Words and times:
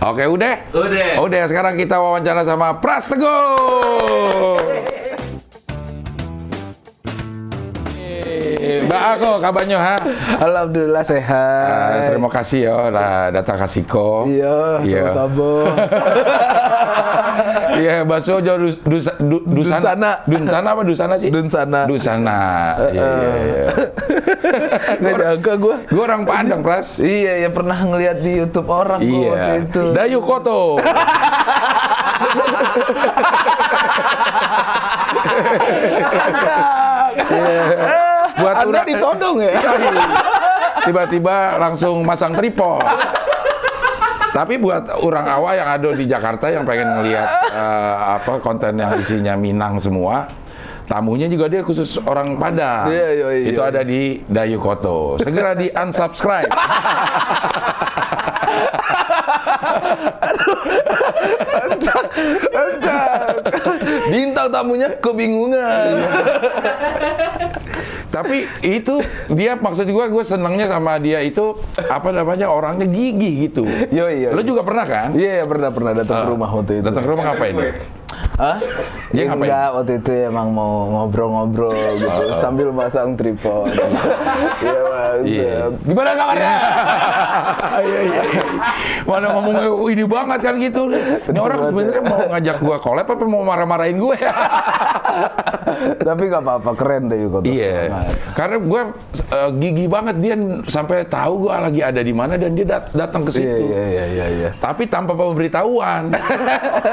Oke, 0.00 0.24
udah? 0.24 0.54
Udah. 0.72 1.20
Udah, 1.20 1.42
sekarang 1.44 1.76
kita 1.76 2.00
wawancara 2.00 2.40
sama 2.42 2.80
Pras 2.80 3.12
Teguh. 3.12 4.56
Eh, 7.92 8.80
Mbak 8.82 9.02
Ako, 9.14 9.30
kabarnya 9.38 9.76
ha? 9.76 9.96
Alhamdulillah 10.40 11.00
Ah, 11.00 11.06
sehat. 11.06 12.00
terima 12.08 12.28
kasih 12.28 12.60
ya 12.64 12.88
lah 12.88 13.28
datang 13.30 13.56
ke 13.56 13.68
Siko. 13.68 14.24
Iya, 14.24 14.80
sama-sama. 14.80 15.52
Iya, 17.76 17.94
bakso 18.08 18.40
jo 18.40 18.56
dus, 18.58 18.76
dus, 18.82 19.04
du- 19.18 19.44
dusana. 19.46 19.80
Dunsana. 19.84 20.10
Dunsana 20.24 20.68
apa 20.70 20.82
dusana 20.82 21.14
sih? 21.16 21.28
Dunsana. 21.28 21.80
Dusana. 21.84 22.40
Iya, 22.88 23.04
iya, 23.04 23.30
iya. 23.36 23.66
Nggak 25.00 25.14
nyangka 25.20 25.52
gue. 25.56 25.76
Gue 25.88 26.02
orang 26.02 26.22
Padang, 26.24 26.60
Pras. 26.64 26.96
Iya, 26.96 27.44
ya 27.44 27.50
pernah 27.52 27.76
ngeliat 27.76 28.18
di 28.20 28.32
YouTube 28.40 28.68
orang 28.68 29.00
waktu 29.00 29.26
Iya. 29.28 29.64
itu. 29.64 29.82
Dayu 29.92 30.18
Koto. 30.24 30.60
Buat 38.40 38.54
Anda 38.64 38.80
ditodong 38.86 39.36
ya? 39.42 39.52
tiba-tiba 40.86 41.60
langsung 41.60 42.00
masang 42.06 42.32
tripod. 42.32 42.80
Tapi 44.30 44.62
buat 44.62 44.86
orang 45.02 45.26
awal 45.26 45.58
yang 45.58 45.68
ada 45.68 45.90
di 45.90 46.06
Jakarta 46.06 46.46
yang 46.54 46.62
pengen 46.62 47.02
ngelihat 47.02 47.26
eh, 47.50 47.94
apa 48.16 48.38
konten 48.38 48.78
yang 48.78 48.94
isinya 48.94 49.34
Minang 49.34 49.82
semua, 49.82 50.30
tamunya 50.90 51.30
juga 51.30 51.46
dia 51.46 51.62
khusus 51.62 52.02
orang 52.02 52.34
Padang. 52.34 52.90
Iya, 52.90 53.08
iya, 53.14 53.26
iya. 53.30 53.54
Itu 53.54 53.62
ada 53.62 53.86
di 53.86 54.18
Dayu 54.26 54.58
Koto. 54.58 55.22
Segera 55.22 55.54
di 55.54 55.70
unsubscribe. 55.70 56.50
Bintang 64.10 64.50
tamunya 64.50 64.90
kebingungan. 64.98 66.02
Tapi 68.10 68.50
itu 68.66 68.98
dia 69.30 69.54
maksud 69.54 69.86
gue 69.86 70.04
gue 70.10 70.24
senangnya 70.26 70.66
sama 70.66 70.98
dia 70.98 71.22
itu 71.22 71.54
apa 71.86 72.10
namanya 72.10 72.50
orangnya 72.50 72.90
gigih 72.90 73.46
gitu. 73.46 73.62
Yo, 73.94 74.10
iya. 74.10 74.34
Lo 74.34 74.42
juga 74.42 74.66
pernah 74.66 74.82
kan? 74.82 75.14
Iya, 75.14 75.46
pernah 75.46 75.70
pernah 75.70 75.94
datang 75.94 76.26
ke 76.26 76.28
rumah 76.34 76.50
waktu 76.50 76.82
itu. 76.82 76.84
Datang 76.90 77.02
ke 77.06 77.10
rumah 77.14 77.24
ngapain? 77.30 77.54
Hah? 78.40 78.56
Dia 79.12 79.28
Ya, 79.28 79.36
enggak, 79.36 79.68
waktu 79.76 79.92
itu 80.00 80.12
emang 80.32 80.48
mau 80.48 80.88
ngobrol-ngobrol 80.88 81.76
gitu 82.00 82.32
sambil 82.40 82.72
masang 82.72 83.12
tripod. 83.12 83.68
Iya, 84.60 84.80
Mas. 84.80 85.20
Iya. 85.24 85.54
Gimana 85.82 86.10
kabarnya? 86.14 86.54
Iya 87.80 88.00
iya. 88.08 88.22
iya. 88.24 88.42
Mana 89.04 89.26
ngomongnya 89.36 89.68
"Oh, 89.68 89.88
ini 89.88 90.04
banget 90.04 90.40
kan 90.40 90.54
gitu. 90.56 90.82
Ini 90.92 91.38
orang 91.40 91.60
sebenarnya 91.66 92.02
mau 92.04 92.20
ngajak 92.30 92.56
gua 92.60 92.76
collab 92.78 93.06
apa 93.08 93.24
mau 93.24 93.42
marah-marahin 93.42 93.96
gue 93.98 94.16
ya? 94.16 94.32
Tapi 96.06 96.22
nggak 96.28 96.42
apa-apa, 96.44 96.70
keren 96.76 97.02
deh 97.08 97.18
Yuko. 97.24 97.38
Iya. 97.44 97.92
Karena 98.32 98.56
gue 98.60 98.82
uh, 99.32 99.50
gigi 99.56 99.86
banget 99.88 100.16
dia 100.20 100.34
sampai 100.68 101.04
tahu 101.04 101.48
gue 101.48 101.52
lagi 101.52 101.80
ada 101.80 102.00
di 102.00 102.14
mana 102.14 102.34
dan 102.36 102.52
dia 102.52 102.66
dat- 102.68 102.92
datang 102.92 103.26
ke 103.26 103.30
situ. 103.32 103.44
Iya, 103.44 103.56
iya, 103.58 103.82
iya, 103.84 104.04
iya, 104.06 104.26
iya. 104.30 104.48
Tapi 104.56 104.86
tanpa 104.86 105.12
pemberitahuan. 105.12 106.12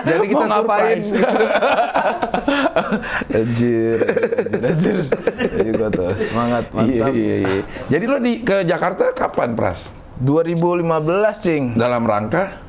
Jadi 0.04 0.26
kita 0.26 0.46
Mau 0.46 0.52
ngapain? 0.52 0.98
Anjir, 3.30 3.98
anjir, 4.50 4.64
anjir. 4.64 4.98
Yuko 5.64 5.88
tuh, 5.90 6.10
semangat, 6.22 6.64
Iya, 6.68 6.76
mantap. 6.76 7.14
iya, 7.14 7.36
iya. 7.38 7.62
Jadi 7.88 8.06
lo 8.06 8.18
di 8.18 8.34
ke 8.42 8.64
Jakarta 8.64 9.12
kapan, 9.12 9.54
Pras? 9.54 9.80
2015, 10.20 11.38
Cing. 11.40 11.64
Dalam 11.76 12.04
rangka? 12.04 12.66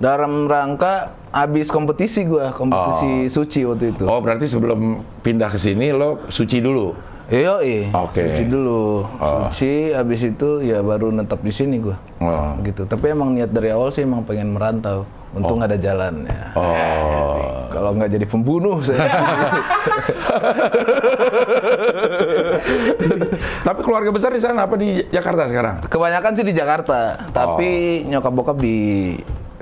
Dalam 0.00 0.48
rangka 0.48 1.12
abis 1.28 1.68
kompetisi 1.68 2.24
gua, 2.24 2.50
kompetisi 2.50 3.28
suci 3.28 3.68
waktu 3.68 3.92
itu. 3.92 4.08
Oh, 4.08 4.16
berarti 4.18 4.48
sebelum 4.48 5.04
pindah 5.20 5.52
ke 5.52 5.60
sini 5.60 5.92
lo 5.92 6.24
suci 6.32 6.58
dulu. 6.58 6.96
Iya, 7.30 7.62
iya. 7.62 7.94
Oke. 7.94 8.26
Suci 8.26 8.44
dulu. 8.50 9.06
Oh. 9.06 9.46
Suci, 9.48 9.94
abis 9.94 10.20
itu 10.26 10.66
ya 10.66 10.82
baru 10.82 11.14
netap 11.14 11.38
di 11.46 11.54
sini 11.54 11.78
gua. 11.78 11.96
Oh. 12.18 12.58
Gitu. 12.66 12.84
Tapi 12.90 13.14
emang 13.14 13.38
niat 13.38 13.54
dari 13.54 13.70
awal 13.70 13.94
sih 13.94 14.02
emang 14.02 14.26
pengen 14.26 14.50
merantau. 14.50 15.06
Untung 15.30 15.62
ada 15.62 15.78
jalan 15.78 16.26
ya. 16.26 16.50
Oh. 16.58 17.70
Kalau 17.70 17.94
nggak 17.94 18.10
jadi 18.18 18.26
pembunuh 18.26 18.82
saya. 18.82 19.06
Tapi 23.66 23.80
keluarga 23.86 24.10
besar 24.10 24.34
di 24.34 24.42
sana 24.42 24.66
apa 24.66 24.74
di 24.74 25.06
Jakarta 25.14 25.46
sekarang? 25.46 25.86
Kebanyakan 25.86 26.32
sih 26.34 26.42
di 26.42 26.50
Jakarta, 26.50 27.30
tapi 27.30 28.02
nyokap 28.10 28.32
bokap 28.34 28.58
di 28.58 29.14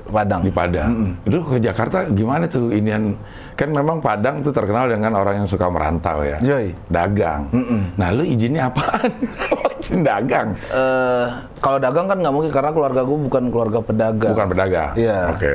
Padang. 0.09 0.41
Di 0.41 0.51
Padang. 0.51 0.91
Itu 1.23 1.39
ke 1.41 1.57
Jakarta 1.57 2.03
gimana 2.05 2.45
tuh 2.45 2.69
inian? 2.69 3.13
Kan 3.53 3.69
memang 3.69 3.97
Padang 3.99 4.41
tuh 4.41 4.49
terkenal 4.49 4.87
dengan 4.87 5.13
orang 5.13 5.41
yang 5.41 5.47
suka 5.47 5.65
merantau 5.65 6.21
ya. 6.21 6.37
Yoi. 6.41 6.73
Dagang. 6.87 7.47
Nah, 7.95 8.09
lu 8.09 8.23
izinnya 8.23 8.67
apaan? 8.67 9.11
Dagang. 10.07 10.53
Eh, 10.69 11.25
kalau 11.57 11.77
dagang 11.77 12.05
kan 12.05 12.17
nggak 12.19 12.33
mungkin 12.33 12.51
karena 12.51 12.69
keluarga 12.69 13.01
gue 13.01 13.17
bukan 13.25 13.43
keluarga 13.49 13.79
pedagang. 13.81 14.33
Bukan 14.33 14.47
pedagang. 14.49 14.91
Iya. 14.93 15.33
Oke. 15.33 15.53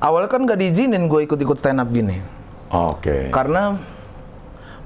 Awalnya 0.00 0.28
kan 0.28 0.40
nggak 0.42 0.58
diizinin 0.58 1.06
gue 1.06 1.20
ikut-ikut 1.22 1.60
stand 1.60 1.76
up 1.76 1.92
gini, 1.92 2.24
Oke. 2.72 3.28
karena 3.28 3.76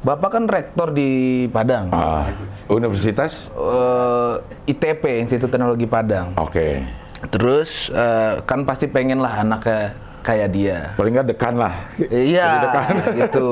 bapak 0.03 0.27
kan 0.27 0.45
rektor 0.45 0.91
di 0.91 1.11
Padang, 1.49 1.87
Ah, 1.89 2.35
universitas? 2.67 3.47
Eh, 3.55 4.35
ITP 4.75 5.23
Institut 5.23 5.55
Teknologi 5.55 5.87
Padang. 5.87 6.35
Oke. 6.35 6.83
Terus 7.31 7.89
eh, 7.93 8.41
kan 8.45 8.67
pasti 8.69 8.89
pengen 8.91 9.21
lah 9.21 9.45
anaknya 9.45 9.95
kayak 10.25 10.49
dia. 10.57 10.79
Paling 10.97 11.13
nggak 11.21 11.29
dekan 11.37 11.55
lah. 11.61 11.75
Iya, 12.01 12.73
gitu. 13.13 13.49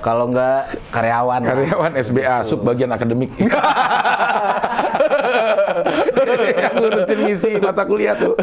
Kalau 0.00 0.32
nggak 0.32 0.60
karyawan. 0.88 1.40
lah. 1.44 1.52
Karyawan 1.52 1.92
SBA, 2.00 2.36
sub 2.48 2.64
bagian 2.64 2.88
akademik. 2.96 3.30
yang 6.56 6.74
ngurusin 6.80 7.18
ngisi 7.28 7.50
mata 7.60 7.84
kuliah 7.84 8.16
tuh. 8.16 8.34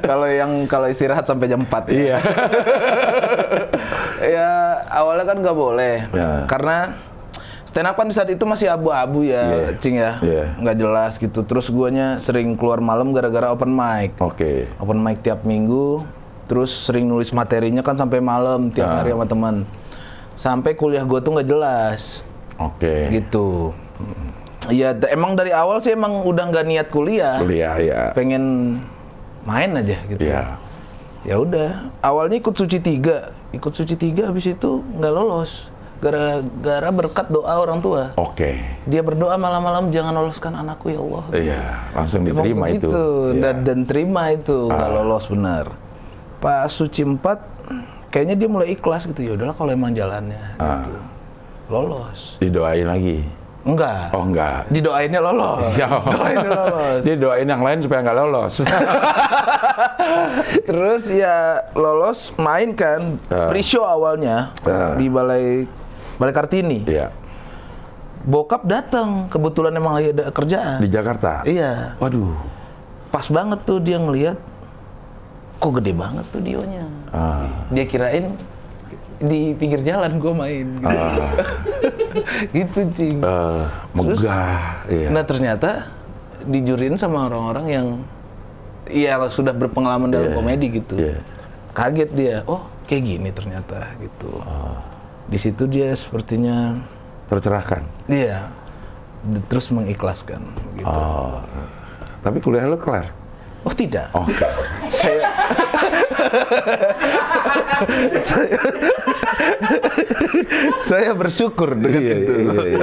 Kalau 0.00 0.30
yang 0.30 0.70
kalau 0.70 0.86
istirahat 0.86 1.26
sampai 1.26 1.50
jam 1.50 1.66
4 1.66 1.90
ya. 1.90 1.92
Iya. 1.92 2.18
ya 4.38 4.50
awalnya 4.94 5.24
kan 5.26 5.36
nggak 5.42 5.56
boleh. 5.58 5.94
Ya. 6.14 6.46
Karena 6.46 6.94
stand 7.74 7.90
up 7.90 7.98
kan 7.98 8.06
di 8.06 8.14
saat 8.14 8.30
itu 8.30 8.46
masih 8.46 8.70
abu-abu 8.70 9.26
ya, 9.26 9.42
Iya. 9.42 9.68
Cing 9.82 9.98
ya. 9.98 10.12
Iya. 10.22 10.44
Nggak 10.56 10.76
jelas 10.78 11.12
gitu. 11.18 11.42
Terus 11.42 11.66
guanya 11.66 12.22
sering 12.22 12.54
keluar 12.54 12.78
malam 12.78 13.10
gara-gara 13.10 13.50
open 13.50 13.66
mic. 13.68 14.14
Oke. 14.16 14.70
Open 14.78 15.02
mic 15.02 15.18
tiap 15.20 15.42
minggu. 15.42 16.06
Terus 16.46 16.70
sering 16.70 17.04
nulis 17.04 17.34
materinya 17.34 17.82
kan 17.82 17.98
sampai 17.98 18.22
malam 18.22 18.70
tiap 18.70 18.86
Ah. 18.86 18.96
hari 19.02 19.10
sama 19.10 19.26
teman. 19.26 19.54
Sampai 20.34 20.74
kuliah 20.74 21.02
gue 21.02 21.18
tuh 21.18 21.34
nggak 21.34 21.48
jelas 21.48 22.22
Oke. 22.54 23.10
gitu. 23.10 23.74
Iya, 24.64 24.94
emang 25.10 25.34
dari 25.34 25.50
awal 25.50 25.82
sih 25.82 25.92
emang 25.92 26.22
udah 26.22 26.46
nggak 26.48 26.64
niat 26.64 26.88
kuliah. 26.88 27.36
Kuliah 27.36 27.74
ya. 27.76 28.00
Pengen 28.14 28.78
main 29.42 29.74
aja 29.74 29.98
gitu. 30.06 30.22
Iya. 30.22 30.62
Ya 31.24 31.36
udah, 31.36 31.88
awalnya 31.98 32.36
ikut 32.36 32.52
suci 32.52 32.78
tiga, 32.78 33.32
ikut 33.50 33.72
suci 33.72 33.96
tiga 33.96 34.28
habis 34.28 34.44
itu 34.44 34.70
nggak 34.94 35.10
lolos. 35.10 35.72
Gara-gara 36.04 36.88
berkat 36.92 37.26
doa 37.28 37.52
orang 37.56 37.80
tua. 37.80 38.12
Oke. 38.14 38.60
Dia 38.84 39.00
berdoa 39.00 39.34
malam-malam 39.34 39.88
jangan 39.88 40.12
loloskan 40.12 40.52
anakku 40.52 40.86
ya 40.86 41.00
Allah. 41.00 41.24
Iya, 41.32 41.62
langsung 41.96 42.20
diterima 42.22 42.68
itu. 42.68 42.84
begitu. 42.84 43.04
Iya. 43.32 43.40
Dan, 43.40 43.54
dan 43.64 43.78
terima 43.88 44.22
itu 44.28 44.68
nggak 44.68 44.90
lolos 44.92 45.24
benar. 45.26 45.64
Pas 46.38 46.68
suci 46.68 47.00
empat, 47.00 47.40
kayaknya 48.12 48.36
dia 48.36 48.46
mulai 48.46 48.68
ikhlas 48.70 49.08
gitu. 49.08 49.24
Ya 49.24 49.32
udahlah 49.32 49.56
kalau 49.56 49.72
emang 49.72 49.90
jalannya. 49.90 50.60
Ah. 50.60 50.84
Gitu. 50.84 51.00
Lolos. 51.72 52.36
Didoain 52.36 52.84
lagi. 52.84 53.24
Enggak. 53.64 54.12
Oh 54.12 54.20
enggak. 54.20 54.68
Didoainnya 54.68 55.20
lolos. 55.24 55.64
Ya. 55.80 55.88
Doainnya 55.88 56.52
lolos. 56.52 57.00
Dia 57.00 57.16
doain 57.16 57.48
yang 57.48 57.64
lain 57.64 57.78
supaya 57.80 58.04
nggak 58.04 58.18
lolos. 58.20 58.54
Terus 60.68 61.04
ya 61.08 61.64
lolos 61.72 62.32
main 62.36 62.72
kan 62.72 63.16
Ah. 63.28 63.48
pre-show 63.48 63.82
awalnya 63.82 64.52
Ah. 64.64 64.94
di 64.94 65.06
balai 65.08 65.64
balai 66.16 66.34
Kartini. 66.34 66.78
Iya. 66.84 67.10
Bokap 68.24 68.64
datang, 68.64 69.28
kebetulan 69.28 69.76
emang 69.76 70.00
lagi 70.00 70.16
ada 70.16 70.32
kerjaan. 70.32 70.80
Di 70.80 70.88
Jakarta. 70.88 71.44
Iya, 71.44 71.92
Waduh. 72.00 72.32
pas 73.12 73.28
banget 73.28 73.60
tuh 73.62 73.78
dia 73.78 74.00
ngelihat 74.00 74.40
kok 75.60 75.72
gede 75.80 75.92
banget 75.92 76.24
studionya. 76.24 76.88
Ah. 77.12 77.46
Dia 77.68 77.84
kirain 77.84 78.32
di 79.20 79.54
pinggir 79.54 79.84
jalan 79.86 80.18
gue 80.18 80.32
main 80.34 80.66
gitu. 80.82 80.88
Ah. 80.88 81.30
gitu 82.56 82.80
cing. 82.96 83.18
Eh, 83.20 83.64
megah. 83.92 84.58
Iya. 84.88 85.08
Nah 85.12 85.22
ternyata 85.22 85.70
dijurin 86.44 86.96
sama 86.96 87.28
orang-orang 87.28 87.66
yang 87.68 87.86
ya 88.88 89.16
sudah 89.28 89.52
berpengalaman 89.52 90.08
dalam 90.10 90.32
Iya. 90.32 90.36
komedi 90.36 90.66
gitu. 90.72 90.94
Iya. 90.96 91.20
Kaget 91.76 92.10
dia, 92.16 92.36
oh 92.48 92.64
kayak 92.88 93.02
gini 93.04 93.30
ternyata 93.30 93.84
gitu. 94.00 94.32
Ah. 94.48 94.80
Di 95.24 95.38
situ 95.40 95.64
dia 95.66 95.92
sepertinya 95.96 96.76
Tercerahkan. 97.24 97.82
iya 98.10 98.52
terus 99.48 99.72
mengikhlaskan 99.72 100.44
gitu. 100.76 100.84
Oh. 100.84 101.40
Tapi 102.20 102.40
kuliah 102.44 102.68
lo 102.68 102.76
kelar? 102.76 103.08
Oh 103.64 103.72
tidak. 103.72 104.12
Oke. 104.12 104.44
Saya 105.00 105.24
saya, 108.24 108.58
saya 110.88 111.10
bersyukur 111.12 111.74
dengan 111.74 112.00
Iya, 112.00 112.14
itu. 112.16 112.32
iya, 112.32 112.42
iya, 112.42 112.64
iya. 112.64 112.78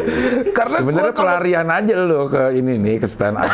Karena 0.51 0.77
Sebenarnya 0.77 1.03
gua 1.03 1.13
kalau- 1.13 1.29
pelarian 1.37 1.67
aja 1.69 1.93
lo 1.95 2.21
ke 2.27 2.43
ini 2.53 2.73
nih 2.77 2.95
ke 2.97 3.07
stand 3.07 3.37
up. 3.37 3.49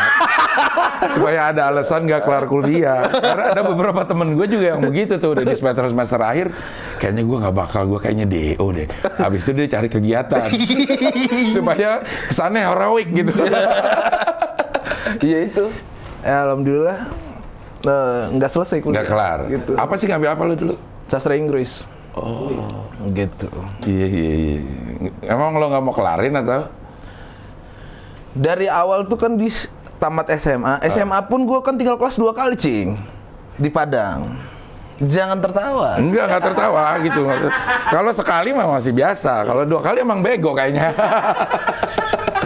Supaya 1.13 1.53
ada 1.53 1.69
alasan 1.69 2.03
nggak 2.03 2.25
kelar 2.25 2.45
kuliah. 2.45 3.05
Karena 3.11 3.53
ada 3.53 3.61
beberapa 3.63 4.01
temen 4.03 4.33
gue 4.33 4.47
juga 4.47 4.73
yang 4.73 4.81
begitu 4.81 5.15
tuh 5.15 5.31
udah 5.31 5.45
di 5.45 5.53
semester 5.53 5.85
semester 5.85 6.17
akhir. 6.17 6.49
Kayaknya 6.97 7.23
gue 7.23 7.37
nggak 7.37 7.55
bakal, 7.55 7.81
gue 7.85 7.99
kayaknya 8.01 8.25
DO 8.25 8.65
deh. 8.73 8.87
Habis 9.15 9.45
itu 9.45 9.51
dia 9.55 9.67
cari 9.69 9.87
kegiatan 9.87 10.49
supaya 11.55 12.01
kesannya 12.27 12.61
heroik 12.65 13.07
gitu. 13.13 13.31
Iya 15.21 15.37
itu. 15.45 15.65
Ya, 16.25 16.43
alhamdulillah 16.43 16.99
eh, 17.85 18.23
nggak 18.33 18.49
selesai 18.49 18.77
kuliah. 18.81 19.03
Nggak 19.03 19.07
kelar. 19.09 19.39
Gitu. 19.51 19.71
Apa 19.77 19.93
sih 19.99 20.07
ngambil 20.09 20.29
apa 20.33 20.41
lo 20.47 20.53
dulu? 20.57 20.75
Sastra 21.05 21.37
Inggris. 21.37 21.83
Oh. 22.17 22.49
Gitu. 23.13 23.49
Iya 23.85 24.07
iya 24.09 24.31
iya. 24.33 24.59
Emang 25.29 25.53
lo 25.53 25.69
nggak 25.69 25.83
mau 25.85 25.93
kelarin 25.93 26.33
atau? 26.33 26.65
Dari 28.37 28.69
awal 28.69 29.05
tuh 29.05 29.17
kan 29.17 29.33
di 29.33 29.49
tamat 29.97 30.29
SMA, 30.37 30.77
SMA 30.93 31.19
pun 31.25 31.41
gue 31.45 31.57
kan 31.65 31.73
tinggal 31.73 31.97
kelas 31.97 32.21
dua 32.21 32.29
kali, 32.29 32.53
cing, 32.53 32.93
di 33.57 33.65
Padang. 33.65 34.29
Jangan 34.97 35.37
tertawa. 35.37 35.97
Enggak, 36.01 36.25
nggak 36.25 36.43
tertawa 36.53 36.97
gitu. 37.01 37.21
Kalau 37.93 38.11
sekali 38.13 38.49
mah 38.53 38.65
masih 38.77 38.93
biasa. 38.93 39.45
Kalau 39.45 39.61
dua 39.65 39.81
kali 39.81 40.01
emang 40.01 40.25
bego 40.25 40.57
kayaknya. 40.57 40.89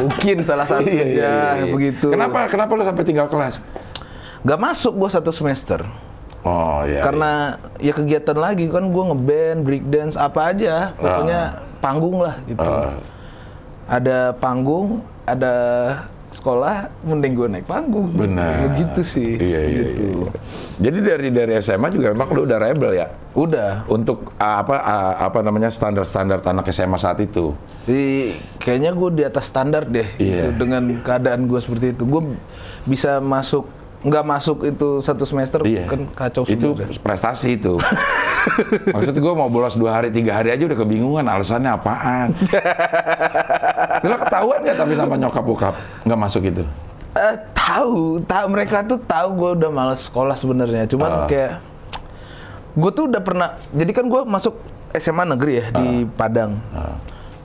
Mungkin 0.03 0.43
salah 0.43 0.65
satunya 0.67 1.05
Iya, 1.05 1.07
iya, 1.07 1.43
iya. 1.63 1.71
begitu. 1.71 2.11
Kenapa 2.11 2.49
kenapa 2.51 2.71
lo 2.75 2.83
sampai 2.83 3.03
tinggal 3.07 3.27
kelas? 3.31 3.63
Gak 4.41 4.59
masuk 4.59 4.93
gue 4.97 5.09
satu 5.09 5.29
semester. 5.29 5.85
Oh 6.41 6.81
iya. 6.89 7.05
Karena 7.05 7.61
ya 7.77 7.93
kegiatan 7.93 8.37
lagi 8.37 8.65
kan 8.65 8.89
gue 8.89 9.03
ngeband, 9.13 9.59
breakdance, 9.61 10.17
apa 10.17 10.49
aja. 10.49 10.97
Pokoknya 10.97 11.41
panggung 11.77 12.17
lah 12.25 12.35
gitu. 12.49 12.65
Ah. 12.65 12.97
Ada 13.85 14.33
panggung, 14.33 15.05
ada 15.29 15.53
sekolah, 16.31 16.87
mending 17.03 17.33
gue 17.35 17.47
naik 17.51 17.67
panggung. 17.67 18.09
Benar. 18.15 18.71
Begitu 18.71 19.01
sih. 19.03 19.31
Iya, 19.37 19.61
iya, 19.67 19.83
gitu. 19.93 20.01
iya. 20.01 20.31
Jadi 20.81 20.97
dari 21.03 21.27
dari 21.29 21.53
SMA 21.61 21.87
juga 21.93 22.15
memang 22.15 22.31
lu 22.33 22.41
udah 22.47 22.57
rebel 22.57 22.91
ya 22.97 23.07
Udah. 23.37 23.85
untuk 23.85 24.33
apa 24.41 24.79
apa 25.21 25.39
namanya 25.45 25.69
standar-standar 25.69 26.41
anak 26.41 26.71
SMA 26.73 26.97
saat 26.97 27.19
itu. 27.21 27.53
Di, 27.85 28.33
kayaknya 28.57 28.95
gue 28.95 29.09
di 29.13 29.23
atas 29.27 29.51
standar 29.51 29.85
deh 29.85 30.07
Iya. 30.17 30.49
gitu, 30.49 30.65
dengan 30.65 30.83
keadaan 31.03 31.45
gue 31.45 31.59
seperti 31.59 31.93
itu. 31.93 32.03
Gue 32.07 32.33
bisa 32.87 33.19
masuk 33.21 33.67
nggak 34.01 34.23
masuk 34.23 34.65
itu 34.65 34.97
satu 34.99 35.23
semester 35.23 35.61
Iya. 35.61 35.85
kan 35.85 36.01
kacau 36.09 36.41
Itu 36.43 36.73
sebenarnya. 36.73 36.97
prestasi 36.99 37.47
itu. 37.53 37.77
Maksud 38.95 39.13
gue 39.13 39.33
mau 39.35 39.45
bolos 39.45 39.73
dua 39.73 39.93
hari 39.93 40.09
tiga 40.09 40.33
hari 40.33 40.49
aja 40.49 40.63
udah 40.63 40.73
kebingungan 40.75 41.21
alasannya 41.23 41.69
apaan. 41.69 42.33
Lo 44.03 44.17
ketahuan 44.17 44.59
nggak 44.61 44.73
tapi 44.75 44.93
sama 44.95 45.13
nyokap 45.15 45.43
bokap 45.43 45.73
nggak 46.01 46.19
masuk 46.19 46.43
itu? 46.43 46.63
Eh, 47.11 47.35
tahu, 47.51 48.23
tahu 48.23 48.45
mereka 48.47 48.81
tuh 48.81 48.97
tahu 48.97 49.27
gue 49.35 49.49
udah 49.59 49.69
malas 49.69 50.01
sekolah 50.01 50.33
sebenarnya. 50.33 50.87
Cuman 50.87 51.09
Ah. 51.11 51.27
kayak 51.27 51.59
gue 52.73 52.91
tuh 52.91 53.05
udah 53.05 53.21
pernah. 53.21 53.49
Jadi 53.69 53.91
kan 53.91 54.05
gue 54.07 54.21
masuk 54.23 54.55
SMA 54.91 55.27
negeri 55.27 55.53
ya 55.55 55.65
di 55.71 55.87
Ah. 55.99 56.09
Padang. 56.09 56.51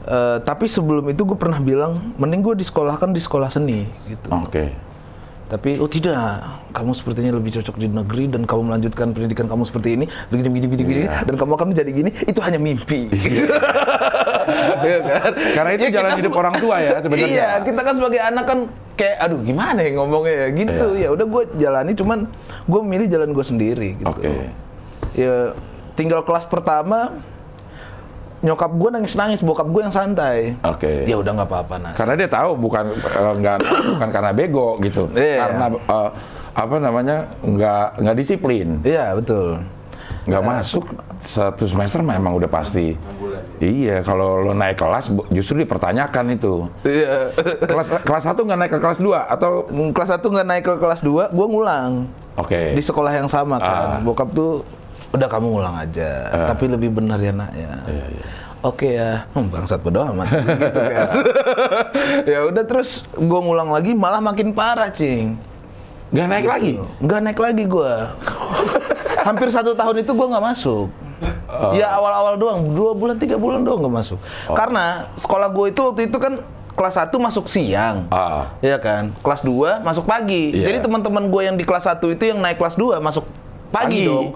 Eh, 0.07 0.37
tapi 0.41 0.65
sebelum 0.67 1.05
itu 1.05 1.21
gue 1.21 1.35
pernah 1.35 1.59
bilang, 1.59 2.15
mending 2.15 2.41
gue 2.41 2.55
disekolahkan 2.57 3.11
di 3.11 3.19
sekolah 3.19 3.51
seni 3.51 3.85
gitu. 4.01 4.31
Oke. 4.33 4.71
Tapi 5.47 5.79
oh 5.79 5.87
tidak, 5.87 6.43
kamu 6.75 6.91
sepertinya 6.91 7.39
lebih 7.39 7.55
cocok 7.55 7.79
di 7.79 7.87
negeri 7.87 8.27
dan 8.27 8.43
kamu 8.43 8.67
melanjutkan 8.67 9.15
pendidikan 9.15 9.47
kamu 9.47 9.63
seperti 9.63 9.95
ini, 9.95 10.05
begini 10.27 10.49
begini 10.51 10.67
begini, 10.67 10.83
begini, 10.83 11.03
Iya. 11.07 11.23
dan 11.23 11.35
kamu 11.39 11.53
akan 11.55 11.67
menjadi 11.71 11.91
gini, 11.95 12.11
itu 12.27 12.41
hanya 12.43 12.59
mimpi. 12.59 13.07
Iya 14.83 14.99
kan? 15.11 15.31
Karena 15.55 15.71
itu 15.75 15.85
Ya, 15.87 15.93
jalan 16.03 16.11
hidup 16.19 16.35
orang 16.35 16.55
tua 16.59 16.77
ya 16.83 16.99
sebenarnya. 16.99 17.31
Iya, 17.31 17.49
kita 17.63 17.81
kan 17.87 17.95
sebagai 17.95 18.21
anak 18.21 18.45
kan 18.45 18.59
kayak 18.99 19.17
aduh 19.23 19.39
gimana 19.39 19.79
ya 19.87 19.91
ngomongnya 19.95 20.35
ya 20.35 20.49
gitu. 20.51 20.87
Iya. 20.99 21.07
Ya 21.07 21.09
udah 21.15 21.27
gue 21.31 21.43
jalani 21.63 21.93
cuman 21.95 22.19
gue 22.67 22.81
milih 22.83 23.07
jalan 23.07 23.29
gue 23.31 23.45
sendiri 23.47 23.89
gitu. 24.03 24.11
Oke. 24.11 24.51
Ya 25.15 25.55
tinggal 25.95 26.27
kelas 26.27 26.51
pertama 26.51 27.23
nyokap 28.45 28.71
gue 28.77 28.91
nangis-nangis, 28.93 29.41
bokap 29.41 29.69
gue 29.73 29.83
yang 29.85 29.95
santai. 29.95 30.53
Oke. 30.61 31.09
Ya 31.09 31.17
udah 31.17 31.33
nggak 31.41 31.49
apa-apa 31.49 31.75
Nas. 31.81 31.95
Karena 31.97 32.15
dia 32.21 32.29
tahu 32.29 32.51
bukan 32.57 32.85
eh, 32.93 33.33
nggak 33.41 33.57
bukan 33.97 34.09
karena 34.13 34.31
bego 34.37 34.69
gitu. 34.85 35.09
Iya. 35.17 35.49
Karena 35.49 35.67
eh, 35.73 36.11
apa 36.57 36.77
namanya 36.81 37.17
nggak 37.41 37.87
nggak 38.01 38.17
disiplin. 38.17 38.81
Iya, 38.85 39.17
betul. 39.17 39.61
nggak 40.27 40.43
masuk 40.43 40.91
satu 41.23 41.71
semester 41.71 42.03
memang 42.03 42.35
udah 42.35 42.51
pasti. 42.51 42.99
Iya, 43.63 44.03
kalau 44.03 44.43
lo 44.43 44.53
naik 44.59 44.75
kelas 44.75 45.15
justru 45.31 45.63
dipertanyakan 45.63 46.35
itu. 46.35 46.67
Iya. 46.83 47.31
Kelas 47.63 48.03
kelas 48.03 48.25
satu 48.27 48.43
nggak 48.43 48.59
naik 48.59 48.73
ke 48.75 48.79
kelas 48.83 48.99
2 48.99 49.15
atau 49.15 49.71
kelas 49.71 50.11
1 50.19 50.27
nggak 50.27 50.47
naik 50.51 50.65
ke 50.67 50.75
kelas 50.83 51.01
2, 51.07 51.31
gue 51.31 51.47
ngulang. 51.47 52.11
Oke. 52.37 52.75
Di 52.75 52.83
sekolah 52.83 53.15
yang 53.15 53.31
sama 53.31 53.63
kan. 53.63 54.03
Bokap 54.03 54.35
tuh 54.35 54.67
udah 55.17 55.29
kamu 55.29 55.47
ngulang 55.49 55.77
aja, 55.81 56.11
tapi 56.47 56.65
lebih 56.69 56.91
benar 56.93 57.19
ya 57.19 57.33
nak 57.33 57.53
ya. 57.53 57.73
Oke 58.65 58.99
ya, 58.99 59.23
hmm, 59.31 59.47
bangsat 59.53 59.79
bodo 59.79 60.01
amat 60.11 60.27
gitu 60.65 60.81
kan. 60.81 61.09
ya 62.27 62.39
udah 62.51 62.65
terus 62.67 63.05
gue 63.15 63.41
ngulang 63.41 63.71
lagi 63.71 63.95
malah 63.95 64.19
makin 64.19 64.51
parah 64.51 64.91
cing. 64.91 65.39
nggak 66.11 66.27
naik 66.27 66.47
lagi. 66.47 66.73
Nggak 66.99 67.21
naik 67.21 67.39
lagi 67.39 67.63
gue. 67.63 67.93
Hampir 69.27 69.49
satu 69.51 69.75
tahun 69.75 70.03
itu 70.03 70.11
gue 70.11 70.27
nggak 70.27 70.45
masuk. 70.45 70.89
Ya 71.73 71.95
awal-awal 71.95 72.35
doang, 72.37 72.61
dua 72.75 72.91
bulan 72.93 73.17
tiga 73.17 73.39
bulan 73.39 73.63
doang 73.63 73.81
nggak 73.87 73.95
masuk. 74.03 74.19
Karena 74.51 75.09
sekolah 75.15 75.49
gue 75.51 75.67
itu 75.71 75.81
waktu 75.83 76.03
itu 76.11 76.19
kan 76.19 76.43
kelas 76.77 76.95
1 77.01 77.09
masuk 77.17 77.49
siang. 77.49 78.05
Ah. 78.13 78.53
Iya 78.61 78.77
kan? 78.77 79.09
Kelas 79.25 79.41
2 79.41 79.81
masuk 79.81 80.05
pagi. 80.05 80.53
Iya. 80.53 80.69
Jadi 80.71 80.79
teman-teman 80.85 81.25
gue 81.27 81.43
yang 81.43 81.57
di 81.57 81.65
kelas 81.65 81.89
1 81.89 82.05
itu 82.13 82.25
yang 82.29 82.39
naik 82.39 82.61
kelas 82.61 82.77
2 82.77 83.01
masuk 83.01 83.25
Pagi. 83.73 84.05
pagi, 84.05 84.07
dong. 84.07 84.27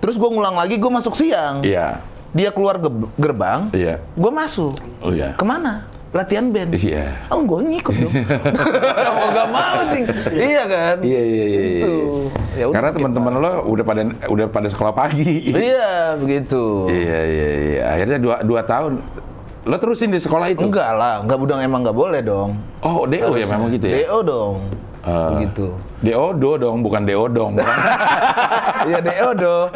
Terus 0.00 0.16
gue 0.16 0.28
ngulang 0.28 0.56
lagi 0.56 0.74
gue 0.74 0.90
masuk 0.90 1.14
siang. 1.14 1.60
Iya. 1.60 2.00
Dia 2.30 2.48
keluar 2.50 2.78
ge- 2.78 3.10
gerbang, 3.14 3.68
Iya. 3.70 4.00
gue 4.00 4.32
masuk. 4.32 4.78
Oh 4.98 5.10
iya. 5.10 5.34
Ke 5.34 5.42
mana? 5.42 5.84
Latihan 6.10 6.48
band. 6.48 6.74
Iya. 6.74 7.26
Oh, 7.28 7.38
gue 7.40 7.58
ngikut 7.70 7.94
dong. 7.96 8.10
Mau 9.14 9.28
gak 9.30 9.48
mau, 9.48 9.78
Cing. 9.86 10.06
Iya 10.32 10.62
kan? 10.64 10.96
Iya 11.00 11.20
iya 11.20 11.44
iya. 11.44 11.44
iya. 11.46 11.60
Gitu. 11.78 11.94
Ya 12.50 12.64
udah, 12.66 12.74
Karena 12.74 12.88
makin 12.88 12.98
teman-teman 12.98 13.32
lo 13.36 13.52
udah 13.64 13.84
pada 13.84 14.00
udah 14.26 14.46
pada 14.46 14.68
sekolah 14.68 14.92
pagi. 14.92 15.54
Iya, 15.54 16.18
begitu. 16.18 16.86
Iya 16.86 17.18
iya 17.24 17.48
iya. 17.62 17.82
Akhirnya 17.94 18.18
dua 18.18 18.36
dua 18.42 18.62
tahun 18.62 18.98
lo 19.60 19.76
terusin 19.76 20.10
di 20.10 20.18
sekolah 20.18 20.50
itu. 20.50 20.64
Enggak 20.64 20.90
lah, 20.92 21.22
enggak 21.22 21.38
budang 21.38 21.60
emang 21.60 21.84
enggak 21.84 21.94
boleh 21.94 22.20
dong. 22.20 22.58
Oh 22.80 23.06
DO 23.06 23.36
ya 23.36 23.46
memang 23.46 23.70
gitu 23.70 23.86
ya. 23.86 23.94
DO 24.02 24.18
dong. 24.24 24.56
Ah. 25.00 25.32
Begitu. 25.32 25.72
Deodo 26.00 26.50
dong, 26.56 26.78
bukan 26.80 27.02
deodong. 27.04 27.52
Iya, 28.80 28.96
DO 28.96 29.28
dong. 29.36 29.68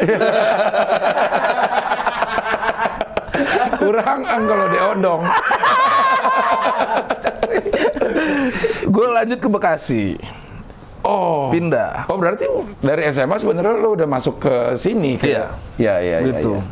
Kurang 3.77 4.19
ang 4.23 4.43
kalau 4.43 4.65
deodong. 4.67 5.21
gue 8.85 9.07
lanjut 9.11 9.39
ke 9.39 9.49
Bekasi. 9.49 10.05
Oh. 11.05 11.53
Pindah. 11.53 12.09
Oh 12.09 12.17
berarti 12.17 12.49
dari 12.81 13.05
SMA 13.13 13.37
sebenarnya 13.37 13.77
lo 13.77 13.93
udah 13.93 14.09
masuk 14.09 14.41
ke 14.41 14.53
sini 14.75 15.21
ke 15.21 15.29
Iya. 15.29 15.45
Iya 15.77 15.95
iya 16.01 16.17
iya, 16.17 16.29
Gitu. 16.33 16.57
iya. 16.57 16.65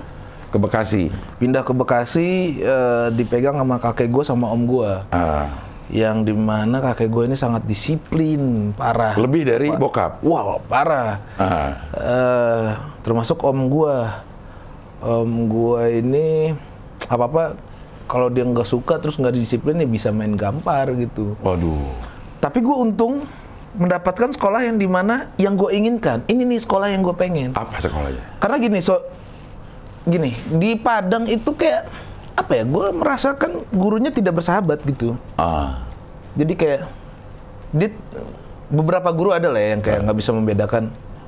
Ke 0.49 0.57
Bekasi. 0.57 1.03
Pindah 1.37 1.61
ke 1.61 1.69
Bekasi 1.69 2.29
eh, 2.57 3.07
dipegang 3.13 3.57
sama 3.57 3.77
kakek 3.77 4.09
gue 4.09 4.23
sama 4.25 4.49
om 4.49 4.65
gue. 4.65 4.91
Ah. 5.09 5.45
Yang 5.93 6.17
di 6.25 6.33
mana 6.33 6.81
kakek 6.81 7.05
gue 7.13 7.23
ini 7.29 7.37
sangat 7.37 7.69
disiplin, 7.69 8.73
parah. 8.73 9.13
Lebih 9.13 9.45
dari 9.45 9.69
bokap. 9.69 10.25
Wah, 10.25 10.57
parah. 10.65 11.21
Ah. 11.37 11.69
Eh, 11.93 12.67
termasuk 13.05 13.37
om 13.45 13.69
gue. 13.69 13.97
Om 15.05 15.31
gue 15.53 15.83
ini 16.01 16.49
apa-apa 17.05 17.53
kalau 18.09 18.33
dia 18.33 18.41
nggak 18.41 18.65
suka 18.65 18.97
terus 18.97 19.21
nggak 19.21 19.37
disiplin 19.37 19.77
ya 19.77 19.85
bisa 19.85 20.09
main 20.09 20.33
gampar 20.33 20.89
gitu. 20.97 21.37
Waduh. 21.45 21.93
Tapi 22.41 22.57
gue 22.59 22.73
untung 22.75 23.23
mendapatkan 23.77 24.29
sekolah 24.33 24.65
yang 24.65 24.77
di 24.81 24.89
mana 24.89 25.29
yang 25.37 25.53
gue 25.53 25.69
inginkan. 25.73 26.25
Ini 26.25 26.41
nih 26.41 26.61
sekolah 26.61 26.89
yang 26.89 27.05
gue 27.05 27.13
pengen. 27.13 27.53
Apa 27.53 27.77
sekolahnya? 27.77 28.41
Karena 28.41 28.57
gini, 28.57 28.79
so 28.81 28.97
gini 30.03 30.35
di 30.51 30.75
Padang 30.75 31.29
itu 31.31 31.55
kayak 31.55 31.87
apa 32.33 32.51
ya? 32.57 32.63
Gue 32.65 32.87
merasakan 32.91 33.51
gurunya 33.69 34.09
tidak 34.09 34.41
bersahabat 34.41 34.81
gitu. 34.83 35.17
Ah. 35.37 35.81
Jadi 36.33 36.53
kayak 36.57 36.81
dia 37.73 37.89
beberapa 38.69 39.09
guru 39.13 39.33
ada 39.33 39.49
lah 39.49 39.61
ya 39.61 39.69
yang 39.77 39.81
kayak 39.85 39.99
nggak 40.05 40.17
bisa 40.17 40.31
membedakan. 40.33 40.83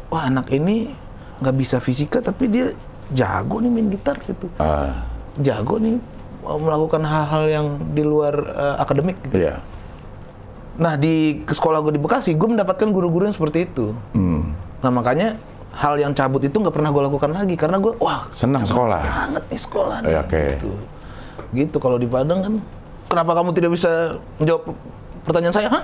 Wah 0.10 0.26
anak 0.30 0.50
ini 0.50 0.94
nggak 1.42 1.56
bisa 1.58 1.78
fisika 1.84 2.24
tapi 2.24 2.48
dia 2.48 2.72
jago 3.14 3.62
nih 3.62 3.70
main 3.70 3.88
gitar 3.94 4.18
gitu. 4.26 4.50
Ah. 4.58 5.06
Jago 5.38 5.78
nih 5.78 6.02
uh, 6.42 6.58
melakukan 6.58 7.02
hal-hal 7.06 7.44
yang 7.50 7.68
di 7.94 8.02
luar 8.02 8.36
uh, 8.54 8.76
akademik. 8.82 9.18
Gitu. 9.30 9.46
Iya. 9.46 9.62
Nah 10.76 11.00
di 11.00 11.40
sekolah 11.48 11.80
gue 11.80 11.96
di 11.96 12.02
Bekasi, 12.02 12.36
gue 12.36 12.50
mendapatkan 12.52 12.90
guru-guru 12.92 13.30
yang 13.30 13.36
seperti 13.36 13.64
itu. 13.70 13.96
Hmm. 14.12 14.52
Nah 14.84 14.92
makanya 14.92 15.40
hal 15.76 16.00
yang 16.00 16.16
cabut 16.16 16.40
itu 16.44 16.56
nggak 16.56 16.72
pernah 16.72 16.90
gue 16.92 17.04
lakukan 17.04 17.32
lagi 17.36 17.56
karena 17.60 17.78
gue 17.84 17.94
wah 18.00 18.32
Senang 18.32 18.64
sekolah. 18.64 19.04
banget 19.04 19.44
nih 19.52 19.60
sekolah. 19.60 19.96
nih. 20.04 20.08
Eh, 20.12 20.18
oke. 20.24 20.44
Gitu. 20.56 20.72
Gitu 21.54 21.77
kalau 21.80 21.98
di 22.00 22.08
Padang 22.08 22.39
kan 22.44 22.54
kenapa 23.12 23.32
kamu 23.38 23.50
tidak 23.56 23.72
bisa 23.75 24.20
menjawab 24.42 24.63
pertanyaan 25.25 25.56
saya? 25.56 25.68
Hah? 25.72 25.84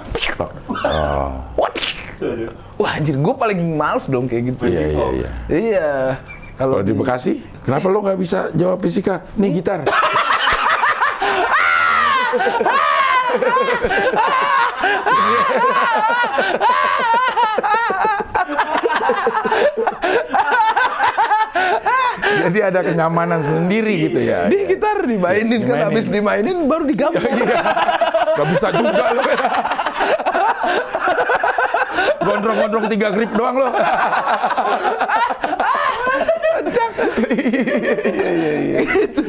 Oh. 0.86 1.32
What? 1.60 1.74
Wah 2.78 2.98
anjir, 2.98 3.18
gue 3.18 3.34
paling 3.34 3.60
males 3.78 4.06
dong 4.10 4.30
kayak 4.30 4.54
gitu. 4.54 4.70
Iya, 4.70 4.82
iya, 4.94 5.06
iya. 5.10 5.30
Iya. 5.50 5.92
Kalau 6.58 6.78
Kalau 6.78 6.86
di 6.86 6.94
Bekasi, 6.94 7.42
kenapa 7.66 7.90
lo 7.90 8.06
nggak 8.06 8.20
bisa 8.22 8.54
jawab 8.54 8.78
fisika? 8.82 9.26
Nih 9.38 9.62
gitar. 9.62 9.86
Jadi 22.22 22.60
ada 22.62 22.80
kenyamanan 22.82 23.42
sendiri 23.42 24.08
gitu 24.08 24.20
ya. 24.22 24.46
di 24.48 24.68
gitar 24.68 25.02
dimainin 25.02 25.62
kan 25.64 25.68
Dimainin. 25.68 25.86
habis 25.88 26.06
dimainin 26.08 26.58
baru 26.66 26.84
digabung. 26.86 27.24
Iya. 27.24 27.60
Gak 28.38 28.48
bisa 28.54 28.68
juga 28.72 29.04
lo. 29.12 29.22
Gondrong-gondrong 32.22 32.86
tiga 32.88 33.10
grip 33.10 33.32
doang 33.34 33.56
lo. 33.58 33.68
Itu. 38.82 39.22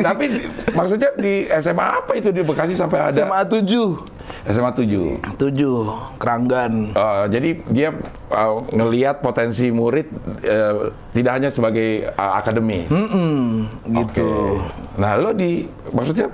Tapi 0.00 0.24
maksudnya 0.72 1.10
di 1.16 1.46
SMA 1.60 1.86
apa 2.02 2.12
itu 2.16 2.30
di 2.32 2.42
Bekasi 2.42 2.74
sampai 2.74 3.10
ada 3.10 3.14
SMA 3.14 3.40
7. 3.46 4.50
SMA 4.50 4.70
7. 4.72 5.36
7 5.36 6.18
Keranggan. 6.18 6.72
Eh, 6.94 7.24
jadi 7.30 7.50
dia 7.70 7.88
eh, 8.30 8.54
ngelihat 8.72 9.20
potensi 9.20 9.68
murid 9.70 10.06
eh, 10.42 10.94
tidak 11.12 11.32
hanya 11.40 11.50
sebagai 11.52 12.10
eh, 12.10 12.32
akademi. 12.34 12.86
Mm, 12.88 13.68
gitu. 13.86 14.30
Oke. 14.58 15.00
Nah, 15.00 15.14
lo 15.18 15.30
di 15.34 15.66
maksudnya 15.90 16.30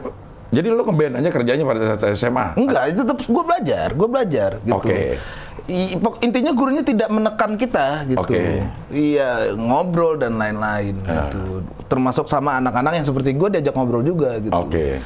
jadi 0.46 0.70
lo 0.70 0.87
ngeband 0.87 1.18
aja 1.20 1.30
kerjanya 1.35 1.64
pada 1.66 1.80
saat 1.99 2.14
SMA. 2.14 2.54
Enggak, 2.54 2.82
itu 2.94 3.00
tetap 3.02 3.18
gue 3.18 3.44
belajar, 3.44 3.88
gue 3.92 4.08
belajar 4.08 4.50
gitu. 4.62 4.76
Oke. 4.78 5.18
Pok- 5.18 5.44
intinya 6.20 6.52
gurunya 6.52 6.80
tidak 6.80 7.08
menekan 7.08 7.56
kita 7.56 8.06
gitu. 8.06 8.20
Oke. 8.20 8.62
Iya, 8.88 9.52
ngobrol 9.52 10.14
dan 10.16 10.36
lain-lain 10.36 10.94
gitu. 11.00 11.66
Termasuk 11.86 12.26
sama 12.26 12.56
anak-anak 12.56 12.98
yang 12.98 13.06
seperti 13.06 13.34
gue 13.34 13.48
diajak 13.50 13.75
ngobrol 13.75 14.02
juga 14.02 14.38
gitu. 14.38 14.54
Oke. 14.54 15.00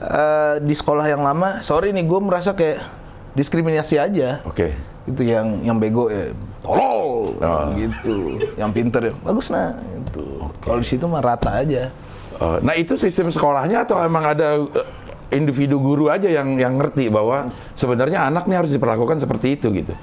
Eh, 0.00 0.54
di 0.62 0.72
sekolah 0.72 1.04
yang 1.04 1.20
lama, 1.20 1.60
sorry 1.60 1.92
nih 1.92 2.06
gue 2.06 2.20
merasa 2.22 2.54
kayak 2.54 2.80
diskriminasi 3.34 4.00
aja. 4.00 4.40
Oke. 4.46 4.72
Itu 5.04 5.20
yang 5.20 5.60
yang 5.60 5.76
bego 5.76 6.08
ya 6.08 6.32
tolol 6.62 7.34
Oh. 7.40 7.72
gitu. 7.74 8.40
Yang 8.56 8.70
pinter 8.72 9.00
ya 9.10 9.12
bagus 9.20 9.48
nah 9.48 9.74
gitu. 9.76 10.48
Kalau 10.62 10.78
di 10.80 10.86
situ 10.86 11.04
mah 11.04 11.20
rata 11.20 11.60
aja. 11.60 11.90
Eh, 12.40 12.58
nah, 12.64 12.72
itu 12.72 12.96
sistem 12.96 13.28
sekolahnya 13.28 13.84
atau 13.84 14.00
emang 14.00 14.24
ada 14.24 14.56
eh, 14.56 14.86
individu 15.30 15.78
guru 15.78 16.10
aja 16.10 16.26
yang 16.26 16.58
yang 16.58 16.76
ngerti 16.78 17.10
bahwa 17.10 17.50
sebenarnya 17.74 18.26
anak 18.26 18.46
nih 18.50 18.56
harus 18.58 18.72
diperlakukan 18.74 19.22
seperti 19.22 19.58
itu 19.58 19.70
gitu. 19.72 19.94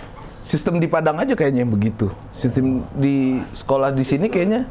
Sistem 0.47 0.79
di 0.79 0.87
Padang 0.87 1.19
aja 1.19 1.35
kayaknya 1.35 1.67
yang 1.67 1.71
begitu. 1.75 2.07
Sistem 2.31 2.87
di 2.95 3.43
sekolah 3.51 3.91
di 3.91 4.03
sini 4.07 4.31
kayaknya 4.31 4.63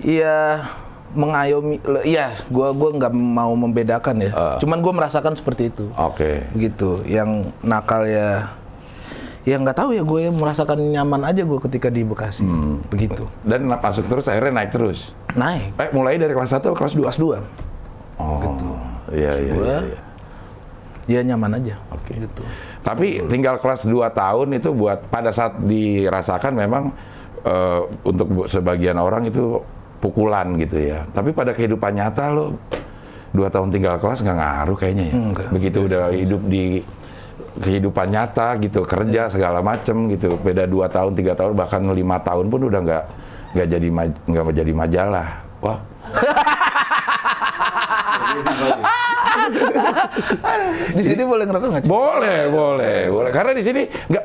ya 0.00 0.64
mengayomi 1.12 1.82
iya 2.06 2.38
gua 2.48 2.72
gua 2.72 2.96
nggak 2.96 3.12
mau 3.12 3.52
membedakan 3.52 4.16
ya. 4.24 4.30
Ah. 4.32 4.56
Cuman 4.56 4.80
gua 4.80 4.96
merasakan 4.96 5.36
seperti 5.36 5.68
itu. 5.68 5.92
Oke. 6.00 6.48
Begitu. 6.56 7.04
Yang 7.04 7.52
nakal 7.60 8.08
ya 8.08 8.56
ya 9.40 9.56
nggak 9.56 9.72
tahu 9.72 9.96
ya 9.96 10.04
gue 10.04 10.28
merasakan 10.28 10.92
nyaman 10.92 11.24
aja 11.24 11.42
gue 11.48 11.58
ketika 11.64 11.88
di 11.88 12.04
Bekasi. 12.04 12.44
Hmm. 12.44 12.84
Begitu. 12.92 13.24
Dan 13.40 13.72
masuk 13.72 14.04
terus 14.06 14.28
akhirnya 14.28 14.52
naik 14.64 14.70
terus. 14.72 15.16
Naik 15.32 15.72
Eh, 15.80 15.88
mulai 15.96 16.20
dari 16.20 16.36
kelas 16.36 16.52
1 16.52 16.76
kelas 16.76 16.92
2? 16.92 17.08
kelas 17.08 17.18
2. 17.18 17.40
Oh. 18.20 18.36
Iya, 18.36 18.52
iya, 19.12 19.32
iya. 19.38 19.54
iya. 19.54 20.00
Ya 21.10 21.20
nyaman 21.26 21.58
aja. 21.58 21.74
Oke. 21.90 22.14
Gitu. 22.22 22.42
Tapi 22.86 23.26
tinggal 23.26 23.58
kelas 23.58 23.88
2 23.88 24.14
tahun 24.14 24.48
itu 24.54 24.70
buat 24.70 25.10
pada 25.10 25.34
saat 25.34 25.58
dirasakan 25.58 26.54
memang 26.54 26.94
eh, 27.42 27.80
untuk 28.06 28.46
sebagian 28.46 28.94
orang 29.00 29.26
itu 29.26 29.58
pukulan 30.00 30.56
gitu 30.56 30.80
ya. 30.80 31.04
Tapi 31.12 31.30
pada 31.36 31.52
kehidupan 31.52 31.92
nyata 31.92 32.32
lo 32.32 32.56
dua 33.30 33.46
tahun 33.46 33.70
tinggal 33.70 34.00
kelas 34.02 34.26
nggak 34.26 34.38
ngaruh 34.38 34.76
kayaknya 34.80 35.04
ya. 35.12 35.14
Enggak. 35.14 35.48
Begitu 35.54 35.78
udah 35.86 36.04
hidup 36.10 36.42
di 36.50 36.64
kehidupan 37.60 38.08
nyata 38.10 38.58
gitu 38.58 38.82
kerja 38.82 39.30
segala 39.30 39.62
macem 39.62 40.10
gitu. 40.10 40.34
Beda 40.40 40.66
dua 40.66 40.90
tahun 40.90 41.14
tiga 41.14 41.36
tahun 41.38 41.54
bahkan 41.54 41.84
lima 41.94 42.18
tahun 42.24 42.50
pun 42.50 42.60
udah 42.66 42.80
nggak 42.82 43.04
nggak 43.54 43.68
jadi 43.70 43.88
nggak 44.26 44.54
jadi 44.56 44.72
majalah. 44.74 45.28
Wah. 45.62 45.78
Di 50.94 51.02
sini 51.02 51.22
boleh 51.24 51.44
ngerokok 51.46 51.68
nggak? 51.70 51.84
Boleh, 51.86 52.40
boleh, 52.50 52.98
boleh. 53.10 53.30
Karena 53.30 53.52
di 53.54 53.62
sini 53.64 53.82
nggak 53.86 54.24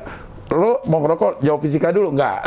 lo 0.55 0.79
mau 0.87 1.01
ngerokok 1.01 1.41
jauh 1.41 1.59
fisika 1.59 1.89
dulu 1.89 2.13
nggak? 2.15 2.39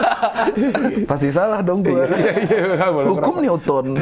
Pasti 1.10 1.28
salah 1.34 1.60
dong 1.60 1.82
gue. 1.82 2.04
iya, 2.06 2.78
nggak 2.78 2.90
boleh 2.94 3.08
Hukum 3.10 3.36
Newton. 3.42 3.86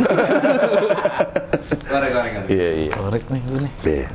Korek, 1.89 2.11
korek, 2.13 2.33
korek. 2.37 2.53
Iya, 2.53 2.69
iya. 2.85 2.93
Korek 2.93 3.25
nih 3.33 3.41
gue 3.49 3.59
nih. 3.65 3.73
Iya. 3.89 4.09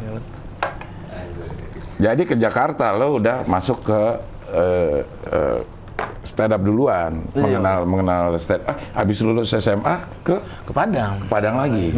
Jadi 2.04 2.22
ke 2.30 2.36
Jakarta 2.38 2.94
lo 2.94 3.18
udah 3.18 3.42
masuk 3.50 3.82
ke 3.82 4.02
eh, 4.54 5.00
eh, 5.34 5.60
stand 6.24 6.52
up 6.56 6.62
duluan, 6.64 7.24
mengenal 7.36 7.84
mengenal 7.84 8.22
stand 8.40 8.64
up. 8.64 8.74
Ah, 8.74 9.04
habis 9.04 9.20
lulus 9.22 9.52
SMA 9.54 9.96
ke 10.24 10.36
Ke 10.66 10.72
Padang. 10.72 11.20
Padang 11.28 11.56
lagi, 11.60 11.92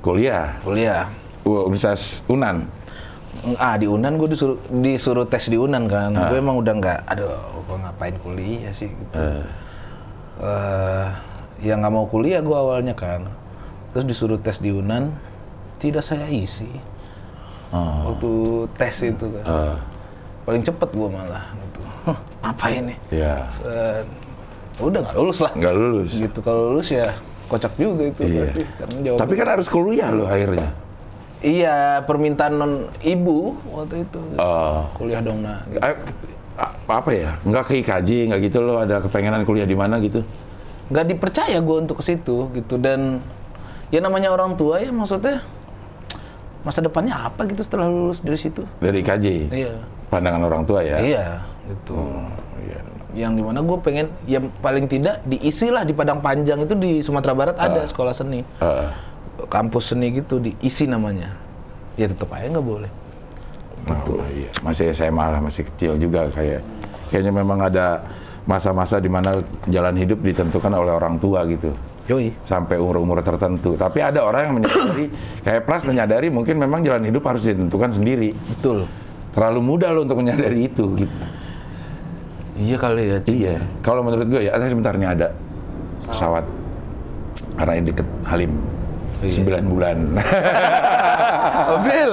kuliah, 0.00 0.56
Kuliah. 0.64 1.04
Universitas 1.48 2.20
Unan. 2.28 2.68
Ah 3.56 3.78
di 3.78 3.86
Unan 3.86 4.18
gue 4.18 4.34
disuruh 4.34 4.58
disuruh 4.68 5.24
tes 5.24 5.48
di 5.48 5.56
Unan 5.56 5.88
kan. 5.88 6.12
Ah. 6.12 6.28
Gue 6.28 6.42
emang 6.42 6.58
udah 6.60 6.74
nggak. 6.76 7.00
Aduh, 7.08 7.32
gue 7.64 7.76
ngapain 7.80 8.16
kuliah 8.20 8.72
sih? 8.74 8.90
Gitu. 8.90 9.16
Eh, 10.38 11.06
ya 11.64 11.74
nggak 11.78 11.92
mau 11.92 12.04
kuliah 12.10 12.42
gue 12.42 12.56
awalnya 12.56 12.92
kan. 12.92 13.24
Terus 13.94 14.04
disuruh 14.04 14.36
tes 14.42 14.60
di 14.60 14.74
Unan, 14.74 15.14
tidak 15.80 16.04
saya 16.04 16.28
isi. 16.28 16.68
Waktu 17.72 18.30
tes 18.76 18.96
itu 19.04 19.26
kan. 19.40 19.44
Eh, 19.46 19.76
Paling 20.48 20.64
cepet 20.64 20.88
gue 20.96 21.08
malah. 21.12 21.44
Huh, 22.08 22.18
ngapain 22.40 22.82
nih? 22.82 22.98
ya, 23.12 23.44
Set. 23.52 24.06
udah 24.78 25.00
nggak 25.02 25.14
lulus 25.14 25.38
lah. 25.38 25.52
nggak 25.52 25.74
lulus. 25.74 26.10
Gitu 26.14 26.38
kalau 26.40 26.72
lulus 26.72 26.88
ya 26.88 27.12
kocak 27.46 27.72
juga 27.76 28.02
itu 28.06 28.20
Iya. 28.22 28.40
pasti. 28.42 28.62
Karena 28.74 29.16
Tapi 29.16 29.32
kan 29.34 29.46
harus 29.50 29.66
kuliah 29.66 30.08
lo 30.08 30.24
akhirnya. 30.24 30.68
Iya, 31.38 31.76
permintaan 32.02 32.52
non 32.52 32.72
ibu 32.98 33.54
waktu 33.68 34.02
itu. 34.02 34.20
Oh. 34.36 34.88
Kuliah 34.92 35.20
dong, 35.20 35.44
nak. 35.44 35.62
Gitu. 35.66 35.80
Apa 36.88 37.10
ya? 37.10 37.30
Nggak 37.40 37.62
ke 37.62 37.72
IKJ, 37.78 38.08
nggak 38.26 38.40
gitu 38.42 38.58
lo 38.58 38.80
ada 38.80 38.98
kepengenan 38.98 39.44
kuliah 39.44 39.62
di 39.64 39.76
mana 39.76 39.96
gitu? 39.98 40.24
nggak 40.88 41.04
dipercaya 41.06 41.60
gue 41.60 41.76
untuk 41.78 42.00
ke 42.00 42.04
situ 42.06 42.48
gitu 42.50 42.80
dan 42.80 43.20
ya 43.92 44.00
namanya 44.00 44.32
orang 44.32 44.56
tua 44.56 44.80
ya 44.80 44.88
maksudnya 44.88 45.44
masa 46.60 46.80
depannya 46.80 47.12
apa 47.14 47.44
gitu 47.44 47.60
setelah 47.60 47.84
lulus 47.86 48.18
dari 48.18 48.40
situ 48.40 48.64
Dari 48.78 49.04
IKJ. 49.04 49.26
iya 49.52 49.72
Pandangan 50.08 50.40
orang 50.42 50.64
tua 50.64 50.80
ya. 50.80 50.96
iya 50.96 51.24
gitu 51.68 51.96
Iya. 52.58 52.78
yang 53.14 53.32
di 53.32 53.42
mana 53.44 53.62
gue 53.62 53.78
pengen 53.78 54.06
ya 54.24 54.42
paling 54.60 54.84
tidak 54.84 55.22
diisi 55.22 55.70
lah 55.70 55.86
di 55.86 55.92
Padang 55.92 56.18
Panjang 56.18 56.58
itu 56.60 56.74
di 56.74 56.98
Sumatera 57.00 57.32
Barat 57.32 57.56
ada 57.56 57.86
sekolah 57.86 58.10
seni 58.10 58.42
Eh, 58.58 58.88
kampus 59.46 59.94
seni 59.94 60.10
gitu 60.10 60.42
diisi 60.42 60.84
namanya 60.84 61.30
ya 61.94 62.10
tetap 62.10 62.32
aja 62.32 62.48
nggak 62.48 62.66
boleh 62.66 62.90
Oh, 63.88 64.20
iya. 64.36 64.52
Masih 64.60 64.92
SMA 64.92 65.32
lah, 65.32 65.40
masih 65.40 65.64
kecil 65.64 65.96
juga 65.96 66.28
kayak 66.28 66.60
kayaknya 67.08 67.32
memang 67.32 67.56
ada 67.62 68.04
masa-masa 68.44 69.00
di 69.00 69.08
mana 69.08 69.40
jalan 69.64 69.96
hidup 69.96 70.20
ditentukan 70.20 70.68
oleh 70.68 70.92
orang 70.92 71.16
tua 71.16 71.44
gitu 71.48 71.72
yoi 72.04 72.32
sampai 72.44 72.76
umur-umur 72.76 73.20
tertentu. 73.20 73.76
Tapi 73.76 74.00
ada 74.00 74.24
orang 74.24 74.48
yang 74.48 74.54
menyadari 74.60 75.06
kayak 75.46 75.62
Pras 75.64 75.88
menyadari 75.88 76.28
mungkin 76.28 76.60
memang 76.60 76.84
jalan 76.84 77.04
hidup 77.04 77.24
harus 77.24 77.48
ditentukan 77.48 77.96
sendiri. 77.96 78.36
betul 78.36 78.84
Terlalu 79.32 79.60
muda 79.60 79.88
lo 79.88 80.04
untuk 80.04 80.20
menyadari 80.20 80.68
itu 80.68 80.84
gitu. 81.04 81.16
Iya 82.58 82.76
kali 82.76 83.02
ya 83.08 83.18
Ci. 83.22 83.32
Iya. 83.46 83.62
Kalau 83.86 84.02
menurut 84.02 84.26
gue 84.26 84.42
ya, 84.44 84.52
saya 84.58 84.70
sebentar 84.70 84.94
nih 84.98 85.08
ada 85.08 85.30
pesawat 86.10 86.44
karena 87.58 87.72
ini 87.78 87.84
deket 87.94 88.08
Halim. 88.26 88.52
Iya. 89.18 89.34
Sembilan 89.34 89.64
bulan. 89.66 89.96
mobil 91.68 92.10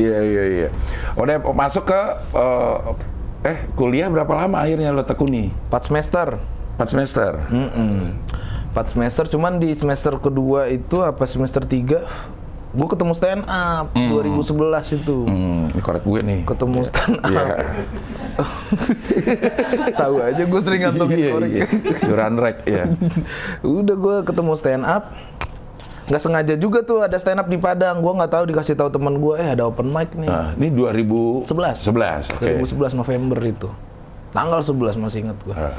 Iya 0.00 0.18
iya 0.24 0.44
iya. 0.48 0.68
Udah 1.20 1.36
masuk 1.52 1.84
ke 1.88 2.00
eh, 2.32 2.76
eh 3.44 3.58
kuliah 3.76 4.08
berapa 4.08 4.32
lama 4.32 4.64
akhirnya 4.64 4.88
lo 4.92 5.04
tekuni? 5.04 5.52
4 5.68 5.88
semester 5.88 6.28
4 6.80 6.90
semester. 6.90 7.32
Mm-mm. 7.52 8.18
4 8.74 8.90
semester, 8.90 9.24
cuman 9.30 9.62
di 9.62 9.70
semester 9.70 10.18
kedua 10.18 10.66
itu 10.66 10.98
apa 11.06 11.22
semester 11.30 11.62
3 11.62 12.34
Gue 12.74 12.88
ketemu 12.90 13.12
stand 13.14 13.42
up 13.46 13.86
2011 13.94 14.98
itu. 14.98 15.16
Hmm, 15.22 15.70
ini 15.70 15.78
korek 15.78 16.02
gue 16.02 16.20
nih. 16.20 16.40
Ketemu 16.42 16.78
stand 16.82 17.16
up. 17.16 17.30
Iya. 17.30 17.46
Tahu 20.00 20.14
aja 20.18 20.42
gue 20.42 20.60
sering 20.60 20.80
ngantongin 20.82 21.16
Iya, 21.16 21.30
korek. 21.30 21.50
iya. 21.50 21.66
Curan 22.02 22.34
rek 22.34 22.58
ya. 22.66 22.84
Udah 23.62 23.94
gue 23.94 24.16
ketemu 24.26 24.52
stand 24.54 24.82
up. 24.82 25.14
Nggak 26.04 26.20
sengaja 26.20 26.54
juga 26.58 26.78
tuh 26.82 27.00
ada 27.00 27.14
stand 27.16 27.38
up 27.38 27.46
di 27.46 27.56
Padang. 27.56 28.02
Gue 28.02 28.12
nggak 28.12 28.28
tahu 28.28 28.44
dikasih 28.50 28.74
tahu 28.74 28.90
teman 28.90 29.16
gue, 29.16 29.34
eh 29.38 29.54
ada 29.54 29.64
open 29.64 29.88
mic 29.88 30.10
nih. 30.12 30.26
Nah, 30.26 30.52
ini 30.54 30.68
2011. 30.68 31.46
11. 31.46 31.78
11, 31.80 32.34
oke. 32.34 32.50
2011 32.74 32.98
November 32.98 33.38
itu. 33.40 33.68
Tanggal 34.30 34.60
11 34.60 34.98
masih 34.98 35.18
ingat 35.24 35.38
gue. 35.40 35.54
Ah. 35.54 35.78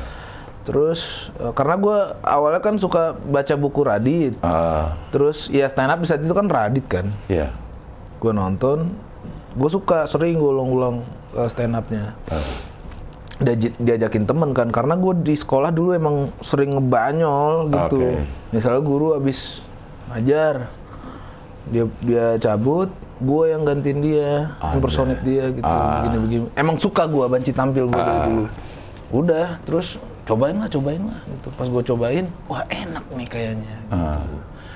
Terus 0.66 1.00
eh, 1.38 1.54
karena 1.54 1.78
gue 1.78 1.98
awalnya 2.20 2.60
kan 2.60 2.76
suka 2.76 3.14
baca 3.16 3.54
buku 3.54 3.82
Radit. 3.82 4.34
Ah, 4.42 4.98
Terus 5.14 5.48
ya 5.48 5.70
stand 5.70 5.90
up 5.90 6.02
saat 6.04 6.20
itu 6.20 6.34
kan 6.34 6.50
Radit 6.50 6.86
kan. 6.86 7.06
iya. 7.26 7.54
Gue 8.18 8.34
nonton, 8.34 8.90
gue 9.54 9.70
suka 9.70 10.10
sering 10.10 10.36
gue 10.36 10.50
ulang-ulang 10.50 11.06
eh, 11.32 11.48
stand 11.48 11.74
upnya. 11.74 12.18
Ah. 12.26 12.42
Dia 13.36 13.52
diajakin 13.76 14.24
temen 14.24 14.56
kan, 14.56 14.72
karena 14.72 14.96
gue 14.96 15.14
di 15.22 15.36
sekolah 15.36 15.68
dulu 15.68 15.92
emang 15.92 16.32
sering 16.40 16.72
ngebanyol 16.74 17.68
gitu. 17.68 18.00
Oke. 18.00 18.24
Misalnya 18.50 18.80
guru 18.80 19.12
abis 19.12 19.60
ngajar, 20.08 20.72
dia 21.68 21.84
dia 22.00 22.40
cabut, 22.40 22.88
gue 23.20 23.44
yang 23.46 23.68
gantiin 23.68 24.00
dia, 24.00 24.56
impersonate 24.72 25.20
dia 25.22 25.52
gitu, 25.52 25.68
Ah. 25.68 26.00
begini-begini. 26.00 26.46
Emang 26.56 26.80
suka 26.80 27.04
gue 27.06 27.28
banci 27.28 27.52
tampil 27.52 27.86
gue 27.86 28.00
dari 28.00 28.20
dulu. 28.26 28.44
Udah, 29.12 29.60
terus 29.62 30.00
cobain 30.26 30.58
lah, 30.58 30.68
cobain 30.68 31.02
lah 31.02 31.20
gitu. 31.30 31.48
Pas 31.54 31.68
gue 31.68 31.84
cobain, 31.86 32.26
wah 32.46 32.64
enak 32.66 33.06
nih 33.14 33.28
kayaknya. 33.30 33.76
Ah. 33.90 34.18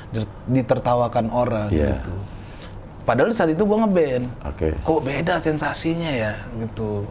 Gitu. 0.09 0.25
Ditertawakan 0.47 1.29
orang 1.29 1.69
Iya. 1.69 1.99
gitu. 1.99 2.13
Padahal 3.03 3.33
saat 3.33 3.49
itu 3.49 3.61
gue 3.61 3.77
ngeband. 3.77 4.25
Oke. 4.45 4.69
Kok 4.79 5.01
beda 5.01 5.41
sensasinya 5.41 6.09
ya 6.09 6.33
gitu. 6.55 7.05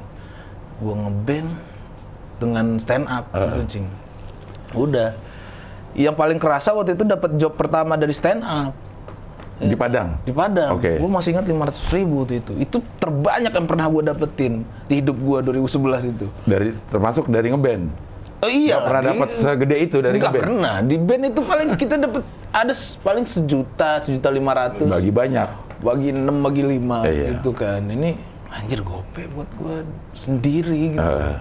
Gue 0.78 0.94
ngeband 0.94 1.48
dengan 2.38 2.78
stand 2.78 3.06
up 3.06 3.26
gitu, 3.34 3.60
cing. 3.66 3.86
Udah. 4.72 5.10
Yang 5.98 6.14
paling 6.14 6.38
kerasa 6.38 6.70
waktu 6.70 6.94
itu 6.94 7.02
dapat 7.02 7.34
job 7.34 7.58
pertama 7.58 7.98
dari 7.98 8.14
stand 8.14 8.44
up 8.44 8.70
Di 9.58 9.74
Padang. 9.74 10.14
di 10.22 10.30
Padang. 10.30 10.78
Oke. 10.78 11.02
Gue 11.02 11.10
masih 11.10 11.34
ingat 11.34 11.42
500 11.42 11.90
ribu 11.90 12.22
tuh 12.22 12.36
itu. 12.38 12.52
Itu 12.62 12.78
terbanyak 13.02 13.50
yang 13.50 13.66
pernah 13.66 13.90
gue 13.90 14.02
dapetin 14.06 14.62
di 14.86 15.02
hidup 15.02 15.18
gue 15.18 15.38
2011 15.50 16.14
itu. 16.14 16.26
Dari 16.46 16.78
termasuk 16.86 17.26
dari 17.26 17.50
ngeband. 17.50 17.90
Oh 18.38 18.46
iya. 18.46 18.76
Nggak 18.76 18.86
pernah 18.86 19.02
dapat 19.04 19.28
segede 19.32 19.76
itu 19.78 19.96
dari 19.98 20.16
Nggak 20.16 20.30
ngeband. 20.30 20.44
pernah. 20.46 20.74
Di 20.80 20.96
band 20.96 21.22
itu 21.26 21.40
paling 21.42 21.68
kita 21.74 21.94
dapat 21.96 22.22
ada 22.48 22.72
paling 23.00 23.24
sejuta, 23.24 23.90
sejuta 23.98 24.28
lima 24.28 24.52
ratus. 24.52 24.86
Bagi 24.86 25.10
banyak. 25.10 25.50
bagi 25.78 26.10
6 26.10 26.42
bagi 26.42 26.62
5 26.66 27.06
Iya. 27.06 27.38
gitu 27.38 27.54
kan 27.54 27.78
ini 27.86 28.18
anjir 28.50 28.82
gope 28.82 29.30
buat 29.30 29.46
gua 29.54 29.86
sendiri 30.10 30.90
gitu 30.90 30.98
Ah. 30.98 31.38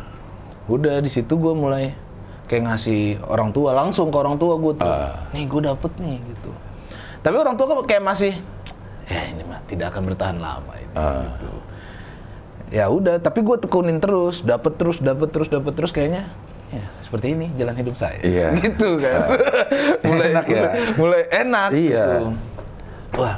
udah 0.68 1.02
di 1.02 1.10
situ 1.10 1.34
gua 1.34 1.58
mulai 1.58 1.98
kayak 2.46 2.70
ngasih 2.70 3.18
orang 3.26 3.50
tua 3.50 3.74
langsung 3.74 4.14
ke 4.14 4.18
orang 4.22 4.38
tua 4.38 4.62
gua 4.62 4.78
tuh 4.78 4.86
Ah. 4.86 5.26
nih 5.34 5.50
gua 5.50 5.74
dapet 5.74 5.90
nih 5.98 6.22
gitu 6.22 6.54
tapi 7.18 7.34
orang 7.34 7.58
tua 7.58 7.82
kayak 7.82 8.04
masih 8.06 8.38
ya 9.10 9.26
ini 9.26 9.42
mah 9.42 9.58
tidak 9.66 9.90
akan 9.90 10.06
bertahan 10.06 10.38
lama 10.38 10.74
ini 10.76 10.94
Ah. 10.94 11.34
gitu 11.34 11.50
ya 12.70 12.86
udah 12.88 13.18
tapi 13.18 13.42
gua 13.42 13.58
tekunin 13.58 13.98
terus 13.98 14.46
dapet 14.46 14.78
terus 14.78 15.02
dapet 15.02 15.34
terus 15.34 15.50
dapet 15.50 15.74
terus 15.74 15.90
kayaknya 15.90 16.30
ya 16.30 16.47
seperti 17.08 17.28
ini 17.32 17.48
jalan 17.56 17.74
hidup 17.74 17.96
saya 17.96 18.20
Iya. 18.20 18.48
gitu 18.62 19.00
kan 19.00 19.20
mulai 20.08 20.28
Enak 20.30 20.46
ya? 20.46 20.60
mulai, 20.60 20.72
mulai 20.94 21.22
enak 21.32 21.70
Iya. 21.72 22.06
gitu. 22.06 22.28
wah 23.16 23.36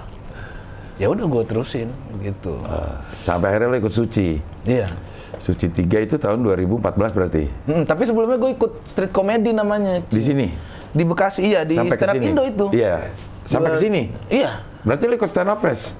ya 0.98 1.08
udah 1.08 1.26
gue 1.26 1.44
terusin 1.46 1.88
begitu 2.12 2.54
Ah, 2.62 3.00
Sampai 3.16 3.54
akhirnya 3.54 3.70
lo 3.70 3.78
ikut 3.78 3.94
Suci. 3.94 4.42
iya 4.64 4.90
Suci 5.38 5.70
3 5.70 5.86
itu 6.02 6.18
tahun 6.18 6.42
2014 6.42 6.84
berarti. 7.14 7.48
Hmm, 7.64 7.86
tapi 7.86 8.04
sebelumnya 8.04 8.36
gue 8.36 8.52
ikut 8.52 8.84
street 8.84 9.08
comedy 9.10 9.54
namanya 9.54 10.02
Di 10.04 10.20
sini. 10.20 10.52
di 10.90 11.06
Bekasi 11.06 11.46
iya 11.46 11.62
di 11.62 11.78
sampai 11.78 11.96
stand 11.96 12.18
up. 12.18 12.26
Indo 12.26 12.44
itu 12.44 12.66
Iya. 12.74 13.08
Sampai 13.46 13.72
ke 13.72 13.80
sini. 13.80 14.10
iya 14.28 14.66
Berarti 14.82 15.06
lo 15.06 15.16
ikut 15.16 15.30
stand 15.30 15.48
up 15.48 15.62
fest. 15.62 15.96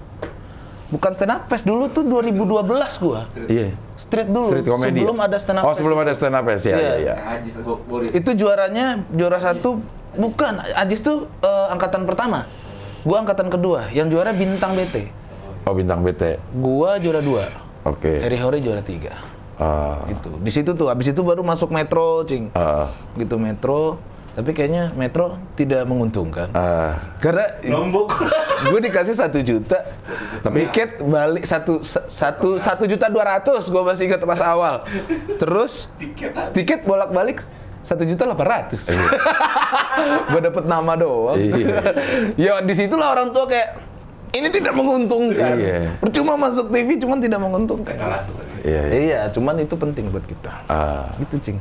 Bukan 0.90 1.12
stand 1.14 1.32
up 1.32 1.42
fest 1.46 1.64
dulu 1.64 1.86
tuh 1.88 2.02
2012 2.02 2.66
gua 2.98 3.22
Iya. 3.46 3.78
street 3.94 4.28
dulu 4.28 4.48
Street 4.48 4.66
comedy. 4.66 5.00
sebelum 5.00 5.16
ya? 5.16 5.26
ada 5.26 5.38
stand 5.38 5.58
up 5.58 5.64
Oh, 5.64 5.74
sebelum 5.74 5.98
ada 6.00 6.14
stand 6.14 6.34
up 6.34 6.44
fest 6.44 6.66
ya, 6.66 6.76
Iya. 6.76 6.94
iya, 6.98 7.14
iya. 7.14 7.16
Itu 8.12 8.34
juaranya 8.34 8.86
juara 9.08 9.38
satu 9.38 9.86
bukan 10.12 10.58
Ajis 10.74 11.00
tuh 11.00 11.30
eh, 11.40 11.68
angkatan 11.70 12.04
pertama 12.04 12.50
gua 13.02 13.22
angkatan 13.22 13.48
kedua 13.48 13.88
yang 13.90 14.08
juara 14.08 14.30
bintang 14.32 14.74
BT 14.74 15.14
Oh, 15.64 15.72
bintang 15.72 16.02
BT. 16.02 16.42
gua 16.56 16.98
juara 16.98 17.22
dua 17.22 17.46
Oke. 17.82 18.20
Harry 18.20 18.36
Hore 18.36 18.58
juara 18.58 18.82
tiga 18.82 19.14
Ah, 19.56 20.08
gitu 20.08 20.34
di 20.36 20.50
situ 20.50 20.72
tuh 20.72 20.88
habis 20.88 21.06
itu 21.06 21.20
baru 21.20 21.44
masuk 21.44 21.68
metro 21.70 22.24
cing 22.24 22.48
ah, 22.54 22.90
gitu 23.14 23.36
metro 23.36 24.00
tapi 24.40 24.56
kayaknya 24.56 24.96
metro 24.96 25.36
tidak 25.60 25.84
menguntungkan. 25.84 26.48
Ah. 26.56 26.96
karena 27.20 27.60
Lombok. 27.68 28.24
gue 28.72 28.80
dikasih 28.88 29.12
satu 29.12 29.44
juta. 29.44 29.84
Tapi- 30.40 30.72
tiket 30.72 31.04
balik 31.04 31.44
satu 31.44 31.84
sa- 31.84 32.08
satu 32.08 32.56
satu 32.56 32.88
juta 32.88 33.12
dua 33.12 33.36
ratus 33.36 33.68
gue 33.68 33.84
masih 33.84 34.08
ingat 34.08 34.24
pas 34.24 34.40
awal. 34.40 34.88
Terus 35.36 35.92
Tiket 36.00 36.32
tiket 36.56 36.80
bolak 36.88 37.12
balik 37.12 37.44
satu 37.84 38.08
juta 38.08 38.24
delapan 38.24 38.48
ratus. 38.48 38.88
Gue 40.32 40.40
dapet 40.40 40.64
nama 40.64 40.96
doang. 40.96 41.36
Iya. 41.36 41.76
ya 42.48 42.54
di 42.64 42.72
situlah 42.72 43.12
orang 43.12 43.36
tua 43.36 43.44
kayak 43.44 43.76
ini 44.32 44.48
tidak 44.48 44.72
menguntungkan. 44.72 45.60
Iya. 45.60 46.00
percuma 46.00 46.40
masuk 46.40 46.72
TV 46.72 46.96
cuman 46.96 47.20
tidak 47.20 47.44
menguntungkan. 47.44 47.98
Iya, 48.64 48.82
iya. 48.88 49.00
iya 49.04 49.20
cuman 49.36 49.60
itu 49.60 49.76
penting 49.76 50.08
buat 50.16 50.24
kita. 50.24 50.64
Ah, 50.72 51.12
gitu 51.20 51.36
cing 51.44 51.60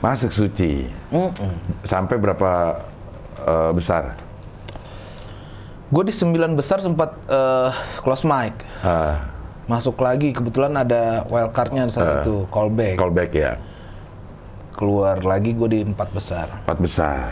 masuk 0.00 0.32
Suci. 0.32 0.88
Mm-mm. 1.12 1.52
Sampai 1.84 2.16
berapa 2.16 2.80
eh, 3.44 3.70
besar? 3.76 4.16
Gue 5.90 6.04
di 6.08 6.14
sembilan 6.14 6.56
besar 6.56 6.80
sempat 6.80 7.14
eh, 7.28 7.70
close 8.00 8.24
mic. 8.24 8.54
Ah, 8.84 9.28
Masuk 9.70 10.02
lagi, 10.02 10.34
kebetulan 10.34 10.74
ada 10.74 11.22
wildcardnya 11.30 11.86
saat 11.86 12.26
itu, 12.26 12.42
callback. 12.50 12.98
callback 12.98 13.30
ya. 13.30 13.54
Keluar 14.74 15.22
lagi 15.22 15.54
gue 15.54 15.68
di 15.70 15.80
empat 15.86 16.10
besar. 16.10 16.50
Empat 16.66 16.78
besar. 16.82 17.30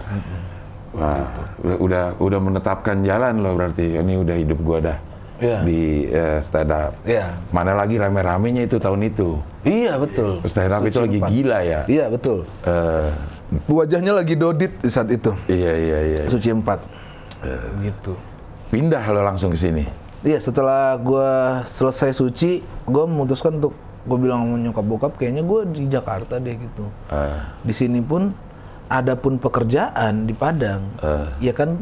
Wah, 0.94 1.26
udah, 1.66 1.76
udah 1.82 2.04
udah 2.22 2.40
menetapkan 2.40 3.02
jalan 3.02 3.42
loh 3.42 3.58
berarti. 3.58 3.98
Ini 3.98 4.14
udah 4.22 4.36
hidup 4.38 4.58
gua 4.62 4.78
dah 4.80 4.98
Iya. 5.38 5.58
di 5.62 6.06
eh, 6.06 6.38
stand 6.42 6.70
up. 6.70 6.92
Iya. 7.06 7.38
Mana 7.50 7.72
lagi 7.72 7.94
rame-ramenya 7.94 8.66
itu 8.66 8.76
tahun 8.76 9.06
itu. 9.06 9.38
Iya 9.62 9.94
betul. 9.96 10.42
Stand 10.44 10.72
up 10.72 10.82
itu 10.82 10.98
Suci 10.98 11.04
lagi 11.06 11.18
empat. 11.22 11.30
gila 11.30 11.58
ya. 11.62 11.80
Iya 11.86 12.04
betul. 12.10 12.38
Eh, 12.66 13.08
Wajahnya 13.64 14.12
lagi 14.12 14.36
dodit 14.36 14.76
di 14.76 14.90
saat 14.92 15.08
itu. 15.08 15.32
iya 15.48 15.72
iya 15.72 15.98
iya. 16.12 16.22
Suci 16.26 16.50
empat. 16.50 16.82
gitu. 17.80 18.12
Pindah 18.68 19.00
lo 19.08 19.22
langsung 19.22 19.48
ke 19.48 19.58
sini. 19.58 19.86
Iya 20.20 20.42
setelah 20.42 20.98
gue 20.98 21.30
selesai 21.64 22.12
suci, 22.12 22.58
gue 22.84 23.04
memutuskan 23.06 23.56
untuk 23.56 23.72
gue 24.04 24.18
bilang 24.18 24.42
sama 24.42 24.56
nyokap 24.58 24.84
bokap 24.84 25.12
kayaknya 25.14 25.46
gue 25.46 25.60
di 25.70 25.82
Jakarta 25.86 26.36
deh 26.36 26.58
gitu. 26.58 26.84
Eh, 27.08 27.38
Di 27.62 27.72
sini 27.72 28.02
pun 28.02 28.34
ada 28.88 29.14
pun 29.14 29.36
pekerjaan 29.36 30.24
di 30.24 30.32
Padang, 30.32 30.80
ya 31.38 31.52
kan 31.52 31.76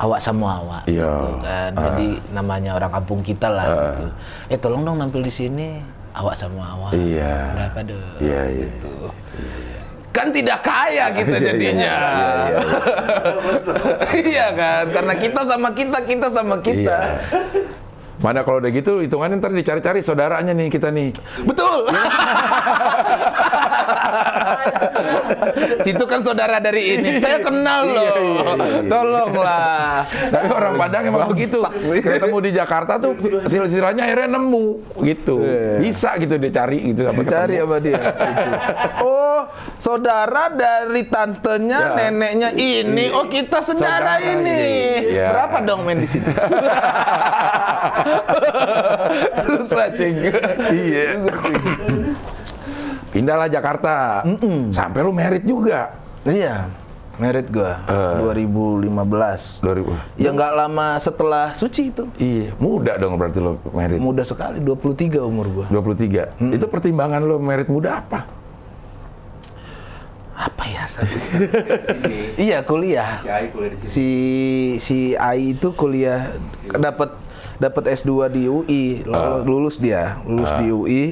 awak 0.00 0.18
sama 0.18 0.46
awak 0.58 0.82
Iya. 0.88 1.12
gitu 1.12 1.36
kan. 1.44 1.70
Jadi 1.76 2.08
namanya 2.32 2.70
orang 2.74 2.90
kampung 2.90 3.20
kita 3.20 3.48
lah 3.52 3.66
gitu. 3.68 4.06
Eh 4.48 4.58
tolong 4.58 4.82
dong 4.82 4.96
nampil 4.96 5.20
di 5.20 5.28
sini 5.28 5.76
awak 6.16 6.34
sama 6.34 6.64
awak. 6.64 6.92
Iya. 6.96 7.36
Berapa 7.52 7.80
deh? 7.84 8.00
Iya 8.18 8.42
iya. 8.48 8.66
Gitu. 8.66 8.92
Kan 10.10 10.34
tidak 10.34 10.58
kaya 10.66 11.06
kita 11.14 11.30
Iya, 11.36 11.38
iya, 11.38 11.46
jadinya. 11.54 11.94
Iya 14.30 14.46
kan, 14.52 14.84
karena 14.90 15.14
kita 15.14 15.40
sama 15.46 15.68
kita, 15.70 15.98
kita 16.02 16.26
sama 16.28 16.56
kita. 16.58 16.96
Iya. 16.98 16.98
Mana 18.20 18.44
kalau 18.44 18.60
udah 18.60 18.68
gitu 18.68 19.00
hitungannya 19.00 19.40
ntar 19.40 19.48
dicari-cari 19.48 20.04
saudaranya 20.04 20.52
nih 20.52 20.68
kita 20.68 20.92
nih. 20.92 21.14
Betul. 21.40 21.88
Situ 25.80 26.04
kan 26.04 26.20
saudara 26.20 26.60
dari 26.60 26.96
ini. 26.96 27.18
Saya 27.18 27.40
kenal 27.40 27.88
loh. 27.88 28.04
Iya, 28.04 28.20
iya, 28.20 28.42
iya. 28.54 28.80
Tolonglah. 28.86 30.04
Tapi 30.30 30.48
orang 30.50 30.74
Padang 30.76 31.02
emang 31.06 31.28
begitu. 31.28 31.58
Ketemu 32.00 32.36
di 32.40 32.50
Jakarta 32.52 32.92
tuh 32.96 33.12
silsilahnya 33.46 34.04
akhirnya 34.04 34.28
nemu 34.36 34.66
gitu. 35.04 35.40
Bisa 35.80 36.16
gitu 36.16 36.36
dia 36.36 36.52
cari 36.52 36.78
gitu 36.92 37.04
sampai 37.04 37.24
Cari 37.26 37.54
apa 37.62 37.76
dia? 37.78 38.00
Oh, 39.00 39.46
saudara 39.78 40.50
dari 40.50 41.06
tantenya, 41.06 41.80
Ya. 41.96 42.10
neneknya 42.10 42.50
ini. 42.52 43.08
Oh, 43.14 43.24
kita 43.26 43.62
saudara, 43.62 44.18
ini. 44.20 44.50
ini. 44.50 45.14
Ya. 45.16 45.30
Berapa 45.32 45.62
dong 45.64 45.86
main 45.86 46.02
di 46.02 46.08
situ? 46.08 46.26
Susah, 49.44 49.88
cing. 49.94 50.16
Iya. 50.70 51.16
Pindahlah 53.10 53.46
Jakarta. 53.46 54.22
Sampai 54.70 55.00
lu 55.00 55.10
merit 55.10 55.42
juga. 55.42 55.94
Iya. 56.22 56.70
Merit 57.16 57.52
gua 57.52 57.84
Eh. 57.84 58.16
2015. 58.40 59.60
2000. 59.60 59.92
Ya 60.16 60.30
nggak 60.30 60.52
lama 60.56 60.96
setelah 60.96 61.52
suci 61.52 61.92
itu. 61.92 62.08
Iya, 62.16 62.56
muda 62.56 62.96
dong 62.96 63.12
berarti 63.14 63.36
lo 63.38 63.60
merit. 63.68 64.00
Muda 64.00 64.24
sekali, 64.24 64.56
23 64.58 65.20
umur 65.20 65.46
gua. 65.50 65.66
23. 65.68 66.32
Itu 66.48 66.64
pertimbangan 66.64 67.20
lo 67.20 67.36
merit 67.36 67.68
muda 67.68 68.00
apa? 68.00 68.24
Apa 70.32 70.64
ya? 70.64 70.88
iya, 72.48 72.64
kuliah. 72.64 73.20
Si 73.20 73.28
Ai 73.28 73.46
kuliah 73.52 73.70
di 73.70 73.76
sini. 73.76 73.84
Si 73.84 74.08
si 74.80 74.98
Ai 75.12 75.52
itu 75.52 75.68
kuliah 75.70 76.32
dapat 76.72 77.12
dapat 77.60 77.84
S2 77.92 78.08
di 78.32 78.48
UI, 78.48 78.84
Ah. 79.06 79.36
Lul- 79.36 79.60
lulus 79.60 79.76
dia, 79.76 80.16
lulus 80.24 80.48
di 80.56 80.66
UI. 80.70 81.02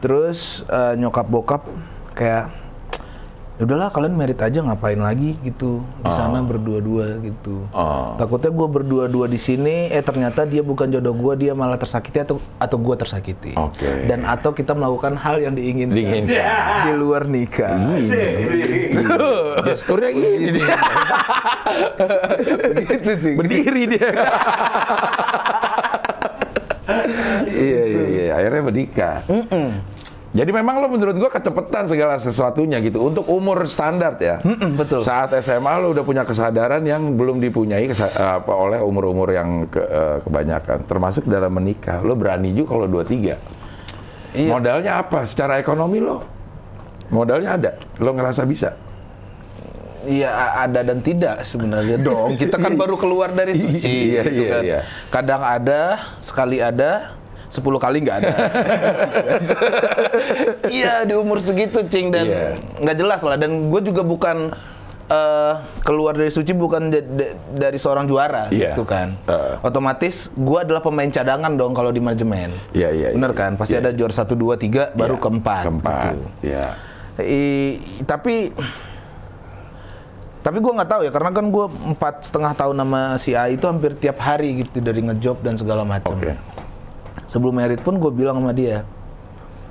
Terus 0.00 0.64
eh, 0.66 0.96
nyokap 0.96 1.28
bokap 1.28 1.62
kayak 2.16 2.48
"Ya 3.60 3.68
udahlah 3.68 3.92
kalian 3.92 4.16
merit 4.16 4.40
aja 4.40 4.64
ngapain 4.64 4.96
lagi 4.96 5.36
gitu 5.44 5.84
di 6.00 6.08
sana 6.08 6.40
berdua-dua 6.40 7.20
gitu. 7.20 7.68
Ah. 7.76 8.16
Takutnya 8.16 8.48
gue 8.48 8.68
berdua-dua 8.72 9.28
di 9.28 9.36
sini, 9.36 9.92
eh 9.92 10.00
ternyata 10.00 10.48
dia 10.48 10.64
bukan 10.64 10.88
jodoh 10.88 11.12
gue, 11.12 11.44
dia 11.44 11.52
malah 11.52 11.76
tersakiti 11.76 12.24
atau 12.24 12.40
atau 12.56 12.80
gue 12.80 12.96
tersakiti. 12.96 13.52
Oke. 13.60 14.08
Dan 14.08 14.24
atau 14.24 14.56
kita 14.56 14.72
melakukan 14.72 15.12
hal 15.12 15.44
yang 15.44 15.52
diinginkan 15.52 15.92
Diinginkan. 15.92 16.88
di 16.88 16.92
luar 16.96 17.28
nikah. 17.28 17.76
Gesturnya 19.68 20.08
gini 20.08 20.56
nih. 20.56 20.64
Begitu 22.80 23.10
sih. 23.20 23.34
Berdiri 23.44 23.82
dia. 23.92 24.08
iya, 27.60 27.82
iya, 27.84 28.04
iya. 28.08 28.32
Akhirnya 28.40 28.62
menikah. 28.64 29.16
Jadi 30.30 30.54
memang 30.54 30.78
lo 30.78 30.86
menurut 30.86 31.18
gua 31.18 31.26
kecepatan 31.26 31.90
segala 31.90 32.14
sesuatunya 32.14 32.78
gitu. 32.78 33.02
Untuk 33.02 33.26
umur 33.26 33.66
standar 33.66 34.14
ya. 34.14 34.38
Mm-mm, 34.38 34.78
betul. 34.78 35.02
Saat 35.02 35.34
SMA 35.42 35.74
lo 35.82 35.90
udah 35.90 36.06
punya 36.06 36.22
kesadaran 36.22 36.86
yang 36.86 37.18
belum 37.18 37.42
dipunyai 37.42 37.90
apa, 38.14 38.52
oleh 38.54 38.78
umur-umur 38.78 39.34
yang 39.34 39.66
ke- 39.66 39.82
eh, 39.82 40.16
kebanyakan. 40.22 40.86
Termasuk 40.86 41.26
dalam 41.26 41.50
menikah. 41.50 41.98
Lo 41.98 42.14
berani 42.14 42.54
juga 42.54 42.78
kalau 42.78 42.86
23. 42.86 43.34
Iya. 44.30 44.46
Modalnya 44.46 44.92
apa? 45.02 45.26
Secara 45.26 45.58
ekonomi 45.58 45.98
lo? 45.98 46.22
Modalnya 47.10 47.58
ada? 47.58 47.70
Lo 47.98 48.14
ngerasa 48.14 48.46
bisa? 48.46 48.78
Iya 50.00 50.32
ada 50.56 50.80
dan 50.80 51.02
tidak 51.02 51.44
sebenarnya 51.44 52.00
dong. 52.00 52.38
Kita 52.38 52.56
kan 52.56 52.78
baru 52.80 52.94
keluar 52.96 53.34
dari 53.34 53.52
suci. 53.52 54.14
Iya, 54.14 54.22
gitu 54.24 54.42
iya, 54.46 54.50
kan. 54.54 54.62
iya. 54.62 54.80
Kadang 55.10 55.42
ada, 55.42 55.80
sekali 56.22 56.62
ada, 56.62 57.18
sepuluh 57.50 57.76
kali 57.76 58.00
nggak 58.00 58.16
ada. 58.16 58.30
Iya 60.70 61.02
di 61.02 61.12
umur 61.12 61.38
segitu 61.38 61.82
cing 61.84 62.08
dan 62.08 62.24
Iya. 62.24 62.46
nggak 62.78 62.96
jelas 62.96 63.20
lah. 63.20 63.34
Dan 63.34 63.68
gue 63.68 63.80
juga 63.82 64.00
bukan 64.00 64.54
eh, 65.06 65.52
keluar 65.82 66.14
dari 66.14 66.30
suci 66.30 66.54
bukan 66.54 66.86
da- 66.86 67.02
da- 67.02 67.34
dari 67.50 67.76
seorang 67.76 68.06
juara 68.06 68.46
Iya. 68.48 68.72
gitu 68.72 68.86
kan. 68.86 69.18
Eh. 69.20 69.58
Otomatis 69.60 70.30
gue 70.30 70.58
adalah 70.60 70.78
pemain 70.78 71.08
cadangan 71.08 71.50
dong 71.50 71.74
kalau 71.74 71.90
di 71.90 71.98
manajemen. 71.98 72.46
Iya, 72.70 72.88
iya, 72.90 73.08
Bener 73.10 73.34
iya. 73.34 73.40
kan? 73.40 73.50
Pasti 73.58 73.74
Iya. 73.74 73.82
ada 73.82 73.90
juara 73.90 74.14
satu 74.14 74.32
dua 74.32 74.54
tiga 74.54 74.94
baru 74.94 75.18
Iya, 75.18 75.22
keempat. 75.26 75.62
Keempat. 75.66 76.02
gitu. 76.06 76.26
Iya. 76.46 76.66
I- 77.18 77.76
tapi 78.00 78.54
tapi 80.40 80.56
gue 80.56 80.72
nggak 80.72 80.88
tahu 80.88 81.00
ya 81.02 81.10
karena 81.10 81.30
kan 81.30 81.46
gue 81.46 81.66
empat 81.90 82.14
setengah 82.22 82.52
tahun 82.54 82.76
sama 82.78 83.00
si 83.18 83.34
A 83.34 83.50
itu 83.50 83.60
hampir 83.62 83.92
tiap 83.92 84.16
hari 84.16 84.64
gitu 84.64 84.78
dari 84.78 85.02
ngejob 85.02 85.42
dan 85.42 85.52
segala 85.52 85.82
macam. 85.82 86.16
Oke. 86.16 86.32
Sebelum 87.30 87.54
merit 87.54 87.78
pun 87.80 87.94
gue 87.96 88.10
bilang 88.10 88.42
sama 88.42 88.50
dia, 88.50 88.82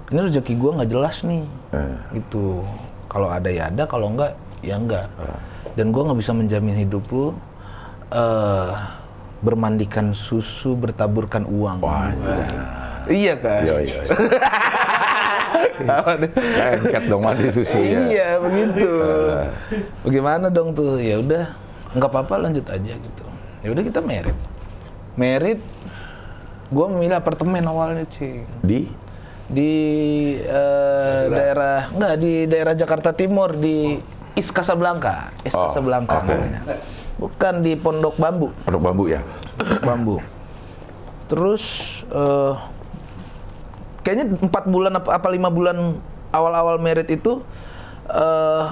ini 0.08 0.20
rezeki 0.24 0.56
gue 0.56 0.72
nggak 0.80 0.90
jelas 0.90 1.28
nih, 1.28 1.44
Eh. 1.76 1.96
gitu. 2.16 2.64
Kalau 3.12 3.28
ada 3.28 3.52
ya 3.52 3.68
ada, 3.68 3.84
kalau 3.84 4.16
enggak 4.16 4.32
ya 4.64 4.80
enggak. 4.80 5.12
Dan 5.76 5.92
gue 5.92 6.02
nggak 6.02 6.20
bisa 6.20 6.32
menjamin 6.32 6.80
hidup 6.80 7.04
lu 7.12 7.36
eh, 8.10 8.72
bermandikan 9.44 10.16
susu 10.16 10.72
bertaburkan 10.74 11.44
uang. 11.44 11.84
Wah, 11.84 12.10
Iya 13.10 13.34
kan? 13.42 13.62
Iya, 13.66 13.76
iya. 13.82 14.00
iya. 14.06 14.16
Lengket 16.60 17.04
dong 17.08 17.24
mandi 17.24 17.48
susu 17.50 17.80
ya. 17.80 18.00
Iya 18.08 18.30
begitu. 18.40 18.88
Bagaimana 20.04 20.48
dong 20.48 20.76
tuh? 20.76 21.00
Ya 21.00 21.20
udah, 21.20 21.44
nggak 21.96 22.10
apa-apa 22.10 22.48
lanjut 22.48 22.66
aja 22.68 22.94
gitu. 22.96 23.24
Ya 23.64 23.68
udah 23.74 23.84
kita 23.84 24.00
merit. 24.00 24.38
Merit, 25.20 25.60
gue 26.70 26.86
memilih 26.88 27.18
apartemen 27.18 27.66
awalnya 27.66 28.06
sih 28.08 28.46
Di 28.62 28.86
di 29.50 29.74
eh, 30.38 31.22
daerah 31.26 31.90
nggak 31.90 32.14
di 32.22 32.46
daerah 32.46 32.78
Jakarta 32.78 33.10
Timur 33.12 33.58
di 33.58 33.98
East 34.38 34.54
Casablanca, 34.54 35.34
East 35.42 35.58
Oh, 35.58 35.68
Casablanca 35.68 36.22
oke. 36.22 36.30
namanya. 36.30 36.62
Bukan 37.18 37.54
di 37.60 37.74
Pondok 37.76 38.16
Bambu, 38.16 38.54
Pondok 38.64 38.84
Bambu 38.86 39.04
ya. 39.10 39.20
Pondok 39.58 39.82
Bambu. 39.84 40.16
Terus 41.28 41.64
eh, 42.08 42.54
kayaknya 44.02 44.38
empat 44.40 44.64
bulan 44.70 44.94
apa, 44.96 45.18
apa 45.18 45.28
lima 45.28 45.50
bulan 45.50 45.98
awal-awal 46.30 46.78
merit 46.78 47.10
itu 47.10 47.42
eh, 48.08 48.66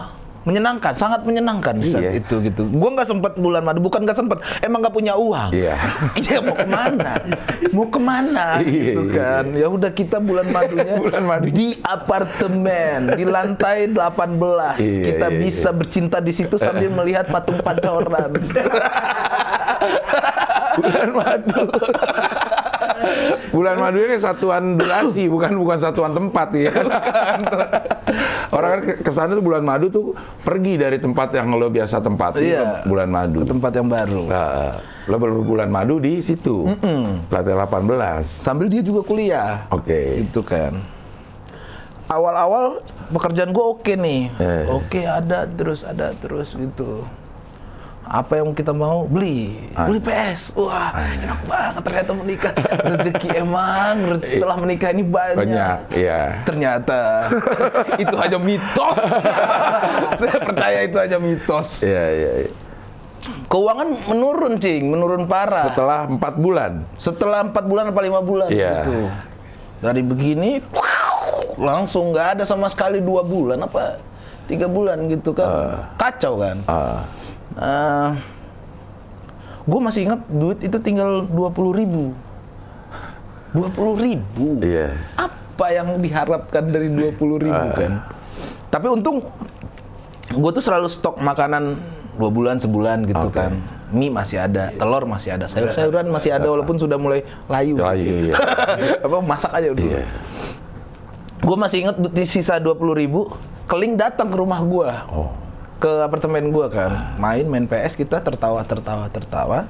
menyenangkan, 0.47 0.95
sangat 0.95 1.27
menyenangkan 1.27 1.75
saat 1.83 2.07
Iya. 2.07 2.23
itu 2.23 2.39
gitu. 2.39 2.63
Gua 2.71 2.95
nggak 2.95 3.03
sempat 3.05 3.36
bulan 3.36 3.62
madu, 3.62 3.83
bukan 3.83 4.07
nggak 4.07 4.15
sempat, 4.15 4.39
emang 4.63 4.79
nggak 4.79 4.95
punya 4.95 5.13
uang. 5.13 5.51
Iya. 5.51 5.75
Iya 6.23 6.39
mau 6.39 6.55
ke 6.55 6.65
mana? 6.65 7.12
mau 7.75 7.86
ke 7.86 7.99
mana? 7.99 8.45
Iya, 8.63 8.71
gitu 8.95 9.01
iya, 9.05 9.15
kan. 9.19 9.45
Ya 9.51 9.67
udah 9.67 9.91
kita 9.91 10.17
bulan 10.17 10.47
madunya 10.47 10.95
Bulan 11.03 11.23
madu. 11.23 11.45
di 11.51 11.75
apartemen 11.83 12.99
di 13.13 13.23
lantai 13.27 13.91
18. 13.91 14.79
Iya, 14.79 15.03
kita 15.03 15.27
iya, 15.27 15.38
bisa 15.38 15.69
bercinta 15.69 16.17
di 16.17 16.31
situ 16.31 16.55
sambil 16.55 16.88
melihat 16.89 17.27
patung 17.27 17.60
pancoran. 17.60 18.31
Bulan 20.77 21.10
madu. 21.12 21.63
Bulan 23.49 23.77
madu 23.77 23.97
ini 23.97 24.15
satuan 24.15 24.75
durasi, 24.75 25.25
bukan 25.25 25.55
bukan 25.55 25.77
satuan 25.77 26.12
tempat 26.12 26.49
ya. 26.53 26.71
Orang 28.47 28.69
kan 28.69 28.81
ke- 28.83 28.99
ke 29.01 29.12
sana 29.12 29.31
tuh 29.31 29.41
bulan 29.41 29.62
madu 29.62 29.88
tuh 29.88 30.05
pergi 30.41 30.75
dari 30.75 30.97
tempat 30.97 31.31
yang 31.31 31.51
lo 31.51 31.67
biasa 31.67 31.99
tempati 31.99 32.43
Iya. 32.45 32.83
bulan 32.83 33.07
madu. 33.07 33.43
Ke 33.43 33.47
tempat 33.47 33.71
yang 33.73 33.88
baru. 33.88 34.23
Nah, 34.25 34.79
lo 35.03 35.15
berbulan 35.15 35.67
madu 35.67 35.97
di 35.97 36.19
situ. 36.19 36.63
Lantai 37.27 37.53
18. 37.53 38.23
Sambil 38.23 38.67
dia 38.67 38.79
juga 38.79 39.03
kuliah. 39.03 39.67
Oke. 39.69 40.23
Gitu 40.23 40.41
kan. 40.41 40.79
Awal-awal 42.07 42.79
pekerjaan 43.10 43.51
gue 43.51 43.65
oke 43.67 43.93
nih. 43.93 44.31
Eh. 44.33 44.63
Oke 44.69 45.03
ada 45.03 45.43
terus 45.45 45.83
ada 45.83 46.15
terus 46.15 46.55
gitu. 46.55 47.03
Apa 48.08 48.39
yang 48.39 48.56
kita 48.56 48.72
mau 48.72 49.04
beli, 49.04 49.52
Ah. 49.76 49.84
beli 49.84 50.00
PS. 50.00 50.56
Wah, 50.56 50.96
enak 50.96 51.39
banget 51.43 51.82
ternyata 51.84 52.12
menikah. 52.15 52.54
Rezeki 52.88 53.30
emang 53.36 53.96
setelah 54.24 54.56
menikah 54.56 54.89
ini 54.96 55.04
banyak. 55.04 55.43
Banyak, 55.43 55.80
iya. 55.91 56.22
Ternyata 56.48 57.28
itu 58.04 58.15
hanya 58.15 58.39
mitos. 58.39 59.00
Saya 60.24 60.39
percaya 60.39 60.80
itu 60.88 60.96
hanya 60.96 61.20
mitos. 61.20 61.84
Iya, 61.84 62.06
iya. 62.10 62.32
iya. 62.48 62.52
Keuangan 63.52 63.88
menurun, 64.08 64.56
cing, 64.56 64.88
menurun 64.88 65.28
parah. 65.28 65.67
Setelah 65.67 66.08
empat 66.08 66.39
bulan. 66.39 66.88
Setelah 66.96 67.43
empat 67.43 67.67
bulan 67.67 67.91
apa 67.91 68.00
lima 68.00 68.24
bulan 68.24 68.48
Iya. 68.48 68.88
gitu. 68.88 69.12
Dari 69.84 70.00
begini 70.00 70.63
langsung 71.60 72.15
nggak 72.15 72.39
ada 72.39 72.43
sama 72.48 72.72
sekali 72.72 73.04
dua 73.04 73.20
bulan 73.22 73.60
apa 73.60 74.00
tiga 74.48 74.72
bulan 74.72 75.12
gitu 75.12 75.36
kan. 75.36 75.76
Kacau 76.00 76.39
kan. 76.39 76.63
Ah, 77.58 78.22
gue 79.65 79.80
masih 79.82 80.06
ingat 80.06 80.22
duit 80.30 80.62
itu 80.62 80.78
tinggal 80.78 81.26
dua 81.26 81.50
puluh 81.50 81.74
ribu. 81.74 82.13
Dua 83.50 83.67
puluh 83.74 83.98
ribu. 83.98 84.62
iya. 84.62 84.93
Apa 85.17 85.74
yang 85.74 85.98
diharapkan 85.98 86.70
dari 86.70 86.86
dua 86.88 87.10
puluh 87.10 87.41
ribu 87.41 87.65
kan? 87.74 88.06
Tapi 88.70 88.88
untung 88.93 89.26
gue 90.28 90.52
tuh 90.54 90.62
selalu 90.62 90.86
stok 90.86 91.17
makanan 91.17 91.82
dua 92.13 92.30
bulan 92.30 92.62
sebulan 92.62 93.10
gitu 93.10 93.26
Oke. 93.26 93.41
kan. 93.41 93.58
Mie 93.88 94.12
masih 94.12 94.36
ada, 94.43 94.67
telur 94.76 95.08
masih 95.08 95.32
ada, 95.32 95.48
sayur-sayuran 95.48 96.12
masih 96.12 96.36
ada 96.36 96.52
walaupun 96.52 96.76
sudah 96.76 97.00
mulai 97.00 97.24
layu. 97.48 97.80
Layu, 97.80 98.30
iya. 98.30 98.36
Apa 99.08 99.24
masak 99.24 99.50
aja 99.56 99.72
dulu. 99.72 99.80
Iya. 99.80 100.04
Gue 101.39 101.56
masih 101.56 101.78
inget 101.88 101.96
di 102.12 102.24
sisa 102.28 102.60
dua 102.60 102.76
puluh 102.76 102.91
ribu, 102.91 103.32
keling 103.65 103.96
datang 103.96 104.28
ke 104.28 104.36
rumah 104.36 104.60
gue, 104.60 104.89
Oh. 105.08 105.32
Ke 105.78 105.92
apartemen 106.02 106.50
gue 106.50 106.68
kan, 106.68 107.16
main 107.16 107.46
main 107.46 107.63
PS 107.63 107.94
kita 107.94 108.18
tertawa 108.18 108.62
tertawa 108.62 109.06
tertawa. 109.08 109.70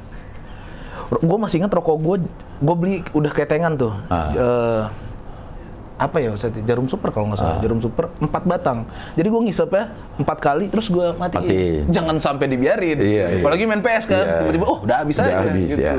Gue 1.10 1.38
masih 1.38 1.60
inget 1.60 1.70
rokok 1.70 1.98
gue, 1.98 2.16
gue 2.58 2.76
beli 2.76 2.96
udah 3.12 3.32
ketengan 3.32 3.76
tuh. 3.76 3.94
Ah. 4.08 4.32
Eh, 4.32 4.84
apa 5.98 6.22
ya 6.22 6.30
Ustaz? 6.30 6.54
jarum 6.62 6.86
super 6.86 7.10
kalau 7.10 7.26
nggak 7.26 7.42
salah 7.42 7.58
jarum 7.58 7.82
super 7.82 8.14
empat 8.22 8.46
batang 8.46 8.86
jadi 9.18 9.34
gue 9.34 9.42
ngisepnya 9.50 9.90
empat 10.22 10.38
kali 10.38 10.70
terus 10.70 10.94
gue 10.94 11.10
matiin. 11.18 11.42
Matiin. 11.42 11.84
jangan 11.90 12.16
sampai 12.22 12.46
dibiarin 12.46 13.02
Iya, 13.02 13.26
iya. 13.34 13.42
apalagi 13.42 13.66
main 13.66 13.82
PS 13.82 14.06
kan 14.06 14.22
Iya. 14.22 14.38
tiba-tiba 14.46 14.66
oh 14.70 14.86
udah 14.86 15.02
habis 15.02 15.18
Udah 15.18 15.26
aja 15.26 15.42
habis, 15.42 15.74
gitu 15.74 15.82
ya. 15.82 15.94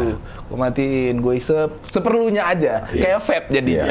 gue 0.46 0.54
matiin 0.56 1.18
gue 1.18 1.34
isep 1.34 1.70
seperlunya 1.82 2.46
aja 2.46 2.86
Iya. 2.94 3.02
kayak 3.02 3.20
vape 3.26 3.48
jadinya 3.50 3.84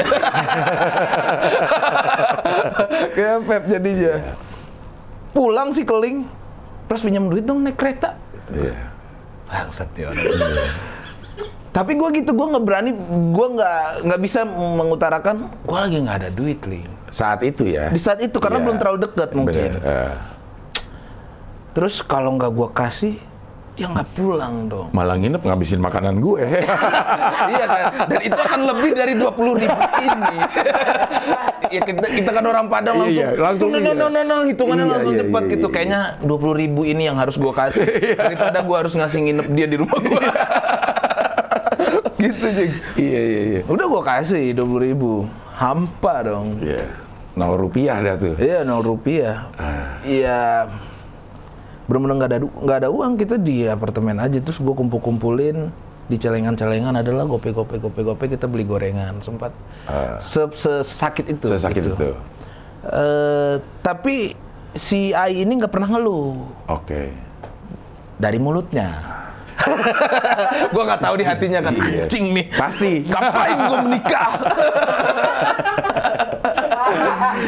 kayak 3.12 3.38
vape 3.44 3.66
jadinya 3.68 4.14
pulang 5.30 5.70
si 5.70 5.82
keling 5.82 6.24
Pras 6.84 7.04
pinjam 7.04 7.28
duit 7.28 7.44
dong 7.44 7.60
naik 7.60 7.76
kereta. 7.76 8.16
Iya. 8.48 8.72
Bangsat 9.44 9.92
ya 9.92 10.08
orang. 10.08 10.24
Tapi 11.68 11.92
gue 11.94 12.08
gitu, 12.16 12.32
gue 12.32 12.46
nggak 12.48 12.64
berani, 12.64 12.90
gue 13.28 13.46
nggak 13.54 14.08
nggak 14.08 14.20
bisa 14.24 14.40
mengutarakan, 14.48 15.52
gue 15.52 15.78
lagi 15.78 15.96
nggak 16.00 16.16
ada 16.16 16.30
duit, 16.32 16.64
li. 16.64 16.80
Saat 17.12 17.44
itu 17.44 17.68
ya. 17.68 17.92
Di 17.92 18.00
saat 18.00 18.24
itu 18.24 18.40
karena 18.40 18.56
Iya. 18.56 18.64
belum 18.64 18.76
terlalu 18.80 18.98
dekat 19.04 19.30
mungkin. 19.36 19.76
Bener. 19.76 19.84
eh. 19.84 20.16
Terus 21.76 22.00
kalau 22.00 22.34
nggak 22.34 22.50
gue 22.50 22.68
kasih, 22.72 23.14
dia 23.78 23.86
nggak 23.86 24.10
pulang 24.18 24.66
dong. 24.66 24.90
malah 24.90 25.14
nginep 25.14 25.38
ngabisin 25.38 25.78
makanan 25.78 26.18
gue. 26.18 26.42
iya 27.54 27.64
kan? 27.70 27.82
Dan 28.10 28.20
itu 28.26 28.34
akan 28.34 28.60
lebih 28.74 28.90
dari 28.90 29.14
20 29.14 29.60
ribu 29.62 29.78
ini. 30.02 30.38
ya 31.78 31.80
kita, 31.86 32.06
kita 32.10 32.30
kan 32.34 32.42
orang 32.42 32.66
Padang 32.66 33.06
langsung, 33.06 33.22
Iya, 33.22 33.38
langsung 33.38 33.68
no, 33.70 33.78
no, 33.78 33.92
iya. 33.94 33.94
no, 33.94 34.06
no, 34.10 34.20
no, 34.26 34.36
hitungannya 34.50 34.82
Iya, 34.82 34.92
langsung 34.98 35.14
iya, 35.14 35.20
cepat 35.22 35.42
iya, 35.46 35.52
gitu. 35.54 35.66
iya. 35.70 35.74
Kayaknya 35.78 36.00
20 36.26 36.60
ribu 36.66 36.80
ini 36.82 37.02
yang 37.06 37.16
harus 37.22 37.36
gue 37.38 37.52
kasih. 37.54 37.86
Daripada 38.18 38.58
gue 38.66 38.76
harus 38.76 38.94
ngasih 38.98 39.20
nginep 39.30 39.46
dia 39.54 39.66
di 39.70 39.76
rumah 39.78 39.98
gue. 40.02 40.22
gitu, 42.18 42.46
Jing. 42.50 42.72
iya 42.98 43.20
iya 43.22 43.40
iya. 43.46 43.60
Udah 43.70 43.86
gue 43.86 44.02
kasih 44.02 44.44
20 44.58 44.86
ribu. 44.90 45.22
Hampa 45.54 46.26
dong. 46.26 46.58
Iya. 46.58 46.90
Nol 47.38 47.54
rupiah 47.54 48.02
dah 48.02 48.18
tuh. 48.18 48.34
Iya, 48.42 48.66
0 48.66 48.82
rupiah. 48.82 49.46
Ah. 49.54 50.02
Iya. 51.88 51.90
Bener-bener 51.90 52.14
nggak 52.18 52.30
ada 52.30 52.38
nggak 52.44 52.78
ada 52.78 52.88
uang 52.88 53.12
kita 53.16 53.36
di 53.36 53.64
apartemen 53.64 54.20
aja 54.20 54.36
terus 54.38 54.60
gue 54.60 54.70
kumpul-kumpulin 54.70 55.72
di 56.04 56.16
celengan-celengan 56.16 56.94
adalah 56.94 57.24
gope 57.24 57.48
gope 57.50 57.76
gope 57.76 58.00
gope 58.02 58.24
kita 58.26 58.44
beli 58.44 58.64
gorengan 58.64 59.20
sempat 59.20 59.52
Ah. 59.84 60.16
se 60.18 60.44
sesakit 60.50 61.24
itu 61.30 61.48
Sesakit 61.48 61.80
gitu. 61.82 61.92
itu. 61.94 62.10
Eh, 62.84 63.54
tapi 63.82 64.36
si 64.70 65.10
Ai 65.10 65.42
ini 65.42 65.56
nggak 65.56 65.68
pernah 65.70 65.88
ngeluh 65.90 66.44
Oke. 66.66 67.08
dari 68.16 68.36
mulutnya 68.36 69.16
gue 70.70 70.82
nggak 70.82 71.02
tahu 71.02 71.14
di 71.14 71.24
hatinya 71.24 71.60
kan 71.60 71.72
Iya. 71.74 72.04
anjing 72.04 72.26
nih 72.30 72.46
Pasti. 72.52 72.92
ngapain 73.02 73.58
gue 73.58 73.78
menikah 73.82 74.30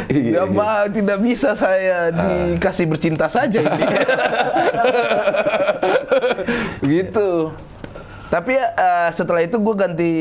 Iya, 0.06 0.32
Ya, 0.32 0.42
Pak, 0.46 0.80
tidak 0.92 1.18
bisa 1.20 1.52
saya 1.52 2.08
dikasih 2.10 2.84
bercinta 2.86 3.26
saja 3.26 3.58
ini. 3.58 3.82
gitu. 6.90 7.50
Tapi 8.30 8.52
eh, 8.56 9.08
setelah 9.10 9.42
itu 9.42 9.56
gue 9.58 9.74
ganti 9.74 10.12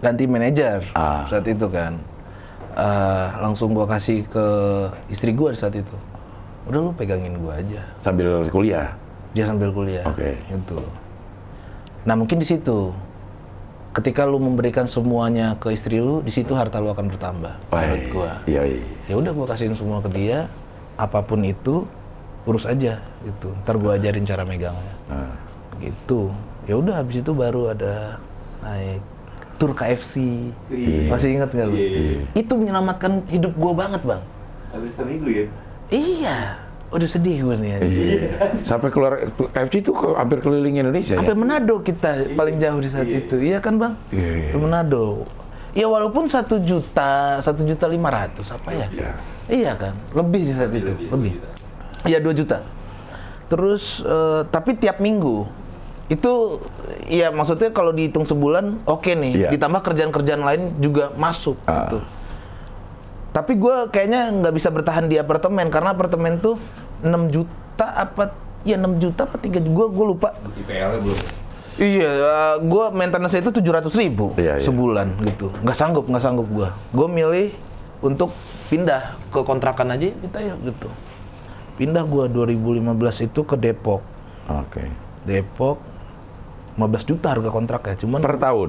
ganti 0.00 0.24
manajer 0.24 0.80
Ah. 0.92 1.24
saat 1.26 1.46
itu 1.46 1.66
kan. 1.70 1.96
Eh, 2.72 3.26
langsung 3.38 3.72
gue 3.72 3.84
kasih 3.84 4.26
ke 4.26 4.46
istri 5.06 5.30
gue 5.30 5.54
saat 5.54 5.72
itu. 5.72 5.96
Udah 6.66 6.80
lu 6.80 6.90
pegangin 6.92 7.36
gue 7.36 7.52
aja. 7.52 7.80
Sambil 7.98 8.46
kuliah. 8.48 8.90
Dia 9.30 9.46
sambil 9.46 9.70
kuliah. 9.70 10.02
Oke. 10.04 10.34
Gitu. 10.44 10.78
Nah 12.02 12.14
mungkin 12.14 12.38
di 12.38 12.46
situ. 12.46 12.90
Ketika 13.90 14.22
lu 14.22 14.38
memberikan 14.38 14.86
semuanya 14.86 15.58
ke 15.58 15.70
istri 15.70 15.98
lu, 15.98 16.20
di 16.20 16.30
situ 16.30 16.54
harta 16.54 16.78
lu 16.78 16.88
akan 16.88 17.10
bertambah. 17.10 17.54
Menurut 17.68 18.06
gua 18.08 18.30
Iya 18.44 18.62
iya. 18.64 18.82
ya 19.04 19.14
udah 19.16 19.32
gua 19.32 19.46
kasihin 19.48 19.74
semua 19.74 19.98
ke 19.98 20.08
dia 20.08 20.46
apa 20.94 21.18
pun 21.20 21.42
itu 21.42 21.82
urus 22.42 22.64
aja 22.64 23.02
gitu 23.20 23.50
ntar 23.60 23.74
gua 23.74 23.96
ajarin 23.96 24.22
cara 24.22 24.44
megangnya 24.44 24.94
Nah. 25.06 25.32
gitu 25.76 26.30
ya 26.64 26.76
udah 26.76 26.94
habis 26.96 27.18
itu 27.18 27.32
baru 27.32 27.72
ada 27.72 28.20
naik 28.60 29.00
tur 29.56 29.72
KFC 29.72 30.14
Iya. 30.68 31.08
masih 31.08 31.28
ingat 31.34 31.50
nggak 31.50 31.66
lu 31.66 31.74
Iya. 31.74 32.20
itu 32.32 32.52
menyelamatkan 32.54 33.26
hidup 33.26 33.52
gua 33.54 33.72
banget 33.74 34.00
bang 34.02 34.22
Habis 34.70 34.92
seminggu 34.94 35.26
ya? 35.26 35.44
iya 35.90 36.38
udah 36.90 37.06
sedih 37.06 37.38
gue 37.40 37.56
nih 37.56 37.70
Iya. 37.78 38.28
Sampai 38.60 38.90
keluar 38.90 39.30
FC 39.52 39.78
itu 39.78 39.90
ke, 39.90 40.10
hampir 40.12 40.38
keliling 40.38 40.74
Indonesia 40.76 41.14
ya. 41.14 41.18
sampai 41.18 41.34
Manado 41.34 41.78
kita 41.80 42.34
paling 42.34 42.56
jauh 42.56 42.78
di 42.78 42.88
saat 42.88 43.06
itu 43.06 43.38
iya 43.38 43.58
kan 43.58 43.78
bang 43.78 43.94
Iya, 44.10 44.30
iya. 44.36 44.50
Ke 44.50 44.58
Manado 44.58 45.22
ya 45.70 45.86
walaupun 45.86 46.26
satu 46.26 46.58
juta 46.58 47.38
satu 47.38 47.62
juta 47.62 47.86
lima 47.86 48.10
ratus 48.10 48.50
apa 48.50 48.70
ya 48.70 48.86
Iya. 48.90 49.10
Iya 49.46 49.72
kan, 49.74 49.90
lebih 50.12 50.46
di 50.46 50.52
saat 50.52 50.70
itu, 50.70 50.94
lebih. 51.04 51.34
Iya 52.02 52.18
2 52.18 52.30
juta. 52.32 52.62
Terus 53.46 53.98
eh, 54.00 54.46
tapi 54.46 54.74
tiap 54.74 54.98
minggu 54.98 55.42
itu 56.06 56.58
ya 57.04 57.30
maksudnya 57.30 57.70
kalau 57.70 57.90
dihitung 57.90 58.22
sebulan 58.22 58.82
oke 58.84 59.10
nih, 59.10 59.46
Iya. 59.46 59.48
ditambah 59.50 59.82
kerjaan-kerjaan 59.84 60.42
lain 60.42 60.62
juga 60.78 61.10
masuk 61.14 61.54
Ah. 61.64 61.86
gitu. 61.86 61.98
Tapi 63.30 63.54
gue 63.54 63.76
kayaknya 63.88 64.30
nggak 64.32 64.54
bisa 64.54 64.70
bertahan 64.70 65.06
di 65.06 65.14
apartemen 65.14 65.66
karena 65.66 65.94
apartemen 65.94 66.38
tuh 66.38 66.58
6 67.00 67.08
juta 67.28 67.86
apa 67.88 68.32
ya 68.60 68.76
6 68.76 68.96
juta 68.98 69.24
apa 69.24 69.36
3 69.36 69.60
gue 69.60 69.86
gue 69.88 70.06
lupa. 70.06 70.36
IPL-nya 70.56 71.00
belum. 71.00 71.20
Iya, 71.80 72.12
gue 72.60 72.84
maintenance 72.92 73.32
itu 73.34 73.48
tujuh 73.50 73.72
ratus 73.72 73.96
ribu 73.96 74.36
Iya, 74.36 74.60
iya. 74.60 74.62
sebulan 74.62 75.16
gitu. 75.24 75.48
Nggak 75.60 75.72
sanggup, 75.74 76.04
nggak 76.04 76.20
sanggup 76.20 76.44
gue. 76.46 76.68
Gue 76.92 77.08
milih 77.08 77.48
untuk 78.00 78.36
pindah 78.68 79.16
ke 79.28 79.40
kontrakan 79.40 79.92
aja 79.92 80.12
kita 80.12 80.38
ya 80.40 80.54
gitu. 80.60 80.88
Pindah 81.74 82.04
gue 82.04 82.24
2015 82.28 82.84
itu 83.24 83.40
ke 83.40 83.56
Depok. 83.56 84.04
Oke. 84.46 84.84
Depok 85.24 85.80
15 86.76 87.04
juta 87.06 87.32
harga 87.32 87.48
kontraknya, 87.48 87.96
cuman 87.96 88.20
Per 88.20 88.36
tahun. 88.36 88.68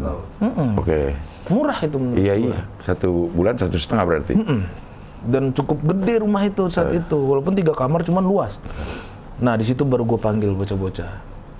Oke. 0.75 1.15
murah 1.47 1.79
itu 1.79 1.95
menurut 1.95 2.15
Iya 2.17 2.33
gua. 2.33 2.47
iya. 2.47 2.59
Satu 2.81 3.07
bulan 3.27 3.55
satu 3.55 3.75
setengah 3.75 4.03
berarti. 4.03 4.33
Dan 5.21 5.51
cukup 5.51 5.77
gede 5.84 6.19
rumah 6.19 6.41
itu 6.41 6.65
saat 6.67 6.89
Eh. 6.89 6.97
itu, 6.97 7.13
walaupun 7.15 7.53
tiga 7.53 7.71
kamar 7.71 8.01
cuman 8.01 8.21
luas. 8.21 8.57
Nah 9.38 9.53
di 9.53 9.63
situ 9.63 9.81
baru 9.81 10.01
gue 10.03 10.17
panggil 10.17 10.49
bocah-bocah. 10.51 11.12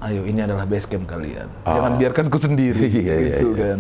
Ayo 0.02 0.26
ini 0.26 0.39
adalah 0.39 0.65
base 0.65 0.86
camp 0.86 1.06
kalian. 1.06 1.45
Jangan 1.63 1.93
biarkan 1.95 2.26
ku 2.28 2.38
sendiri. 2.38 2.82
Iya, 3.00 3.15
iya, 3.15 3.38
gitu 3.38 3.47
iya. 3.52 3.62
kan. 3.67 3.80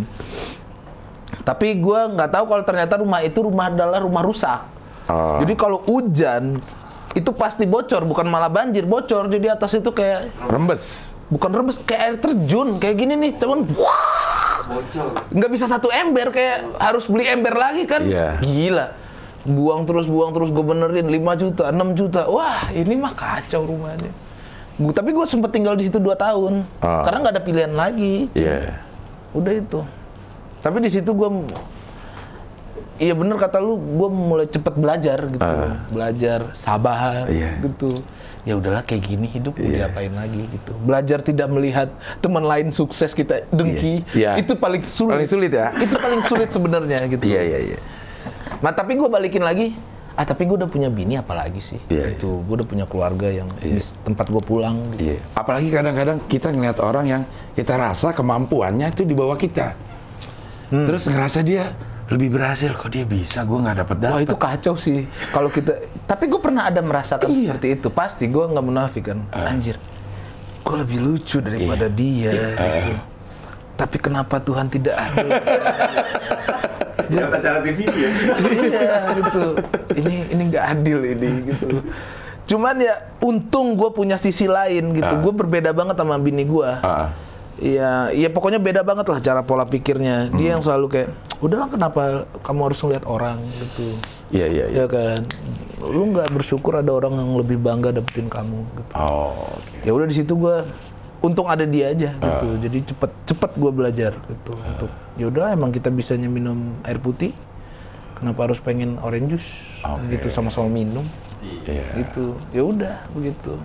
Tapi 1.43 1.67
gue 1.75 1.99
nggak 2.11 2.29
tahu 2.29 2.45
kalau 2.45 2.63
ternyata 2.63 2.93
rumah 2.95 3.19
itu 3.19 3.39
rumah 3.39 3.67
adalah 3.67 3.97
rumah 3.97 4.21
rusak. 4.21 4.61
Ah. 5.05 5.41
Jadi 5.41 5.53
kalau 5.55 5.81
hujan 5.81 6.61
itu 7.11 7.31
pasti 7.31 7.65
bocor, 7.65 8.05
bukan 8.05 8.23
malah 8.23 8.47
banjir, 8.47 8.85
bocor. 8.85 9.27
Jadi 9.27 9.49
atas 9.49 9.73
itu 9.73 9.89
kayak 9.89 10.29
Rembes. 10.45 11.11
bukan 11.27 11.49
rembes, 11.49 11.79
kayak 11.81 12.01
air 12.01 12.15
terjun, 12.17 12.75
kayak 12.75 12.95
gini 12.97 13.15
nih, 13.15 13.31
cuman 13.33 13.63
wah, 13.73 14.67
Bocor. 14.67 15.31
nggak 15.31 15.47
bisa 15.49 15.63
satu 15.63 15.87
ember, 15.87 16.27
kayak 16.27 16.75
harus 16.75 17.07
beli 17.07 17.23
ember 17.23 17.55
lagi 17.55 17.83
kan? 17.83 18.03
Iya. 18.03 18.35
Gila. 18.37 18.85
Buang 19.41 19.89
terus, 19.89 20.05
buang 20.05 20.31
terus, 20.31 20.49
gue 20.49 20.61
benerin 20.61 21.09
5 21.09 21.33
juta, 21.33 21.73
6 21.73 21.97
juta. 21.97 22.21
Wah, 22.29 22.69
ini 22.71 22.93
mah 22.93 23.09
kacau 23.11 23.65
rumahnya. 23.65 24.13
Gua, 24.77 24.93
tapi 24.93 25.11
gue 25.11 25.25
sempet 25.25 25.49
tinggal 25.49 25.73
di 25.73 25.89
situ 25.89 25.97
2 25.97 26.13
tahun, 26.13 26.61
Ah. 26.77 27.01
karena 27.01 27.17
nggak 27.25 27.33
ada 27.37 27.43
pilihan 27.43 27.73
lagi. 27.73 28.29
Iya. 28.33 28.77
Udah 29.33 29.53
itu. 29.53 29.79
Tapi 30.61 30.77
di 30.77 30.89
situ 30.89 31.09
gue, 31.09 31.29
iya 32.97 33.13
bener 33.13 33.37
kata 33.37 33.57
lu, 33.57 33.77
gue 33.77 34.09
mulai 34.09 34.45
cepet 34.45 34.73
belajar 34.73 35.17
gitu, 35.27 35.41
Ah. 35.41 35.81
belajar 35.89 36.53
sabar 36.53 37.25
Iya. 37.25 37.61
gitu. 37.61 37.89
Ya 38.41 38.57
udahlah 38.57 38.81
kayak 38.81 39.05
gini 39.05 39.29
hidup 39.29 39.53
mau 39.53 39.69
Iya. 39.69 39.85
diapain 39.85 40.13
lagi 40.13 40.49
gitu. 40.49 40.73
Belajar 40.81 41.21
tidak 41.21 41.45
melihat 41.49 41.93
teman 42.21 42.41
lain 42.41 42.73
sukses 42.73 43.13
kita 43.13 43.45
dengki, 43.49 44.01
Iya. 44.17 44.41
itu 44.41 44.53
paling 44.53 44.81
sulit. 44.81 45.13
Paling 45.13 45.29
sulit 45.29 45.51
ya? 45.53 45.69
Itu 45.77 45.97
paling 45.97 46.21
sulit 46.25 46.49
sebenarnya 46.49 47.05
gitu. 47.05 47.21
Iya 47.21 47.41
iya 47.41 47.59
iya. 47.73 47.79
Nah 48.61 48.71
tapi 48.71 48.93
gue 48.93 49.05
balikin 49.05 49.41
lagi, 49.41 49.73
ah 50.13 50.21
tapi 50.21 50.45
gue 50.45 50.53
udah 50.55 50.69
punya 50.69 50.87
bini 50.87 51.17
apalagi 51.17 51.57
sih? 51.57 51.79
Iya, 51.87 52.13
itu 52.13 52.29
gue 52.39 52.55
udah 52.55 52.67
punya 52.67 52.85
keluarga 52.85 53.27
yang 53.27 53.49
bis- 53.57 53.97
tempat 54.01 54.29
gue 54.29 54.37
pulang. 54.39 54.77
Gitu. 54.93 55.13
Iya. 55.13 55.17
Apalagi 55.33 55.67
kadang-kadang 55.67 56.17
kita 56.25 56.47
ngeliat 56.49 56.77
orang 56.77 57.05
yang 57.05 57.21
kita 57.51 57.73
rasa 57.73 58.13
kemampuannya 58.13 58.89
itu 58.89 59.01
di 59.01 59.13
bawah 59.13 59.35
kita. 59.35 59.73
Terus 60.71 61.03
ngerasa 61.03 61.41
dia 61.41 61.73
lebih 62.07 62.31
berhasil 62.31 62.71
kok 62.71 62.87
dia 62.87 63.03
bisa, 63.03 63.43
gue 63.43 63.55
nggak 63.55 63.77
dapat 63.81 63.97
dapat. 63.97 64.13
Wah 64.13 64.21
itu 64.21 64.35
kacau 64.35 64.75
sih 64.75 65.03
kalau 65.31 65.49
kita. 65.49 65.75
Tapi 66.05 66.27
gue 66.27 66.39
pernah 66.39 66.67
ada 66.67 66.79
merasakan 66.79 67.27
Iya. 67.27 67.55
seperti 67.55 67.67
itu. 67.75 67.87
Pasti 67.89 68.23
gue 68.27 68.45
nggak 68.45 68.63
munafik 68.63 69.03
kan. 69.09 69.19
Anjir, 69.31 69.75
gue 70.61 70.75
lebih 70.77 70.99
lucu 71.01 71.41
daripada 71.41 71.89
dia. 71.89 72.31
Gitu. 72.31 72.93
Tapi 73.73 73.97
kenapa 73.97 74.37
Tuhan 74.37 74.69
tidak 74.69 74.93
adil? 74.93 75.27
Ya, 77.11 77.27
acara 77.27 77.59
TV 77.59 77.79
ya. 77.83 78.09
iya 78.71 78.91
gitu. 79.19 79.43
Ini 79.99 80.15
ini 80.31 80.41
nggak 80.47 80.65
adil 80.79 80.99
ini 81.03 81.29
gitu. 81.51 81.67
Cuman 82.47 82.79
ya 82.79 82.95
untung 83.19 83.75
gue 83.75 83.89
punya 83.91 84.15
sisi 84.15 84.47
lain 84.47 84.95
gitu. 84.95 85.13
Gue 85.19 85.33
berbeda 85.35 85.75
banget 85.75 85.99
sama 85.99 86.15
bini 86.17 86.47
gue. 86.47 86.71
Ah. 86.81 87.11
Iya, 87.61 88.09
iya 88.09 88.29
pokoknya 88.33 88.57
beda 88.57 88.81
banget 88.81 89.05
lah 89.05 89.19
cara 89.21 89.45
pola 89.45 89.69
pikirnya. 89.69 90.33
Dia 90.33 90.57
yang 90.57 90.65
selalu 90.65 90.87
kayak, 90.89 91.09
udahlah 91.45 91.69
kenapa 91.69 92.25
kamu 92.41 92.59
harus 92.71 92.79
ngeliat 92.81 93.05
orang 93.05 93.37
gitu. 93.61 94.01
Iya 94.33 94.47
iya 94.49 94.65
iya. 94.71 94.77
Ya 94.81 94.85
kan, 94.89 95.29
lu 95.85 96.09
nggak 96.09 96.33
bersyukur 96.33 96.73
ada 96.73 96.89
orang 96.89 97.21
yang 97.21 97.37
lebih 97.37 97.61
bangga 97.61 97.93
dapetin 97.93 98.31
kamu. 98.33 98.65
Gitu. 98.65 98.91
Oh. 98.97 99.45
oke. 99.45 99.85
Ya 99.85 99.91
udah 99.93 100.07
di 100.09 100.15
situ 100.17 100.33
gue, 100.33 100.65
untung 101.21 101.45
ada 101.45 101.63
dia 101.63 101.89
aja 101.89 102.11
gitu. 102.11 102.47
Jadi 102.59 102.77
cepet 102.83 103.11
cepet 103.25 103.51
gue 103.53 103.71
belajar 103.71 104.11
gitu. 104.19 104.53
Untuk 104.53 104.89
ya 105.15 105.25
udah 105.27 105.53
emang 105.53 105.69
kita 105.69 105.87
bisanya 105.87 106.25
minum 106.25 106.75
air 106.81 106.97
putih, 106.97 107.31
kenapa 108.13 108.49
harus 108.49 108.57
pengen 108.57 108.97
orange 108.99 109.27
juice 109.31 109.49
Oke. 109.81 110.17
gitu 110.17 110.27
sama-sama 110.29 110.67
minum 110.67 111.05
Iya. 111.41 111.85
gitu. 111.97 112.37
Ya 112.51 112.61
udah 112.61 112.95
begitu. 113.11 113.55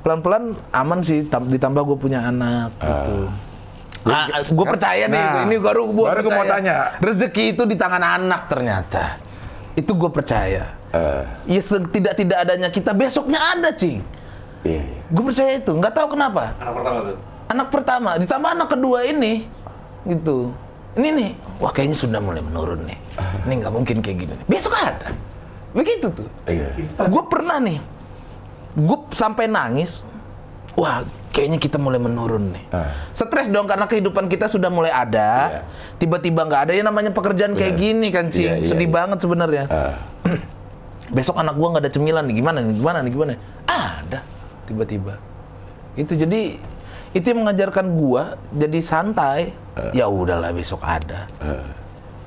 pelan-pelan 0.00 0.54
aman 0.70 1.02
sih 1.02 1.26
tam- 1.26 1.50
ditambah 1.50 1.82
gue 1.82 1.98
punya 1.98 2.22
anak 2.22 2.70
gitu. 2.78 3.26
Nah, 4.06 4.30
gue 4.38 4.66
percaya 4.70 5.10
nih, 5.10 5.18
Nah, 5.18 5.42
ini 5.42 5.58
baru 5.58 5.90
gue 5.90 6.06
baru 6.06 6.22
gua 6.22 6.32
mau 6.32 6.46
tanya. 6.46 6.94
Rezeki 7.02 7.58
itu 7.58 7.66
di 7.66 7.74
tangan 7.74 7.98
anak 8.14 8.46
ternyata. 8.46 9.18
Itu 9.74 9.98
gue 9.98 10.06
percaya. 10.06 10.78
Eh, 10.94 11.22
Ya 11.50 11.58
setidak-tidak 11.58 12.38
adanya 12.38 12.70
kita 12.70 12.94
besoknya 12.94 13.58
ada, 13.58 13.74
Cing. 13.74 13.98
Iya, 14.66 14.82
iya. 14.82 15.00
Gue 15.08 15.22
percaya 15.30 15.52
itu, 15.56 15.72
nggak 15.72 15.94
tahu 15.94 16.06
kenapa. 16.18 16.52
Anak 16.58 16.74
pertama 16.74 16.98
tuh. 17.00 17.16
Anak 17.46 17.68
pertama, 17.70 18.10
ditambah 18.18 18.50
anak 18.58 18.68
kedua 18.74 18.98
ini, 19.06 19.46
gitu. 20.04 20.50
Ini 20.96 21.08
nih, 21.12 21.30
wah 21.60 21.70
kayaknya 21.70 21.96
sudah 21.96 22.18
mulai 22.18 22.40
menurun 22.40 22.82
nih. 22.88 22.98
Ini 23.46 23.54
nggak 23.62 23.72
mungkin 23.72 23.96
kayak 24.00 24.16
gini. 24.16 24.34
Besok 24.48 24.74
ada. 24.74 25.12
Begitu 25.76 26.08
tuh. 26.08 26.28
Iya. 26.48 26.72
Gue 27.06 27.22
pernah 27.28 27.60
nih, 27.60 27.78
gue 28.74 28.98
sampai 29.12 29.44
nangis. 29.44 30.00
Wah, 30.76 31.04
kayaknya 31.36 31.60
kita 31.60 31.76
mulai 31.76 32.00
menurun 32.00 32.56
nih. 32.56 32.64
Ah. 32.72 32.96
Stres 33.12 33.52
dong 33.52 33.68
karena 33.68 33.84
kehidupan 33.84 34.28
kita 34.32 34.48
sudah 34.48 34.72
mulai 34.72 34.88
ada. 34.88 35.52
Iya. 35.52 35.60
Tiba-tiba 36.00 36.48
nggak 36.48 36.60
ada 36.68 36.72
ya 36.72 36.80
namanya 36.80 37.12
pekerjaan 37.12 37.52
kayak 37.52 37.76
Benar. 37.76 37.84
gini 37.84 38.08
kan, 38.08 38.24
Cing. 38.32 38.44
Iya, 38.48 38.54
iya, 38.64 38.68
Sedih 38.72 38.88
iya. 38.88 38.96
banget 38.96 39.18
sebenarnya. 39.20 39.64
Ah, 39.68 39.96
Besok 41.16 41.36
anak 41.38 41.54
gua 41.60 41.76
nggak 41.76 41.84
ada 41.86 41.92
cemilan 41.92 42.24
nih, 42.24 42.34
gimana 42.40 42.58
nih? 42.64 42.74
Gimana 42.76 42.98
nih? 43.04 43.12
Gimana? 43.12 43.30
nih? 43.36 43.40
Ada, 43.68 44.18
tiba-tiba. 44.66 45.14
Itu 45.94 46.12
jadi 46.12 46.58
itu 47.14 47.24
yang 47.24 47.46
mengajarkan 47.46 47.86
gua 47.96 48.36
jadi 48.52 48.78
santai. 48.82 49.54
Eh. 49.78 49.92
Ya 49.96 50.10
udahlah 50.10 50.52
besok 50.52 50.84
ada. 50.84 51.24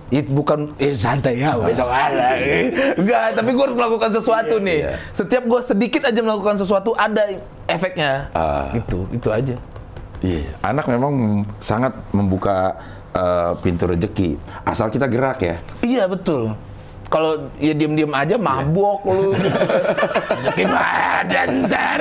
Itu 0.10 0.34
bukan 0.34 0.74
eh 0.82 0.98
santai 0.98 1.38
ya 1.38 1.54
besok 1.62 1.86
ada. 1.86 2.34
Enggak, 3.00 3.38
tapi 3.38 3.50
gua 3.54 3.64
harus 3.70 3.78
melakukan 3.78 4.10
sesuatu 4.10 4.56
Iya, 4.58 4.66
nih. 4.66 4.80
iya. 4.82 4.94
Setiap 5.14 5.44
gua 5.46 5.62
sedikit 5.62 6.02
aja 6.08 6.18
melakukan 6.18 6.58
sesuatu 6.58 6.98
ada 6.98 7.22
efeknya. 7.70 8.26
Ah. 8.34 8.74
Gitu, 8.74 9.06
itu 9.14 9.30
aja. 9.30 9.56
Iya, 10.20 10.52
anak 10.66 10.90
memang 10.90 11.46
sangat 11.62 11.94
membuka 12.12 12.74
eh, 13.14 13.52
pintu 13.62 13.86
rezeki 13.88 14.36
asal 14.66 14.90
kita 14.90 15.06
gerak 15.06 15.40
ya. 15.40 15.56
Iya 15.80 16.10
betul. 16.10 16.58
Kalau 17.10 17.50
ya 17.58 17.74
diem-diem 17.74 18.14
aja 18.14 18.38
mabok 18.38 19.02
lu. 19.10 19.34
Rezeki 19.34 20.64
mah 20.70 21.26
ada 21.26 21.42
ntar. 21.50 22.00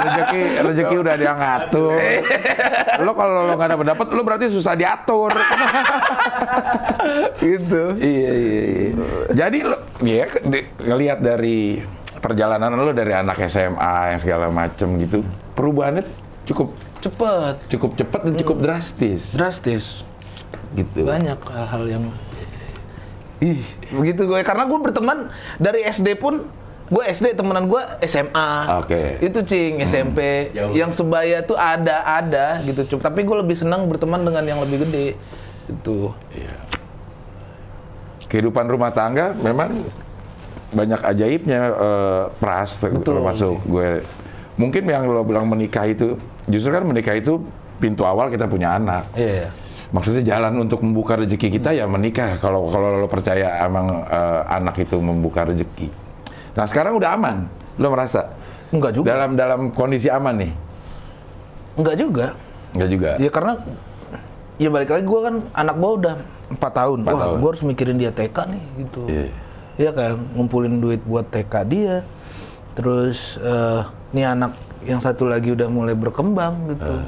rezeki 0.00 0.40
rezeki 0.64 0.94
udah 0.96 1.14
dia 1.20 1.32
ngatur. 1.36 2.00
lo 3.04 3.12
kalau 3.12 3.32
lo 3.48 3.52
nggak 3.60 3.70
dapat 3.76 3.86
dapat, 3.92 4.06
lo 4.16 4.22
berarti 4.24 4.48
susah 4.48 4.72
diatur. 4.72 5.28
gitu. 7.44 8.00
iya 8.00 8.32
iya 8.32 8.62
iya. 8.64 8.90
Jadi 9.36 9.58
lo, 9.60 9.76
ya 10.00 10.24
ngelihat 10.80 11.18
dari 11.20 11.84
perjalanan 12.20 12.80
lo 12.80 12.96
dari 12.96 13.12
anak 13.12 13.44
SMA 13.44 14.16
yang 14.16 14.20
segala 14.24 14.48
macem 14.48 14.88
gitu, 15.00 15.20
perubahannya 15.52 16.04
cukup 16.48 16.72
Cepet, 17.00 17.56
cukup 17.72 17.90
cepat 17.96 18.20
dan 18.28 18.34
cukup 18.44 18.56
drastis 18.60 19.32
drastis. 19.32 20.04
gitu. 20.76 21.08
Banyak 21.08 21.40
hal-hal 21.48 21.84
yang 21.88 22.04
Ih, 23.40 23.60
begitu 23.88 24.28
gue 24.28 24.40
karena 24.44 24.68
gue 24.68 24.78
berteman 24.78 25.32
dari 25.56 25.80
SD 25.88 26.20
pun 26.20 26.44
gue 26.90 27.02
SD 27.06 27.38
temenan 27.38 27.70
gue 27.70 27.82
SMA. 28.04 28.50
Oke. 28.82 29.22
Itu 29.22 29.46
cing 29.46 29.78
SMP 29.86 30.50
Jauh. 30.52 30.74
yang 30.74 30.90
sebaya 30.90 31.40
tuh 31.46 31.54
ada 31.54 32.02
ada 32.04 32.60
gitu 32.66 32.84
Cuk. 32.84 33.00
Tapi 33.00 33.22
gue 33.22 33.36
lebih 33.40 33.56
senang 33.56 33.86
berteman 33.86 34.20
dengan 34.26 34.42
yang 34.42 34.60
lebih 34.60 34.84
gede. 34.84 35.14
Itu. 35.70 36.12
Iya. 36.34 36.54
Kehidupan 38.26 38.66
rumah 38.66 38.90
tangga 38.90 39.32
memang 39.38 39.86
banyak 40.70 41.00
ajaibnya 41.02 41.62
eh, 41.74 42.24
pras 42.42 42.82
Betul, 42.82 43.22
termasuk 43.22 43.56
gue. 43.64 44.02
Mungkin 44.58 44.82
yang 44.84 45.08
lo 45.08 45.22
bilang 45.24 45.46
menikah 45.46 45.86
itu 45.86 46.18
justru 46.50 46.74
kan 46.74 46.84
menikah 46.84 47.16
itu 47.16 47.40
pintu 47.78 48.02
awal 48.02 48.28
kita 48.28 48.50
punya 48.50 48.76
anak. 48.76 49.06
Iya. 49.14 49.48
Maksudnya 49.90 50.22
jalan 50.22 50.62
untuk 50.62 50.86
membuka 50.86 51.18
rezeki 51.18 51.58
kita 51.58 51.74
ya 51.74 51.84
menikah. 51.90 52.38
Kalau 52.38 52.70
kalau 52.70 53.02
lo 53.02 53.08
percaya 53.10 53.66
emang 53.66 54.06
eh, 54.06 54.40
anak 54.46 54.78
itu 54.78 54.96
membuka 55.02 55.42
rezeki. 55.42 55.90
Nah 56.54 56.64
sekarang 56.66 56.94
udah 56.98 57.18
aman, 57.18 57.50
lo 57.78 57.90
merasa 57.90 58.30
Enggak 58.70 58.94
juga. 58.94 59.06
dalam 59.10 59.34
dalam 59.34 59.60
kondisi 59.74 60.06
aman 60.06 60.46
nih? 60.46 60.52
Enggak 61.74 61.96
juga. 61.98 62.26
Enggak 62.70 62.88
juga. 62.90 63.10
Ya 63.18 63.30
karena 63.34 63.52
ya 64.62 64.68
balik 64.70 64.90
lagi 64.94 65.04
gue 65.06 65.20
kan 65.26 65.34
anak 65.58 65.76
gue 65.78 65.92
udah 66.06 66.14
empat 66.54 66.72
tahun. 66.74 66.98
Empat 67.02 67.14
Wah, 67.14 67.22
tahun. 67.26 67.36
gue 67.42 67.48
harus 67.50 67.64
mikirin 67.66 67.96
dia 67.98 68.12
TK 68.14 68.36
nih 68.46 68.62
gitu. 68.86 69.02
Iya. 69.10 69.26
Iya 69.80 69.90
kan, 69.96 70.14
ngumpulin 70.36 70.78
duit 70.78 71.02
buat 71.02 71.26
TK 71.34 71.54
dia. 71.66 71.96
Terus 72.78 73.42
eh 73.42 73.82
nih 74.14 74.26
anak 74.38 74.54
yang 74.86 75.02
satu 75.02 75.26
lagi 75.26 75.50
udah 75.50 75.66
mulai 75.66 75.98
berkembang 75.98 76.70
gitu. 76.78 76.94
Eh. 76.94 77.06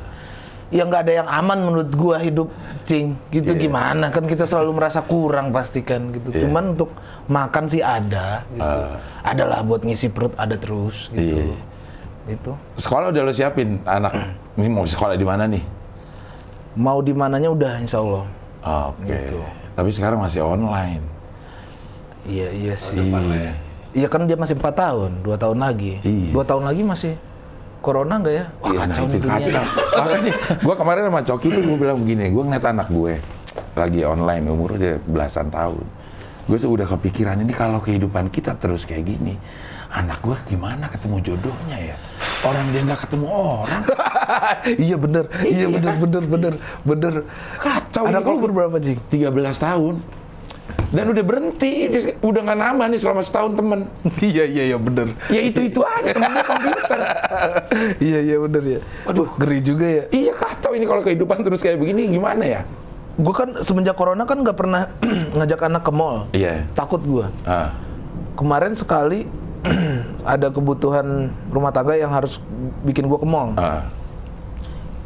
Ya 0.73 0.89
nggak 0.89 1.05
ada 1.05 1.13
yang 1.21 1.29
aman 1.29 1.59
menurut 1.69 1.93
gua 1.93 2.17
hidup 2.17 2.49
cing 2.89 3.13
gitu 3.29 3.53
Iya. 3.53 3.61
gimana 3.69 4.09
kan 4.09 4.25
kita 4.25 4.49
selalu 4.49 4.81
merasa 4.81 5.05
kurang 5.05 5.53
pastikan 5.53 6.09
gitu. 6.17 6.33
Iya. 6.33 6.49
Cuman 6.49 6.73
untuk 6.73 6.91
makan 7.29 7.69
sih 7.69 7.85
ada 7.85 8.41
gitu. 8.49 8.65
Ah. 8.65 8.97
Adalah 9.21 9.61
buat 9.61 9.85
ngisi 9.85 10.09
perut 10.09 10.33
ada 10.41 10.57
terus 10.57 11.13
gitu. 11.13 11.45
Iya. 11.45 11.57
Itu. 12.33 12.57
Sekolah 12.81 13.13
udah 13.13 13.21
lo 13.21 13.33
siapin 13.37 13.85
anak. 13.85 14.17
Ini 14.57 14.69
mau 14.73 14.89
sekolah 14.89 15.13
di 15.13 15.27
mana 15.29 15.45
nih? 15.45 15.61
Mau 16.73 17.05
di 17.05 17.13
mananya 17.13 17.53
udah 17.53 17.73
insya 17.77 18.01
Allah. 18.01 18.25
Oke. 18.89 19.13
Gitu. 19.13 19.39
Tapi 19.77 19.91
sekarang 19.93 20.25
masih 20.25 20.41
online. 20.41 21.05
Iya 22.25 22.49
iya 22.49 22.75
sih. 22.81 22.97
Depan 22.97 23.23
lah 23.29 23.41
ya. 23.51 23.55
Iya 23.93 24.07
kan 24.09 24.25
dia 24.25 24.41
masih 24.41 24.57
empat 24.57 24.73
tahun, 24.73 25.21
dua 25.21 25.37
tahun 25.37 25.61
lagi. 25.61 26.01
Iya. 26.01 26.33
Dua 26.33 26.45
tahun 26.49 26.65
lagi 26.65 26.81
masih 26.81 27.13
corona 27.83 28.14
nggak 28.16 28.35
ya? 28.35 28.45
Wah 28.62 28.71
Iya, 28.71 28.79
nah 28.79 28.87
kacau 28.87 29.05
nih 29.05 29.18
dunia. 29.18 29.35
kacau. 29.35 29.64
Makanya 29.99 30.33
gue 30.62 30.75
kemarin 30.79 31.03
sama 31.11 31.21
Coki 31.27 31.47
tuh 31.51 31.62
gue 31.62 31.77
bilang 31.77 31.99
begini, 31.99 32.25
gue 32.31 32.42
ngeliat 32.47 32.66
anak 32.71 32.88
gue 32.88 33.14
lagi 33.75 34.01
online 34.07 34.45
umur 34.47 34.79
dia 34.79 34.97
belasan 35.03 35.51
tahun. 35.51 35.85
Gue 36.47 36.59
udah 36.59 36.87
kepikiran 36.88 37.38
ini 37.42 37.53
kalau 37.53 37.79
kehidupan 37.79 38.31
kita 38.31 38.55
terus 38.57 38.83
kayak 38.83 39.05
gini, 39.07 39.35
anak 39.90 40.23
gue 40.23 40.37
gimana 40.49 40.87
ketemu 40.87 41.16
jodohnya 41.23 41.79
ya? 41.92 41.97
Orang 42.42 42.66
dia 42.71 42.83
nggak 42.83 43.01
ketemu 43.07 43.27
orang, 43.31 43.83
iya 44.90 44.97
bener, 44.99 45.25
iya 45.42 45.66
bener, 45.71 45.95
bener, 45.99 46.23
bener, 46.27 46.55
bener. 46.83 47.14
kacau. 47.59 48.11
Anak 48.11 48.27
lu 48.27 48.51
berapa 48.51 48.77
Jing? 48.79 48.99
13 49.11 49.31
tahun. 49.59 49.95
Dan 50.93 51.09
udah 51.09 51.25
berhenti, 51.25 51.89
udah 52.21 52.41
nggak 52.45 52.59
nambah 52.61 52.87
nih 52.93 53.01
selama 53.01 53.25
setahun 53.25 53.57
temen. 53.57 53.81
iya 54.29 54.45
iya 54.45 54.63
iya 54.69 54.77
bener. 54.77 55.17
Ya 55.33 55.41
itu-itu 55.41 55.81
aja 55.81 56.13
temennya 56.13 56.45
komputer. 56.45 57.01
iya 58.13 58.19
iya 58.21 58.37
bener 58.37 58.63
ya. 58.77 58.81
Aduh 59.09 59.29
ngeri 59.41 59.59
juga 59.65 59.87
ya. 59.89 60.05
Iya 60.13 60.33
kacau 60.37 60.77
ini 60.77 60.85
kalau 60.85 61.01
kehidupan 61.01 61.41
terus 61.49 61.65
kayak 61.65 61.81
begini 61.81 62.13
gimana 62.13 62.45
ya? 62.45 62.61
Gue 63.17 63.33
kan 63.33 63.65
semenjak 63.65 63.97
corona 63.97 64.29
kan 64.29 64.45
nggak 64.45 64.57
pernah 64.57 64.93
ngajak 65.41 65.65
anak 65.65 65.83
ke 65.83 65.93
mall. 65.97 66.29
Iya. 66.37 66.69
Takut 66.77 67.01
gue. 67.01 67.25
Ah. 67.49 67.73
Kemarin 68.37 68.77
sekali 68.77 69.25
ada 70.29 70.53
kebutuhan 70.53 71.33
rumah 71.49 71.73
tangga 71.73 71.97
yang 71.97 72.13
harus 72.13 72.37
bikin 72.85 73.09
gue 73.09 73.17
ke 73.17 73.25
mall. 73.25 73.57
Ah. 73.57 73.89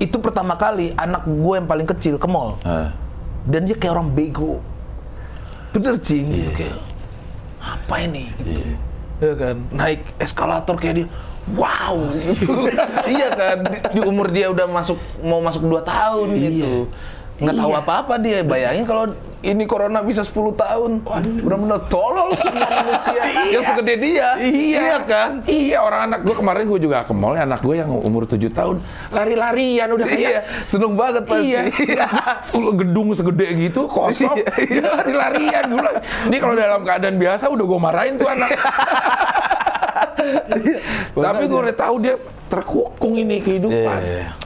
Itu 0.02 0.18
pertama 0.18 0.58
kali 0.58 0.98
anak 0.98 1.22
gue 1.30 1.54
yang 1.54 1.70
paling 1.70 1.86
kecil 1.86 2.18
ke 2.18 2.26
mall. 2.26 2.58
Ah. 2.66 2.90
dan 3.46 3.62
dia 3.62 3.78
kayak 3.78 3.94
orang 3.94 4.10
bego 4.10 4.58
bener 5.76 5.96
cing 6.00 6.26
Iya. 6.28 6.36
gitu 6.42 6.50
kayak 6.56 6.78
apa 7.60 7.94
ini? 8.02 8.24
Gitu. 8.40 8.74
Ya 9.16 9.32
kan? 9.34 9.56
Naik 9.72 10.00
eskalator 10.20 10.76
kayak 10.76 10.94
dia 11.02 11.08
wow. 11.54 11.96
Gitu. 12.14 12.52
iya 13.16 13.28
kan? 13.32 13.56
Di, 13.64 13.76
di 13.96 14.00
umur 14.04 14.28
dia 14.30 14.50
udah 14.50 14.66
masuk 14.68 14.98
mau 15.22 15.40
masuk 15.40 15.64
2 15.66 15.82
tahun 15.82 16.28
gitu 16.36 16.90
nggak 17.36 17.54
tahu 17.54 17.68
Iya. 17.68 17.80
apa-apa 17.84 18.14
dia 18.16 18.38
bayangin 18.40 18.84
kalau 18.88 19.12
ini 19.44 19.62
corona 19.68 20.00
bisa 20.00 20.24
10 20.24 20.56
tahun. 20.56 21.04
Benar-benar 21.44 21.86
tolol 21.86 22.32
semua 22.34 22.66
manusia. 22.82 23.22
Yang 23.46 23.64
segede 23.70 23.94
dia. 24.00 24.28
Iya. 24.40 25.04
Kan? 25.04 25.44
Iya 25.44 25.78
orang 25.84 26.00
anak 26.10 26.20
gue 26.24 26.34
kemarin 26.34 26.64
gue 26.64 26.80
juga 26.80 27.04
ke 27.04 27.12
mall 27.12 27.36
anak 27.36 27.60
gue 27.60 27.76
yang 27.76 27.92
umur 27.92 28.24
7 28.24 28.40
tahun 28.50 28.80
lari-larian 29.12 29.86
udah 29.92 30.06
kayak 30.08 30.18
iya 30.18 30.40
seneng 30.64 30.96
banget 30.96 31.22
pasti. 31.28 31.52
Iya, 31.52 31.62
gedung 32.80 33.12
segede 33.12 33.46
gitu 33.54 33.86
kosong, 33.86 34.40
Iya, 34.40 34.66
dia 34.66 34.90
lari-larian. 34.90 35.64
Gue 35.70 35.92
ini 36.26 36.36
kalau 36.40 36.54
dalam 36.56 36.80
keadaan 36.82 37.16
biasa 37.20 37.52
udah 37.52 37.64
gue 37.68 37.78
marahin 37.78 38.14
tuh 38.16 38.26
anak. 38.26 38.50
Tapi 41.14 41.42
gue 41.46 41.60
udah 41.68 41.76
tahu 41.76 41.94
dia 42.02 42.14
terkukung 42.48 43.14
ini 43.14 43.38
kehidupan. 43.38 44.00
Iya. 44.00 44.45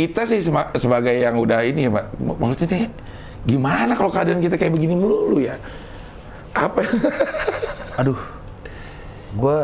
Kita 0.00 0.24
sih 0.24 0.40
sebagai 0.74 1.12
yang 1.12 1.36
udah 1.36 1.60
ini, 1.60 1.92
Pak, 1.92 2.16
maksudnya 2.16 2.88
gimana 3.44 3.92
kalau 3.92 4.08
keadaan 4.08 4.40
kita 4.40 4.56
kayak 4.56 4.72
begini 4.72 4.96
melulu 4.96 5.36
ya? 5.38 5.60
Apa? 6.50 6.80
aduh 8.00 8.16
gue 9.36 9.58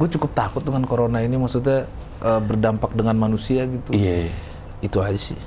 gue 0.00 0.08
cukup 0.16 0.30
takut 0.32 0.62
dengan 0.64 0.80
corona 0.82 1.20
ini 1.20 1.36
maksudnya 1.36 1.84
eh, 2.18 2.40
berdampak 2.40 2.96
dengan 2.96 3.14
manusia 3.14 3.68
gitu 3.68 3.92
Iya. 3.92 4.32
itu 4.80 4.98
aja 4.98 5.20
sih 5.20 5.38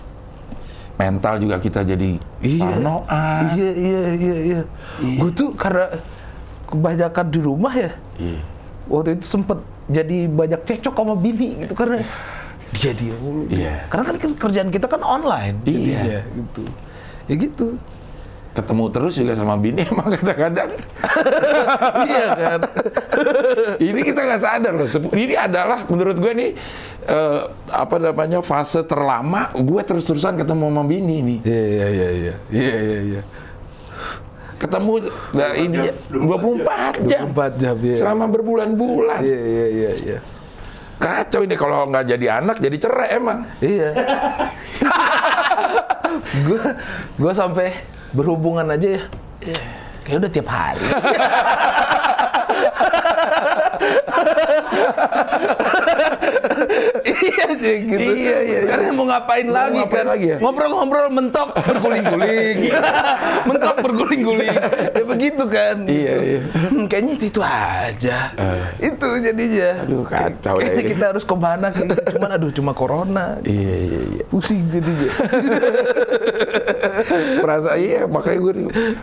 Mental 0.96 1.42
juga 1.42 1.58
kita 1.58 1.82
jadi 1.82 2.22
parnoan. 2.62 3.58
iya 3.58 3.72
iya 3.74 4.02
iya 4.14 4.38
iya 4.46 4.62
gue 5.02 5.30
tuh 5.34 5.58
karena 5.58 5.98
kebanyakan 6.70 7.26
di 7.28 7.40
rumah 7.42 7.74
ya 7.74 7.92
Iya. 8.22 8.40
waktu 8.86 9.18
itu 9.18 9.26
sempet 9.26 9.58
jadi 9.90 10.30
banyak 10.30 10.62
cekcok 10.62 10.94
sama 10.94 11.16
bini 11.18 11.66
gitu 11.66 11.74
karena 11.74 12.00
dia 12.00 12.10
dia 12.72 13.16
mulu. 13.20 13.44
Iya. 13.52 13.86
Karena 13.92 14.04
kan 14.16 14.34
kerjaan 14.36 14.70
kita 14.72 14.88
kan 14.88 15.02
online. 15.04 15.60
Iya. 15.68 15.76
jadinya, 15.76 16.20
gitu. 16.36 16.64
Ya 17.28 17.36
gitu. 17.36 17.68
Ketemu 18.52 18.84
terus 18.92 19.14
juga 19.16 19.32
sama 19.32 19.56
bini 19.56 19.88
emang 19.88 20.12
kadang-kadang. 20.12 20.76
iya 22.12 22.28
kan. 22.36 22.60
ini 23.92 24.00
kita 24.04 24.20
nggak 24.28 24.42
sadar 24.44 24.74
loh. 24.76 24.88
Ini 25.16 25.36
adalah 25.40 25.88
menurut 25.88 26.20
gue 26.20 26.32
nih 26.36 26.52
eh, 27.08 27.42
apa 27.72 27.96
namanya 27.96 28.44
fase 28.44 28.84
terlama 28.84 29.56
gue 29.56 29.82
terus-terusan 29.88 30.36
ketemu 30.36 30.68
sama 30.68 30.84
bini 30.84 31.16
nih. 31.24 31.40
Iya 31.48 31.64
iya 31.64 31.88
iya 31.88 32.10
iya. 32.12 32.34
Iya 32.52 32.76
iya 32.76 33.00
iya. 33.08 33.22
Ketemu 34.60 34.94
nah, 35.34 35.54
ini 35.58 35.78
24 36.12 37.10
jam. 37.10 37.26
24 37.34 37.62
jam 37.62 37.76
ya. 37.82 37.96
Selama 37.98 38.26
berbulan-bulan. 38.30 39.20
Iya 39.24 39.40
iya 39.42 39.66
iya 39.72 39.92
iya. 39.96 40.20
Kacau 41.02 41.42
ini 41.42 41.58
kalau 41.58 41.90
nggak 41.90 42.14
jadi 42.14 42.38
anak 42.38 42.62
jadi 42.62 42.78
cerai 42.78 43.18
emang. 43.18 43.42
Iya. 43.58 43.90
Gue 46.46 46.62
gue 47.18 47.34
sampai 47.34 47.74
berhubungan 48.14 48.70
aja 48.70 49.02
ya. 49.02 49.04
Kayak 50.06 50.18
udah 50.22 50.30
tiap 50.30 50.50
hari. 50.50 50.86
iya 57.02 57.48
sih 57.58 57.76
gitu. 57.88 58.02
Iya, 58.02 58.16
iya, 58.16 58.38
iya. 58.42 58.60
Karena 58.68 58.90
mau 58.94 59.06
ngapain 59.08 59.46
Mau 59.48 59.56
lagi 59.56 59.78
ngapain 59.82 60.06
kan? 60.06 60.14
lagi 60.14 60.26
ya? 60.28 60.38
Ngobrol-ngobrol 60.40 61.08
mentok 61.12 61.50
berguling-guling. 61.56 62.58
mentok 63.50 63.76
berguling-guling. 63.82 64.56
ya 64.92 65.04
begitu 65.06 65.44
kan. 65.48 65.76
Iya, 65.86 66.14
gitu. 66.16 66.28
iya. 66.28 66.42
Hmm, 66.72 66.86
kayaknya 66.88 67.14
itu 67.18 67.42
aja. 67.42 68.18
Itu 68.80 69.08
jadinya. 69.22 69.70
Aduh, 69.86 70.04
kacau 70.06 70.56
deh 70.58 70.64
Kayaknya 70.66 70.84
ini. 70.84 70.92
kita 70.96 71.06
harus 71.14 71.24
ke 71.26 71.36
mana. 71.36 71.68
Cuman 72.12 72.30
aduh 72.32 72.52
cuma 72.54 72.72
corona. 72.74 73.26
Iya 73.44 73.74
iya 73.76 74.00
iya. 74.18 74.24
Pusing 74.30 74.62
jadinya. 74.70 75.12
Perasaan 77.44 77.78
iya 77.82 78.02
makanya 78.06 78.40
gue 78.40 78.54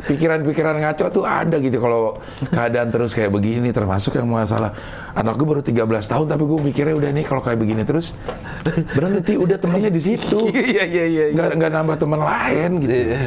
pikiran-pikiran 0.06 0.74
ngaco 0.78 1.06
tuh 1.10 1.24
ada 1.26 1.56
gitu 1.58 1.78
kalau 1.78 2.16
keadaan 2.50 2.88
terus 2.88 3.12
kayak 3.12 3.30
begini 3.32 3.70
termasuk 3.70 4.16
yang 4.16 4.28
masalah 4.28 4.67
anak 5.12 5.34
gue 5.34 5.46
baru 5.46 5.60
13 5.60 5.74
tahun 6.06 6.26
tapi 6.26 6.42
gue 6.42 6.58
mikirnya 6.62 6.94
udah 6.94 7.10
nih 7.10 7.24
kalau 7.24 7.38
kayak 7.38 7.56
begini 7.56 7.82
terus 7.82 8.12
berhenti 8.88 9.34
udah 9.34 9.56
temennya 9.56 9.88
di 9.88 9.98
situ 9.98 10.48
Iya 10.68 10.84
iya 10.84 11.04
iya. 11.04 11.24
iya. 11.24 11.24
nggak 11.30 11.48
nggak 11.54 11.70
nambah 11.72 11.96
teman 11.96 12.20
lain 12.20 12.70
gitu 12.78 12.92
Iya. 12.92 13.20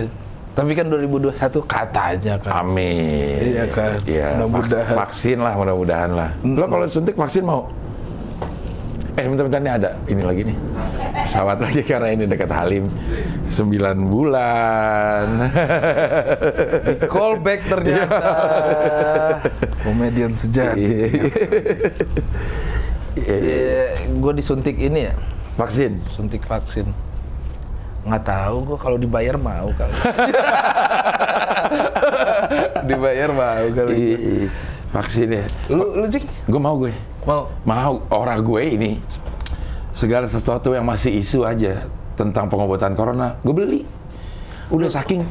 Tapi 0.51 0.75
kan 0.75 0.83
2021 0.85 1.31
katanya 1.63 2.35
kan. 2.37 2.51
Amin 2.59 3.39
Iya 3.49 3.65
kan. 3.67 3.91
Iya, 4.03 4.27
Mudah-mudahan. 4.37 4.83
vaks- 4.83 4.99
vaksin 4.99 5.37
lah 5.39 5.53
mudah-mudahan 5.55 6.11
lah 6.11 6.29
lo 6.43 6.65
kalau 6.65 6.85
suntik 6.85 7.15
vaksin 7.15 7.41
mau 7.41 7.71
eh 9.11 9.25
bentar-bentar 9.27 9.59
nih 9.59 9.73
ada 9.75 9.91
ini 10.07 10.23
lagi 10.23 10.41
nih 10.47 10.57
pesawat 11.27 11.57
lagi 11.59 11.83
karena 11.91 12.15
ini 12.15 12.23
dekat 12.31 12.47
Halim 12.47 12.87
9 13.43 14.07
bulan 14.07 15.27
Callback 17.11 17.61
ternyata. 17.67 18.21
Komedian 19.83 20.37
sejati. 20.37 20.79
Iya. 20.79 20.95
Iya, 23.11 23.35
iya. 23.35 23.57
Iya, 23.91 24.07
gue 24.07 24.33
disuntik 24.39 24.79
ini 24.79 25.11
ya, 25.11 25.13
vaksin 25.59 25.99
suntik 26.15 26.47
vaksin. 26.47 26.87
Nggak 28.07 28.23
tahu 28.23 28.55
gue 28.71 28.77
kalau 28.79 28.97
dibayar 28.97 29.35
mau 29.35 29.69
kali. 29.75 29.93
dibayar 32.89 33.29
mau 33.35 33.65
kali. 33.75 34.47
Vaksin 34.95 35.27
ya. 35.35 35.45
Lu 35.67 35.99
lu 35.99 36.05
Cik? 36.07 36.23
Gue 36.47 36.61
mau 36.61 36.75
gue. 36.79 36.95
Mau? 37.21 37.41
Mau 37.63 37.93
orang 38.09 38.41
gue 38.41 38.61
ini 38.65 38.91
segala 39.91 40.25
sesuatu 40.25 40.73
yang 40.73 40.87
masih 40.87 41.13
isu 41.19 41.45
aja 41.45 41.85
tentang 42.17 42.47
pengobatan 42.47 42.93
corona, 42.93 43.37
gue 43.41 43.53
beli. 43.53 43.81
Udah 44.71 44.87
saking 44.87 45.21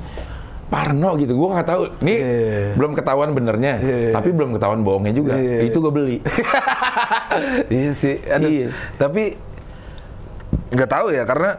parno 0.71 1.19
gitu, 1.19 1.35
gue 1.35 1.49
nggak 1.51 1.67
tahu. 1.67 1.83
Ini 2.05 2.15
Iya. 2.15 2.63
belum 2.79 2.93
ketahuan 2.95 3.31
benernya, 3.35 3.83
Iya. 3.83 4.11
tapi 4.15 4.31
belum 4.31 4.55
ketahuan 4.55 4.87
bohongnya 4.87 5.15
juga. 5.17 5.35
Iya. 5.35 5.67
Itu 5.67 5.83
gue 5.83 5.93
beli. 5.93 6.17
iya 7.75 7.91
sih. 7.91 8.23
Aduh, 8.23 8.47
Iya. 8.47 8.69
Tapi 8.95 9.35
nggak 10.71 10.91
tahu 10.91 11.07
ya 11.11 11.27
karena 11.27 11.59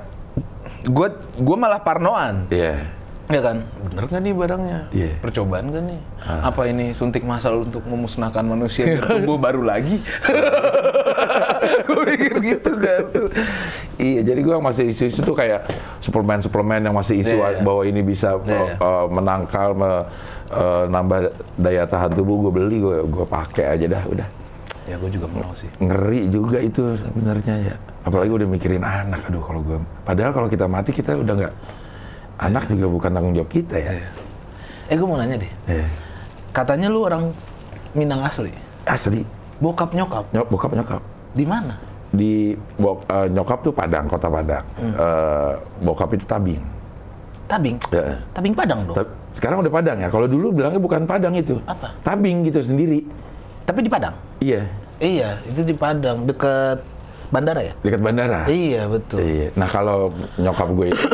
gue 0.82 1.08
gue 1.36 1.58
malah 1.60 1.82
parnoan. 1.84 2.48
Iya. 2.48 2.88
Ya 3.32 3.42
kan? 3.42 3.58
Bener 3.88 4.04
nggak 4.06 4.22
nih 4.22 4.34
barangnya? 4.34 4.80
Iya. 4.92 5.12
Percobaan 5.18 5.72
kan 5.72 5.84
nih? 5.88 6.02
Apa 6.22 6.62
ini 6.68 6.92
suntik 6.92 7.24
masal 7.24 7.64
untuk 7.64 7.84
memusnahkan 7.84 8.44
manusia 8.44 8.84
biar 8.92 9.08
tumbuh 9.16 9.40
baru 9.40 9.64
lagi? 9.64 9.96
Gue 11.88 12.02
pikir 12.08 12.34
gitu 12.42 12.72
kan. 12.76 13.04
Iya, 13.96 14.20
jadi 14.26 14.42
gue 14.42 14.58
masih 14.58 14.90
isu-isu 14.90 15.22
tuh 15.22 15.34
kayak 15.34 15.70
suplemen-suplemen 16.00 16.82
yang 16.82 16.96
masih 16.96 17.22
isu 17.22 17.38
Iya, 17.38 17.48
iya. 17.52 17.62
bahwa 17.62 17.82
ini 17.86 18.02
bisa 18.02 18.36
Iya, 18.42 18.50
iya. 18.50 18.76
uh, 18.78 19.06
menangkal, 19.08 19.70
me- 19.72 20.06
uh, 20.50 20.84
nambah 20.88 21.30
daya 21.56 21.86
tahan 21.86 22.12
tubuh. 22.12 22.42
Gue 22.42 22.52
beli, 22.52 22.78
gue 22.80 23.06
gue 23.06 23.26
pakai 23.26 23.78
aja 23.78 23.86
dah, 23.88 24.04
udah. 24.06 24.28
Ya 24.84 24.98
gue 24.98 25.08
juga 25.08 25.30
mau 25.30 25.54
sih. 25.54 25.70
ngeri 25.78 26.28
juga 26.28 26.58
itu 26.58 26.82
sebenarnya 26.92 27.56
ya 27.64 27.76
apalagi 28.02 28.34
udah 28.34 28.50
mikirin 28.50 28.82
anak 28.82 29.30
aduh 29.30 29.40
kalau 29.40 29.62
gue 29.62 29.78
padahal 30.02 30.34
kalau 30.34 30.50
kita 30.50 30.66
mati 30.66 30.90
kita 30.90 31.14
udah 31.14 31.38
nggak 31.38 31.54
anak 32.42 32.66
juga 32.68 32.88
bukan 32.90 33.10
tanggung 33.10 33.34
jawab 33.34 33.50
kita 33.50 33.78
ya 33.78 33.92
Eh 34.92 35.00
gue 35.00 35.08
mau 35.08 35.16
nanya 35.16 35.40
deh. 35.40 35.52
Eh, 35.72 35.88
Katanya 36.52 36.92
lu 36.92 37.08
orang 37.08 37.32
Minang 37.92 38.22
asli. 38.22 38.52
asli 38.84 39.24
Bokap 39.58 39.94
nyokap. 39.94 40.28
nyok 40.32 40.48
bokap 40.50 40.72
nyokap 40.74 41.02
Di 41.32 41.46
mana? 41.46 41.76
di 42.12 42.52
bok, 42.76 43.08
eh, 43.08 43.32
nyokap 43.32 43.64
tuh 43.64 43.72
Padang 43.72 44.04
kota 44.04 44.28
Padang 44.28 44.66
Eh, 44.76 45.52
bokap 45.80 46.12
itu 46.12 46.26
Tabing 46.26 46.60
Tabing. 47.48 47.80
ya. 47.88 48.16
Tabing 48.32 48.52
Padang 48.52 48.84
dong. 48.84 48.96
Ta- 48.96 49.12
sekarang 49.32 49.60
udah 49.60 49.72
Padang 49.72 49.98
ya 49.98 50.08
kalau 50.08 50.28
dulu 50.28 50.52
bilangnya 50.52 50.80
bukan 50.80 51.04
Padang 51.04 51.36
itu 51.36 51.56
Apa? 51.64 51.88
Tabing 52.02 52.44
gitu 52.44 52.60
sendiri 52.62 53.08
Tapi 53.64 53.80
di 53.80 53.88
Padang. 53.88 54.16
iya 54.40 54.68
Iya, 55.00 55.40
itu 55.46 55.64
di 55.64 55.74
Padang 55.74 56.28
deket 56.28 56.84
bandara 57.32 57.62
ya? 57.64 57.74
dekat 57.80 58.02
bandara 58.04 58.44
Iya 58.46 58.92
betul. 58.92 59.18
Iya. 59.24 59.48
Nah 59.56 59.68
kalau 59.68 60.12
nyokap 60.36 60.70
gue 60.76 60.88
itu 60.92 61.08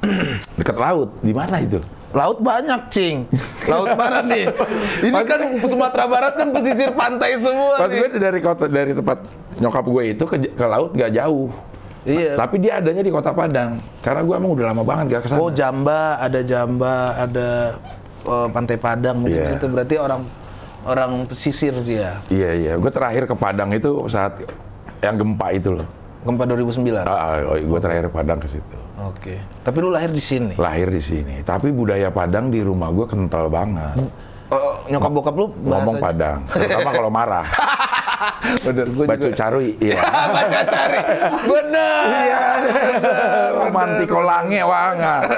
dekat 0.62 0.76
laut, 0.78 1.10
di 1.20 1.34
mana 1.34 1.58
itu? 1.60 1.82
Laut 2.14 2.38
banyak, 2.38 2.94
Cing. 2.94 3.26
Laut 3.66 3.90
mana 3.98 4.22
nih? 4.22 4.46
Ini 5.10 5.22
kan 5.26 5.40
Sumatera 5.66 6.06
Barat 6.06 6.38
kan 6.38 6.54
pesisir 6.54 6.94
pantai 6.94 7.34
semua 7.42 7.74
Pas 7.74 7.90
gue 7.90 8.06
dari 8.06 8.38
kota 8.38 8.70
dari 8.70 8.94
tempat 8.94 9.18
nyokap 9.58 9.82
gue 9.82 10.02
itu 10.14 10.22
ke, 10.22 10.36
ke 10.54 10.64
laut 10.64 10.94
nggak 10.94 11.10
jauh. 11.10 11.50
Iya. 12.06 12.38
Tapi 12.38 12.62
dia 12.62 12.78
adanya 12.78 13.02
di 13.02 13.10
kota 13.10 13.34
Padang. 13.34 13.82
Karena 13.98 14.22
gue 14.22 14.34
emang 14.36 14.54
udah 14.54 14.64
lama 14.70 14.82
banget 14.86 15.18
gak 15.18 15.22
ke 15.24 15.28
sana. 15.34 15.40
Oh, 15.42 15.50
Jamba, 15.50 16.20
ada 16.22 16.40
Jamba, 16.46 17.18
ada 17.18 17.48
eh, 18.22 18.48
Pantai 18.52 18.76
Padang 18.78 19.16
mungkin 19.24 19.42
Iya. 19.42 19.58
itu 19.58 19.66
berarti 19.66 19.94
orang 19.98 20.22
orang 20.86 21.10
pesisir 21.26 21.74
dia. 21.82 22.22
Iya 22.30 22.50
iya. 22.54 22.72
Gue 22.78 22.94
terakhir 22.94 23.26
ke 23.26 23.34
Padang 23.34 23.74
itu 23.74 24.06
saat 24.06 24.38
yang 25.04 25.16
gempa 25.16 25.52
itu 25.52 25.76
loh. 25.76 25.88
Gempa 26.24 26.48
2009. 26.48 27.04
Ah, 27.04 27.36
oh, 27.44 27.56
gue 27.60 27.80
terakhir 27.84 28.08
Padang 28.08 28.40
ke 28.40 28.48
situ. 28.48 28.78
Oke. 28.96 29.36
Tapi 29.60 29.76
lu 29.76 29.92
lahir 29.92 30.08
di 30.08 30.22
sini. 30.24 30.56
Lahir 30.56 30.88
di 30.88 31.02
sini. 31.02 31.44
Tapi 31.44 31.68
budaya 31.68 32.08
Padang 32.08 32.48
di 32.48 32.64
rumah 32.64 32.88
gue 32.88 33.04
kental 33.04 33.52
banget. 33.52 34.00
Oh, 34.48 34.80
nyokap 34.88 35.10
bokap 35.12 35.34
lu 35.36 35.52
Ngomong 35.60 36.00
bahasanya- 36.00 36.00
Padang. 36.00 36.38
Terutama 36.48 36.90
kalau 36.90 37.10
marah. 37.12 37.44
Bener, 38.64 38.86
gue 38.88 39.04
Bacu 39.04 39.28
juga. 39.28 39.36
carui. 39.36 39.76
Iya. 39.76 40.00
Baca 40.36 40.60
cari. 40.64 40.98
Bener. 41.44 42.04
Iya. 42.08 42.42
Romantiko 43.52 44.24
lange 44.24 44.60
wanga. 44.64 45.16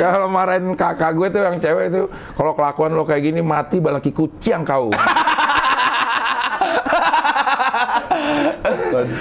kalau 0.00 0.28
marahin 0.28 0.72
kakak 0.72 1.12
gue 1.12 1.28
tuh 1.28 1.40
yang 1.42 1.60
cewek 1.60 1.84
itu, 1.92 2.02
kalau 2.32 2.52
kelakuan 2.56 2.96
lo 2.96 3.04
kayak 3.04 3.22
gini 3.22 3.44
mati 3.44 3.76
balaki 3.76 4.08
kucing 4.08 4.64
kau. 4.64 4.88
Kocak. 4.88 5.20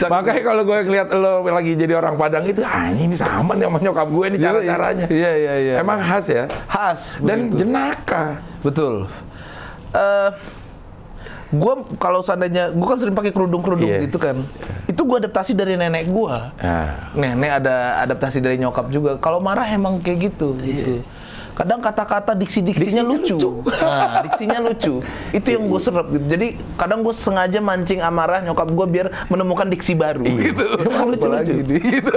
Makanya 0.07 0.41
kalau 0.41 0.61
gue 0.63 0.77
ngeliat 0.83 1.07
lo 1.13 1.41
lagi 1.43 1.73
jadi 1.73 1.93
orang 1.93 2.15
Padang 2.15 2.45
itu, 2.45 2.61
ah 2.61 2.89
ini 2.89 3.13
sama 3.13 3.55
nih 3.55 3.65
sama 3.67 3.77
nyokap 3.79 4.07
gue 4.07 4.25
nih 4.35 4.39
cara-caranya. 4.39 5.05
Iya, 5.07 5.31
iya, 5.33 5.53
iya. 5.57 5.73
Emang 5.79 5.99
khas 5.99 6.25
ya. 6.27 6.45
khas 6.67 7.17
Dan 7.19 7.49
begitu. 7.49 7.65
jenaka. 7.65 8.23
Betul. 8.61 9.07
Eh 9.91 10.29
gue 11.51 11.73
kalau 11.99 12.23
seandainya 12.23 12.71
gue 12.71 12.87
kan 12.87 12.95
sering 12.95 13.11
pakai 13.11 13.35
kerudung-kerudung 13.35 13.83
Iya. 13.83 14.07
gitu 14.07 14.17
kan. 14.17 14.39
Itu 14.87 15.03
gue 15.03 15.17
adaptasi 15.19 15.51
dari 15.51 15.75
nenek 15.75 16.07
gue. 16.07 16.35
Nah, 16.63 17.11
Nenek 17.11 17.51
ada 17.59 17.75
adaptasi 18.07 18.39
dari 18.39 18.55
nyokap 18.55 18.87
juga. 18.87 19.19
Kalau 19.19 19.43
marah 19.43 19.67
emang 19.67 19.99
kayak 19.99 20.31
gitu 20.31 20.55
gitu. 20.63 21.03
Kadang 21.61 21.77
kata-kata 21.79 22.33
diksi-diksinya 22.33 23.05
Diksinya 23.05 23.05
lucu. 23.05 23.37
lucu. 23.37 23.49
Nah, 23.81 24.25
diksinya 24.25 24.57
lucu. 24.59 24.93
Itu 25.29 25.47
yang 25.47 25.63
gue 25.63 25.79
serap 25.79 26.09
gitu. 26.09 26.25
Jadi 26.25 26.47
kadang 26.73 27.05
gue 27.05 27.13
sengaja 27.13 27.61
mancing 27.61 28.01
amarah 28.01 28.41
nyokap 28.41 28.65
gue 28.67 28.87
biar 28.89 29.07
menemukan 29.29 29.69
diksi 29.69 29.93
baru 29.93 30.25
Iya. 30.25 30.41
gitu. 30.49 30.65
Emang 30.89 31.05
lucu-lucu. 31.05 31.53
Apalagi 31.53 31.61
di- 31.69 31.83
gitu. 31.85 32.13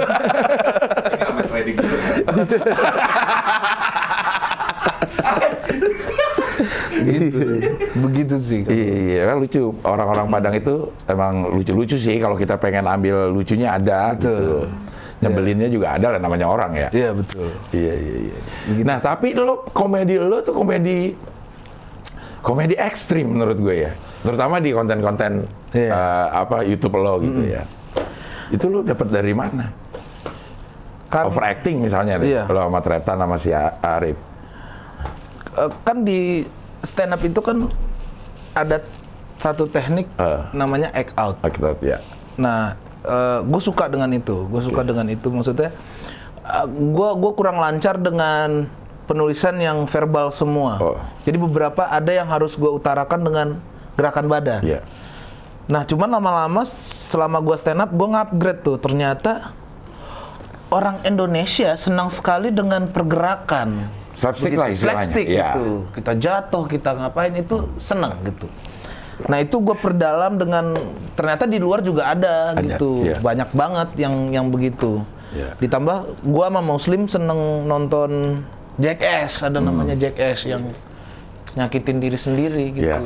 Gitu. 6.95 7.39
Begitu 8.01 8.35
sih. 8.39 8.61
Iya, 8.65 8.93
iya 8.95 9.21
kan 9.29 9.37
lucu. 9.37 9.63
Orang-orang 9.83 10.25
Padang 10.27 10.55
itu 10.55 10.73
emang 11.05 11.33
lucu-lucu 11.51 11.95
sih. 11.95 12.17
Kalau 12.17 12.35
kita 12.35 12.57
pengen 12.57 12.87
ambil 12.87 13.29
lucunya 13.29 13.75
ada 13.75 14.15
gitu. 14.15 14.65
Nyebelinnya 15.15 15.71
juga 15.71 15.95
ada 15.95 16.11
lah 16.11 16.19
namanya 16.19 16.45
orang 16.45 16.71
ya. 16.75 16.89
Iya 16.91 17.09
betul. 17.15 17.47
Iya, 17.71 17.93
iya, 17.95 18.15
iya. 18.27 18.37
Nah, 18.83 18.99
tapi 18.99 19.31
lo 19.31 19.63
komedi 19.71 20.19
lo 20.19 20.43
tuh 20.43 20.51
komedi 20.51 21.15
komedi 22.39 22.75
ekstrim 22.75 23.31
menurut 23.31 23.57
gue 23.57 23.75
ya. 23.87 23.91
Terutama 24.21 24.59
di 24.59 24.69
konten-konten 24.69 25.47
Iya. 25.71 25.89
eh, 25.91 26.27
apa 26.31 26.61
YouTube 26.61 26.99
lo 26.99 27.17
gitu 27.19 27.41
ya. 27.41 27.63
Itu 28.47 28.69
lo 28.69 28.79
dapat 28.83 29.07
dari 29.09 29.33
mana? 29.33 29.71
Kan, 31.07 31.31
Overacting 31.31 31.79
misalnya 31.79 32.19
deh. 32.19 32.27
Iya. 32.29 32.43
Lo 32.45 32.59
sama 32.61 32.79
Tretan 32.79 33.17
sama 33.17 33.35
si 33.35 33.49
Arif. 33.55 34.19
eh, 35.55 35.71
kan 35.81 36.03
di 36.03 36.43
stand 36.83 37.15
up 37.15 37.21
itu 37.23 37.39
kan 37.39 37.71
ada 38.51 38.83
satu 39.35 39.65
teknik 39.65 40.07
Eh. 40.15 40.41
namanya 40.51 40.91
act 40.91 41.15
out. 41.15 41.39
Kita 41.41 41.71
ya. 41.79 41.97
Nah, 42.35 42.75
gue 43.45 43.61
suka 43.61 43.85
dengan 43.87 44.09
itu. 44.11 44.45
Gue 44.49 44.61
suka 44.65 44.81
dengan 44.81 45.05
itu. 45.09 45.27
Maksudnya, 45.29 45.69
gue 46.69 47.09
gue 47.17 47.31
kurang 47.37 47.57
lancar 47.61 47.97
dengan 47.97 48.69
penulisan 49.05 49.57
yang 49.61 49.85
verbal 49.85 50.33
semua. 50.33 50.81
Oh. 50.81 50.97
Jadi 51.23 51.37
beberapa 51.37 51.85
ada 51.85 52.09
yang 52.09 52.25
harus 52.25 52.57
gue 52.57 52.69
utarakan 52.69 53.21
dengan 53.21 53.47
gerakan 53.95 54.25
badan. 54.25 54.61
Iya. 54.65 54.81
Nah, 55.65 55.81
cuman 55.85 56.09
lama-lama 56.09 56.61
selama 57.09 57.41
gue 57.41 57.57
stand 57.57 57.81
up, 57.81 57.89
gue 57.89 58.07
ngupgrade 58.09 58.61
tuh. 58.61 58.77
Ternyata 58.77 59.53
orang 60.69 61.01
Indonesia 61.05 61.73
senang 61.77 62.09
sekali 62.09 62.53
dengan 62.53 62.89
pergerakan. 62.89 63.81
Slapstick 64.15 64.55
lah 64.55 64.71
istilahnya. 64.71 65.11
Slapstick 65.11 65.27
Iya. 65.27 65.53
gitu. 65.53 65.65
Kita 65.91 66.11
jatuh, 66.15 66.63
kita 66.69 66.89
ngapain 66.95 67.33
itu 67.35 67.55
senang 67.81 68.15
gitu. 68.25 68.47
Nah 69.25 69.37
itu 69.39 69.55
gue 69.57 69.73
perdalam 69.73 70.35
dengan 70.35 70.75
ternyata 71.13 71.43
di 71.43 71.55
luar 71.55 71.79
juga 71.79 72.09
ada, 72.09 72.51
Ada, 72.51 72.59
gitu, 72.59 73.01
iya. 73.01 73.15
banyak 73.17 73.49
banget 73.49 73.89
yang 73.95 74.13
yang 74.29 74.45
begitu. 74.47 75.01
Iya. 75.31 75.55
Ditambah 75.55 75.97
gue 76.21 76.45
sama 76.45 76.61
Muslim 76.61 77.07
seneng 77.07 77.39
nonton 77.63 78.43
Jackass, 78.75 79.39
ada 79.41 79.57
Hmm. 79.57 79.71
namanya 79.71 79.95
Jackass 79.95 80.43
yang 80.43 80.67
nyakitin 81.53 81.97
diri 81.97 82.19
sendiri 82.19 82.65
gitu. 82.75 82.91
Iya. 82.91 82.99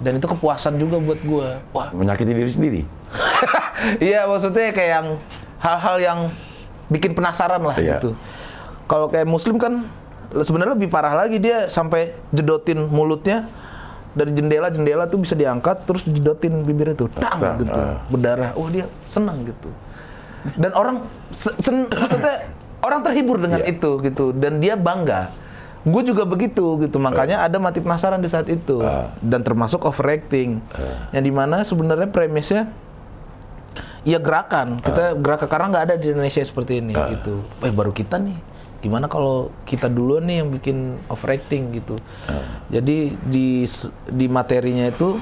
Dan 0.00 0.16
itu 0.16 0.26
kepuasan 0.26 0.76
juga 0.76 0.96
buat 0.96 1.20
gue. 1.20 1.48
Wah 1.72 1.88
Menyakiti 1.92 2.32
diri 2.32 2.50
sendiri. 2.50 2.82
Iya 3.98 4.28
maksudnya 4.28 4.70
kayak 4.70 4.92
yang 4.92 5.08
hal-hal 5.56 5.96
yang 5.98 6.18
bikin 6.86 7.16
penasaran 7.16 7.64
lah 7.64 7.76
Iya. 7.76 7.96
gitu. 7.96 8.12
Kalau 8.84 9.08
kayak 9.08 9.24
Muslim 9.24 9.56
kan 9.56 9.88
sebenarnya 10.30 10.76
lebih 10.76 10.92
parah 10.92 11.16
lagi 11.16 11.40
dia 11.40 11.66
sampai 11.66 12.12
jedotin 12.28 12.84
mulutnya 12.86 13.48
dari 14.10 14.30
jendela-jendela 14.32 15.06
tuh 15.06 15.18
bisa 15.18 15.32
diangkat 15.32 15.84
terus 15.84 16.02
jedotin 16.02 16.60
bibirnya 16.60 16.94
tuh 16.94 17.06
tang 17.10 17.38
Tang, 17.38 17.56
gitu. 17.58 17.72
ah. 17.72 18.02
berdarah. 18.06 18.50
Wah 18.52 18.68
dia 18.68 18.86
senang 19.04 19.44
gitu. 19.44 19.70
Dan 20.54 20.72
orang 20.72 21.04
se- 21.28 21.54
sen- 21.58 21.86
maksudnya 21.86 22.48
orang 22.80 23.00
terhibur 23.00 23.36
dengan 23.36 23.60
Iya. 23.60 23.70
itu 23.70 23.90
gitu. 24.00 24.32
Dan 24.32 24.58
dia 24.58 24.74
bangga. 24.74 25.30
Gue 25.80 26.02
juga 26.02 26.24
begitu 26.24 26.76
gitu. 26.78 26.96
Makanya 26.96 27.40
ada 27.40 27.56
mati 27.56 27.78
penasaran 27.78 28.18
di 28.18 28.26
saat 28.26 28.46
itu. 28.46 28.80
Ah. 28.80 29.14
dan 29.20 29.40
termasuk 29.40 29.80
overacting. 29.80 30.58
Yang 31.10 31.24
di 31.24 31.32
mana 31.32 31.62
sebenarnya 31.62 32.08
premisnya 32.08 32.68
ya 34.02 34.16
gerakan. 34.16 34.80
Kita 34.80 35.14
gerakan 35.14 35.46
karena 35.46 35.66
nggak 35.70 35.84
ada 35.86 35.94
di 35.94 36.06
Indonesia 36.08 36.40
seperti 36.40 36.80
ini 36.80 36.92
gitu. 36.92 37.44
Eh 37.60 37.70
baru 37.70 37.92
kita 37.92 38.16
nih 38.16 38.36
gimana 38.80 39.06
kalau 39.06 39.52
kita 39.62 39.86
duluan 39.86 40.24
nih 40.24 40.40
yang 40.40 40.48
bikin 40.48 40.76
overacting 41.06 41.68
gitu 41.70 41.94
jadi 42.66 42.96
di 43.20 43.68
di 44.08 44.26
materinya 44.26 44.88
itu 44.88 45.20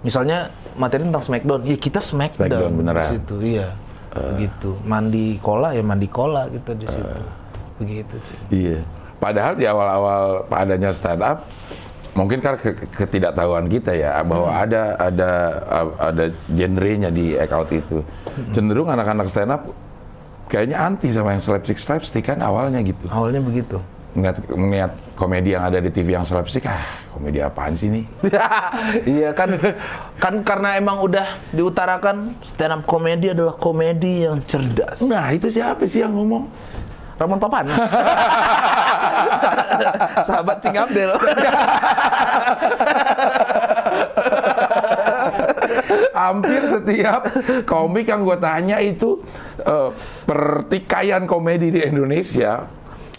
misalnya 0.00 0.48
materi 0.74 1.02
tentang 1.02 1.24
Smackdown 1.24 1.60
ya 1.64 1.76
kita 1.76 1.98
Smackdown, 1.98 2.44
Smackdown, 2.44 2.72
beneran. 2.76 3.00
di 3.00 3.08
situ 3.10 3.34
iya 3.42 3.68
begitu 4.12 4.70
mandi 4.84 5.26
kola 5.38 5.72
ya 5.72 5.80
mandi 5.80 6.06
kola 6.06 6.46
gitu 6.46 6.70
di 6.72 6.86
situ 6.86 7.22
begitu 7.74 8.14
sih 8.20 8.38
Iya. 8.52 8.78
Padahal 9.16 9.56
di 9.56 9.64
awal-awal 9.64 10.22
adanya 10.48 10.92
stand 10.92 11.18
up 11.18 11.48
mungkin 12.12 12.38
ke- 12.38 12.60
ketidaktahuan 12.86 13.66
kita 13.66 13.90
ya 13.90 14.20
bahwa 14.22 14.52
Hmm. 14.52 14.62
ada 14.62 14.82
ada 15.00 15.30
ada 15.98 16.24
genrenya 16.46 17.08
di 17.08 17.34
act 17.34 17.50
out 17.50 17.70
itu. 17.72 18.04
Hmm. 18.04 18.52
Cenderung 18.52 18.86
anak-anak 18.86 19.26
stand 19.26 19.50
up 19.50 19.66
kayaknya 20.54 20.78
anti 20.78 21.10
sama 21.10 21.34
yang 21.34 21.42
slapstick 21.42 21.82
slapstick 21.82 22.30
kan 22.30 22.38
awalnya 22.38 22.78
gitu. 22.86 23.10
awalnya 23.10 23.42
begitu 23.42 23.82
Melihat 24.14 24.46
melihat 24.54 24.94
komedi 25.18 25.58
yang 25.58 25.66
ada 25.66 25.82
di 25.82 25.90
TV 25.90 26.14
yang 26.14 26.22
slapstick 26.22 26.70
ah 26.70 26.86
komedi 27.10 27.42
apaan 27.42 27.74
sih 27.74 27.90
nih? 27.90 28.06
iya 29.18 29.34
kan 29.34 29.58
kan 30.22 30.38
karena 30.46 30.78
emang 30.78 31.02
udah 31.02 31.26
diutarakan 31.50 32.30
stand 32.46 32.78
up 32.78 32.86
komedi 32.86 33.34
adalah 33.34 33.58
komedi 33.58 34.22
yang 34.22 34.38
cerdas 34.46 35.02
Nah 35.02 35.34
itu 35.34 35.50
siapa 35.50 35.82
sih 35.90 36.06
yang 36.06 36.14
ngomong? 36.14 36.46
Ramon 37.18 37.42
Papan. 37.42 37.66
Sahabat 40.26 40.62
Cing 40.62 40.78
Abdel. 40.78 41.10
Hampir 46.12 46.60
setiap 46.64 47.20
komik 47.64 48.06
yang 48.06 48.22
gue 48.22 48.36
tanya 48.38 48.78
itu 48.78 49.20
eh, 49.60 49.90
pertikaian 50.24 51.24
komedi 51.24 51.70
di 51.70 51.80
Indonesia 51.82 52.66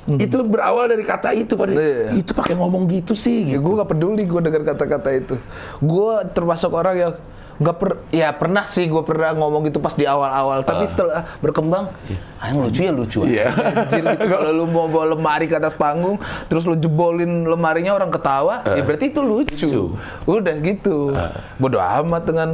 itu 0.05 0.37
berawal 0.45 0.85
dari 0.85 1.01
kata 1.01 1.33
itu 1.33 1.57
pada 1.57 1.73
Iya. 1.73 2.13
itu 2.13 2.29
pakai 2.37 2.53
ngomong 2.53 2.85
gitu 2.93 3.17
sih 3.17 3.41
ya, 3.41 3.57
gitu. 3.57 3.65
gue 3.65 3.73
gak 3.81 3.89
peduli 3.89 4.23
gue 4.29 4.37
dengar 4.37 4.61
kata-kata 4.61 5.09
itu. 5.17 5.35
Gue 5.81 6.21
termasuk 6.29 6.69
orang 6.77 6.95
yang 6.95 7.13
nggak 7.55 7.75
per 7.79 7.89
ya 8.11 8.35
pernah 8.35 8.67
sih 8.67 8.83
gue 8.83 8.99
pernah 9.07 9.31
ngomong 9.31 9.71
gitu 9.71 9.79
pas 9.79 9.95
di 9.95 10.03
awal-awal. 10.03 10.67
Tapi 10.67 10.91
setelah 10.91 11.23
berkembang 11.39 11.87
ah 12.35 12.45
yang 12.51 12.59
lucu 12.67 12.81
ya 12.83 12.91
lucu. 12.91 13.19
Iya. 13.23 13.47
Anjir 13.55 14.03
gitu. 14.03 14.25
kalau 14.35 14.51
lu 14.51 14.65
mau 14.67 14.87
bawa 14.91 15.15
lemari 15.15 15.47
ke 15.47 15.55
atas 15.55 15.71
panggung 15.71 16.19
terus 16.51 16.67
lu 16.67 16.75
jebolin 16.75 17.47
lemarinya 17.47 17.95
orang 17.95 18.11
ketawa 18.11 18.59
ya 18.67 18.83
berarti 18.83 19.07
itu 19.07 19.21
lucu, 19.23 19.67
Lucu. 19.71 19.83
udah 20.27 20.55
gitu. 20.59 21.15
Bodoh 21.55 21.79
amat 21.79 22.23
dengan 22.27 22.49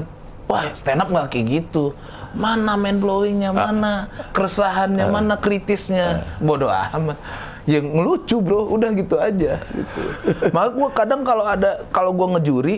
wah 0.46 0.70
stand 0.78 1.02
up 1.02 1.10
nggak 1.10 1.34
kayak 1.34 1.46
gitu. 1.50 1.98
Mana 2.32 2.78
main 2.78 3.02
blowingnya 3.02 3.52
mana 3.52 4.06
keresahannya 4.38 5.10
mana 5.10 5.34
kritisnya. 5.42 6.30
Bodoh 6.38 6.70
amat. 6.70 7.18
Yang 7.66 7.86
ngelucu 7.90 8.38
bro. 8.38 8.70
Udah 8.70 8.94
gitu 8.94 9.18
aja 9.18 9.58
gitu. 9.66 10.02
Maka 10.56 10.70
gue 10.78 10.90
kadang 10.94 11.22
kalau 11.26 11.46
ada 11.50 11.82
kalau 11.90 12.14
gue 12.14 12.28
ngejuri 12.38 12.76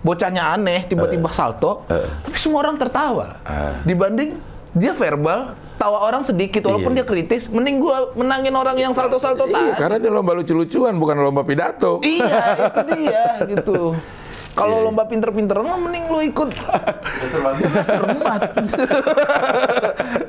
bocahnya 0.00 0.54
aneh 0.54 0.86
tiba-tiba 0.86 1.30
salto. 1.30 1.84
Tapi 1.88 2.36
semua 2.38 2.62
orang 2.66 2.76
tertawa. 2.76 3.38
Dibanding 3.82 4.38
dia 4.76 4.92
verbal 4.92 5.56
tawa 5.78 6.02
orang 6.04 6.26
sedikit 6.26 6.66
walaupun 6.66 6.92
Iya. 6.92 7.02
dia 7.02 7.06
kritis 7.06 7.46
mending 7.48 7.78
gue 7.78 7.96
menangin 8.18 8.50
orang 8.52 8.74
yang 8.76 8.92
salto-salto 8.92 9.46
Iya, 9.46 9.54
tadi. 9.54 9.70
karena 9.78 9.96
dia 9.96 10.10
lomba 10.10 10.34
lucu-lucuan 10.34 10.98
bukan 10.98 11.16
lomba 11.22 11.46
pidato. 11.46 12.02
iya 12.02 12.66
itu 12.66 12.80
dia 12.92 13.24
gitu. 13.46 13.94
Kalau 14.58 14.82
lomba 14.82 15.06
pinter-pinteran 15.06 15.62
mah 15.62 15.78
mending 15.78 16.10
lu 16.10 16.18
ikut. 16.18 16.50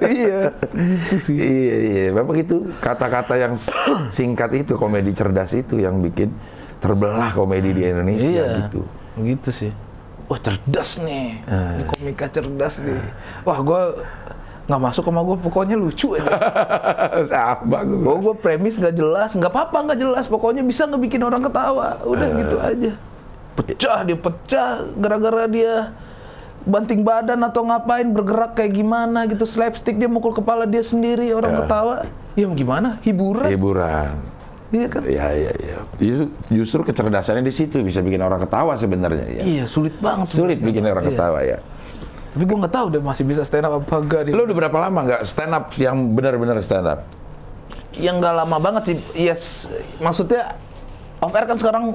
Iya. 0.05 0.53
Iya, 1.30 1.76
iya. 1.82 2.03
Memang 2.13 2.38
itu 2.38 2.70
kata-kata 2.78 3.41
yang 3.41 3.53
singkat 4.09 4.53
itu 4.53 4.78
komedi 4.78 5.17
cerdas 5.17 5.57
itu 5.57 5.82
yang 5.82 5.97
bikin 5.97 6.30
terbelah 6.78 7.34
komedi 7.34 7.74
di 7.74 7.84
Indonesia 7.89 8.30
iya. 8.30 8.47
gitu. 8.65 8.86
Begitu 9.20 9.49
sih. 9.51 9.72
Wah 10.32 10.39
cerdas 10.39 11.01
nih. 11.01 11.41
Ini 11.43 11.84
komika 11.89 12.26
cerdas 12.32 12.80
nih. 12.80 13.01
Wah 13.43 13.59
gue 13.59 13.82
nggak 14.70 14.82
masuk 14.86 15.03
sama 15.09 15.26
gue 15.26 15.38
pokoknya 15.41 15.74
lucu 15.74 16.13
ya 16.13 16.22
Sama 17.34 17.82
gue. 17.82 18.13
Gue 18.22 18.34
premis 18.38 18.78
nggak 18.78 18.93
jelas, 18.93 19.34
nggak 19.34 19.49
apa-apa 19.49 19.78
nggak 19.89 19.99
jelas, 19.99 20.26
pokoknya 20.30 20.61
bisa 20.61 20.86
ngebikin 20.86 21.26
orang 21.26 21.41
ketawa, 21.41 21.97
udah 22.05 22.28
gitu 22.38 22.57
aja. 22.61 22.91
Pecah 23.57 23.99
dia 24.05 24.17
pecah 24.17 24.70
gara-gara 24.95 25.43
dia 25.49 25.91
banting 26.70 27.01
badan 27.01 27.41
atau 27.41 27.65
ngapain 27.65 28.05
bergerak 28.13 28.53
kayak 28.53 28.78
gimana 28.78 29.26
gitu 29.26 29.49
slapstick 29.49 29.97
dia 29.97 30.11
mukul 30.11 30.38
kepala 30.38 30.70
dia 30.70 30.86
sendiri 30.86 31.34
orang 31.34 31.65
ketawa. 31.65 32.05
Ya 32.38 32.45
gimana? 32.53 33.01
Hiburan. 33.01 33.49
Hiburan. 33.49 34.39
Iya 34.70 34.88
kan 34.88 35.01
Ya, 35.01 35.28
ya, 35.32 35.51
ya. 35.55 35.78
Justru, 35.95 36.26
justru 36.51 36.80
kecerdasannya 36.84 37.41
di 37.41 37.51
situ 37.51 37.80
bisa 37.80 37.99
bikin 37.99 38.20
orang 38.20 38.39
ketawa 38.39 38.74
sebenarnya 38.74 39.26
ya. 39.32 39.43
iya 39.43 39.63
sulit 39.65 39.93
banget 39.97 40.30
Sulit 40.30 40.59
bikin 40.59 40.84
orang 40.84 41.03
Iya. 41.03 41.11
ketawa 41.11 41.39
ya. 41.41 41.57
tapi 42.30 42.43
gue 42.45 42.57
nggak 42.57 42.72
tahu 42.72 42.86
deh 42.89 43.01
masih 43.01 43.24
bisa 43.24 43.41
stand 43.41 43.63
up 43.63 43.74
apa 43.76 43.95
enggak 43.97 44.22
Lo 44.30 44.43
udah 44.43 44.57
berapa 44.59 44.78
lama 44.80 44.99
nggak 45.03 45.22
stand 45.24 45.49
up 45.51 45.74
yang 45.76 46.13
benar-benar 46.13 46.57
stand 46.59 46.86
up? 46.86 47.01
yang 47.91 48.17
nggak 48.17 48.36
lama 48.38 48.57
banget 48.57 48.84
sih 48.86 48.97
yes 49.20 49.65
maksudnya 49.97 50.53
off 51.20 51.34
air 51.34 51.43
kan 51.43 51.57
sekarang 51.57 51.89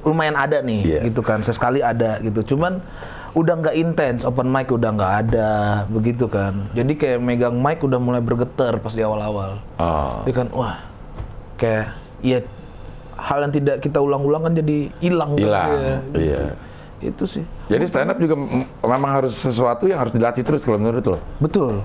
lumayan 0.00 0.34
ada 0.34 0.58
nih 0.60 0.82
Iya. 0.84 1.00
gitu 1.06 1.20
kan 1.20 1.40
sesekali 1.40 1.78
ada 1.78 2.18
gitu 2.20 2.54
cuman 2.54 2.82
udah 3.30 3.54
nggak 3.56 3.76
intens 3.76 4.24
open 4.24 4.46
mic 4.46 4.66
udah 4.66 4.90
nggak 4.90 5.12
ada 5.22 5.50
begitu 5.86 6.26
kan 6.26 6.66
jadi 6.72 6.92
kayak 6.92 7.18
megang 7.18 7.54
mic 7.54 7.78
udah 7.78 7.96
mulai 7.96 8.18
bergetar 8.18 8.76
pas 8.76 8.90
di 8.90 9.00
awal-awal 9.00 9.62
Oh. 9.76 10.24
Dia 10.24 10.34
kan 10.34 10.48
wah 10.50 10.80
kayak 11.58 11.86
ya 12.22 12.38
hal 13.18 13.38
yang 13.42 13.52
tidak 13.52 13.76
kita 13.82 13.98
ulang-ulang 13.98 14.46
kan 14.46 14.52
jadi 14.54 14.88
hilang. 15.02 15.34
kan 15.34 15.42
Hilang, 15.42 15.68
dia, 15.68 15.82
gitu. 15.82 16.18
iya. 16.22 16.38
Itu 16.98 17.24
sih. 17.26 17.44
Jadi 17.66 17.84
stand 17.86 18.10
up 18.10 18.18
juga 18.18 18.34
memang 18.82 19.12
harus 19.22 19.34
sesuatu 19.34 19.86
yang 19.86 20.02
harus 20.02 20.14
dilatih 20.14 20.42
terus 20.42 20.62
kalau 20.62 20.78
menurut 20.78 21.02
lo. 21.04 21.18
Betul. 21.38 21.82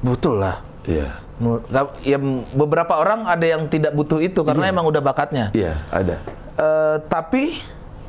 Betul 0.00 0.40
lah. 0.40 0.60
Iya. 0.84 1.08
Ya 2.02 2.18
beberapa 2.52 2.98
orang 2.98 3.28
ada 3.28 3.44
yang 3.44 3.68
tidak 3.68 3.92
butuh 3.94 4.18
itu 4.18 4.40
karena 4.42 4.68
emang 4.68 4.88
udah 4.88 5.00
bakatnya. 5.00 5.52
Iya, 5.52 5.76
ada. 5.92 6.16
Eh, 6.58 6.96
tapi 7.06 7.60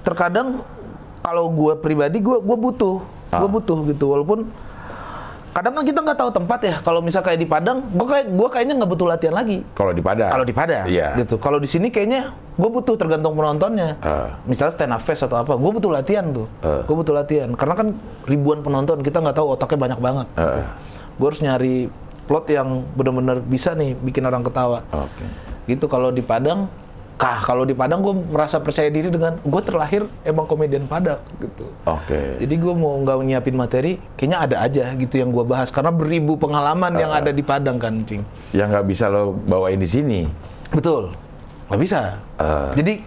terkadang 0.02 0.64
kalau 1.22 1.52
gue 1.52 1.78
pribadi 1.78 2.18
gue 2.18 2.40
gue 2.40 2.58
butuh 2.58 2.98
Ah. 3.30 3.46
gue 3.46 3.50
butuh 3.52 3.78
gitu 3.86 4.10
walaupun 4.10 4.50
kadang 5.50 5.74
kan 5.74 5.84
kita 5.84 6.00
nggak 6.00 6.18
tahu 6.18 6.32
tempat 6.32 6.60
ya 6.62 6.76
kalau 6.80 7.00
misal 7.00 7.20
kayak 7.20 7.38
di 7.38 7.46
Padang 7.46 7.82
gue 7.84 8.06
kayak 8.06 8.26
gue 8.28 8.48
kayaknya 8.48 8.74
nggak 8.78 8.90
butuh 8.90 9.08
latihan 9.08 9.34
lagi 9.34 9.58
Kalau 9.72 9.92
di 9.92 10.00
Padang. 10.00 10.30
kalau 10.30 10.44
di 10.44 10.54
Padang 10.54 10.86
Iya. 10.86 11.08
gitu 11.18 11.36
kalau 11.36 11.58
di 11.58 11.66
sini 11.66 11.88
kayaknya 11.88 12.30
gue 12.54 12.70
butuh 12.70 12.96
tergantung 12.96 13.34
penontonnya 13.34 13.98
Ah. 14.00 14.38
misalnya 14.44 14.74
stand 14.74 14.92
up 14.92 15.02
fest 15.02 15.22
atau 15.22 15.38
apa 15.38 15.54
gue 15.54 15.72
butuh 15.72 15.90
latihan 15.90 16.26
tuh 16.26 16.48
Ah. 16.60 16.82
gue 16.82 16.96
butuh 16.96 17.14
latihan 17.14 17.50
karena 17.52 17.74
kan 17.74 17.88
ribuan 18.24 18.60
penonton 18.60 19.00
kita 19.00 19.18
nggak 19.18 19.36
tahu 19.36 19.48
otaknya 19.52 19.80
banyak 19.80 20.00
banget 20.00 20.28
gitu. 20.30 20.60
Ah. 20.60 20.70
gue 21.16 21.26
harus 21.26 21.42
nyari 21.42 21.76
plot 22.24 22.46
yang 22.48 22.68
benar-benar 22.94 23.38
bisa 23.40 23.74
nih 23.74 23.96
bikin 23.96 24.22
orang 24.24 24.42
ketawa 24.42 24.86
Oke. 24.92 25.26
gitu 25.66 25.86
kalau 25.86 26.10
di 26.10 26.22
Padang 26.22 26.70
kah 27.20 27.44
kalau 27.44 27.68
di 27.68 27.76
Padang 27.76 28.00
gue 28.00 28.16
merasa 28.16 28.58
percaya 28.58 28.88
diri 28.88 29.12
dengan 29.12 29.36
gue 29.38 29.62
terlahir 29.62 30.08
emang 30.24 30.48
komedian 30.48 30.88
Padang 30.88 31.20
gitu 31.36 31.68
Oke. 31.84 32.40
jadi 32.40 32.56
gue 32.56 32.74
mau 32.74 32.96
nggak 32.98 33.16
nyiapin 33.22 33.54
materi 33.54 34.00
kayaknya 34.16 34.38
ada 34.40 34.56
aja 34.62 34.84
gitu 34.96 35.20
yang 35.20 35.30
gue 35.30 35.44
bahas 35.44 35.68
karena 35.68 35.92
beribu 35.92 36.40
pengalaman 36.40 36.96
yang 36.96 37.12
ada 37.12 37.30
di 37.30 37.44
Padang 37.44 37.76
kan 37.76 37.92
cing 38.04 38.24
Yang 38.50 38.68
nggak 38.72 38.86
bisa 38.88 39.06
lo 39.06 39.36
bawain 39.36 39.76
di 39.76 39.86
sini. 39.86 40.22
betul 40.70 41.12
nggak 41.68 41.80
bisa 41.80 42.24
Ah. 42.36 42.72
jadi 42.72 43.04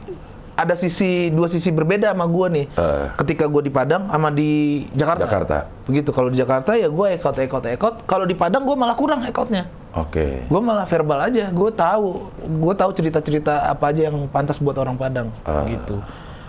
ada 0.53 0.77
sisi 0.77 1.33
dua 1.33 1.49
sisi 1.49 1.73
berbeda 1.73 2.13
sama 2.13 2.29
gue 2.29 2.47
nih 2.53 2.67
Ah. 2.77 3.17
ketika 3.17 3.49
gue 3.49 3.65
di 3.65 3.73
Padang 3.73 4.07
sama 4.07 4.29
di 4.29 4.51
Jakarta 4.93 5.25
Jakarta. 5.25 5.59
begitu 5.83 6.13
kalau 6.13 6.29
di 6.29 6.37
Jakarta 6.37 6.77
ya 6.77 6.87
gue 6.87 7.07
ekot 7.17 7.37
ekot 7.41 7.65
ekot 7.67 7.95
kalau 8.05 8.29
di 8.29 8.37
Padang 8.37 8.63
gue 8.63 8.77
malah 8.77 8.93
kurang 8.93 9.25
ekotnya 9.25 9.65
Oke. 9.93 10.43
gue 10.43 10.61
malah 10.61 10.85
verbal 10.85 11.21
aja 11.23 11.49
gue 11.49 11.71
tahu 11.71 12.09
gue 12.39 12.75
tahu 12.75 12.91
cerita 12.93 13.19
cerita 13.19 13.55
apa 13.63 13.89
aja 13.89 14.09
yang 14.09 14.25
pantas 14.27 14.57
buat 14.57 14.75
orang 14.75 14.97
Padang 14.97 15.29
Ah. 15.43 15.65
gitu 15.65 16.01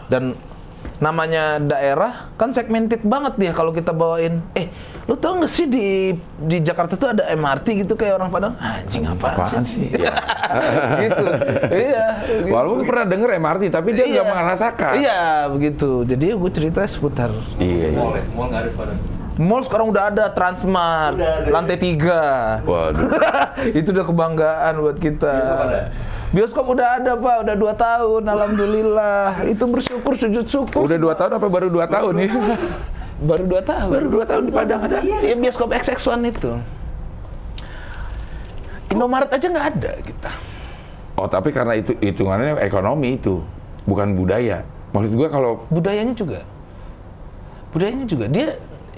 dan 0.07 0.31
namanya 0.99 1.59
daerah 1.59 2.27
kan 2.35 2.51
segmented 2.51 2.99
banget 3.01 3.35
dia 3.37 3.51
kalau 3.51 3.71
kita 3.71 3.91
bawain 3.91 4.43
eh 4.53 4.67
lu 5.03 5.15
tau 5.15 5.35
gak 5.37 5.47
sih 5.47 5.63
di 5.65 6.11
di 6.37 6.57
Jakarta 6.59 6.95
tuh 6.95 7.09
ada 7.09 7.23
MRT 7.29 7.83
gitu 7.83 7.93
kayak 7.93 8.15
orang 8.15 8.27
Padang 8.29 8.53
anjing 8.55 9.03
apa 9.05 9.31
Apaan 9.33 9.63
sih 9.63 9.87
sih? 9.87 9.87
Ya. 9.93 10.11
gitu 11.03 11.23
iya 11.69 12.05
gitu. 12.19 12.51
Walaupun 12.51 12.83
pernah 12.83 13.05
denger 13.05 13.29
MRT, 13.33 13.63
tapi 13.69 13.89
dia 13.91 14.05
nggak 14.05 14.23
Iya. 14.23 14.31
merasakan. 14.33 14.91
iya 14.97 15.21
begitu 15.47 16.03
jadi 16.03 16.25
gue 16.33 16.51
cerita 16.51 16.79
seputar 16.85 17.31
Iya. 17.57 17.87
iya. 17.89 17.97
Mall 17.97 18.11
ya, 18.13 18.23
mall 18.33 18.47
nggak 18.47 18.61
ada 18.61 18.71
Padang. 18.73 18.99
Mall 19.33 19.65
sekarang 19.65 19.89
udah 19.89 20.13
ada 20.13 20.29
Transmart, 20.29 21.17
Udah 21.17 21.31
ada. 21.41 21.49
lantai 21.49 21.77
tiga. 21.81 22.21
Waduh. 22.61 23.09
itu 23.81 23.89
udah 23.89 24.05
kebanggaan 24.05 24.73
buat 24.77 24.97
kita. 25.01 25.31
Bioskop 25.33 25.59
ada? 25.65 25.79
Bioskop 26.33 26.65
udah 26.69 26.87
ada 27.01 27.11
pak, 27.17 27.35
udah 27.41 27.55
dua 27.57 27.73
tahun, 27.73 28.21
alhamdulillah. 28.29 29.25
Itu 29.49 29.65
bersyukur 29.65 30.13
sujud 30.17 30.45
syukur. 30.45 30.85
Udah 30.85 30.97
dua 31.01 31.13
tahun 31.17 31.41
apa 31.41 31.47
baru 31.49 31.73
dua 31.73 31.89
tahun 31.89 32.13
nih? 32.21 32.29
baru 33.29 33.43
dua 33.49 33.61
tahun. 33.65 33.89
baru 33.89 34.07
dua 34.09 34.25
tahun 34.25 34.43
di 34.45 34.53
Padang 34.53 34.81
ada. 34.85 34.97
Iya 35.01 35.33
bioskop 35.33 35.73
XX1 35.73 36.29
itu. 36.29 36.51
Indomaret 38.93 39.29
aja 39.33 39.45
nggak 39.49 39.67
ada 39.77 39.91
kita. 40.05 40.31
Oh 41.17 41.25
tapi 41.25 41.49
karena 41.49 41.73
itu 41.73 41.97
hitungannya 41.97 42.61
ekonomi 42.61 43.17
itu, 43.17 43.41
bukan 43.89 44.13
budaya. 44.13 44.61
Maksud 44.93 45.13
gua 45.17 45.27
kalau 45.33 45.51
Budayanya 45.73 46.13
juga. 46.13 46.45
Budayanya 47.73 48.05
juga 48.05 48.25
dia. 48.29 48.53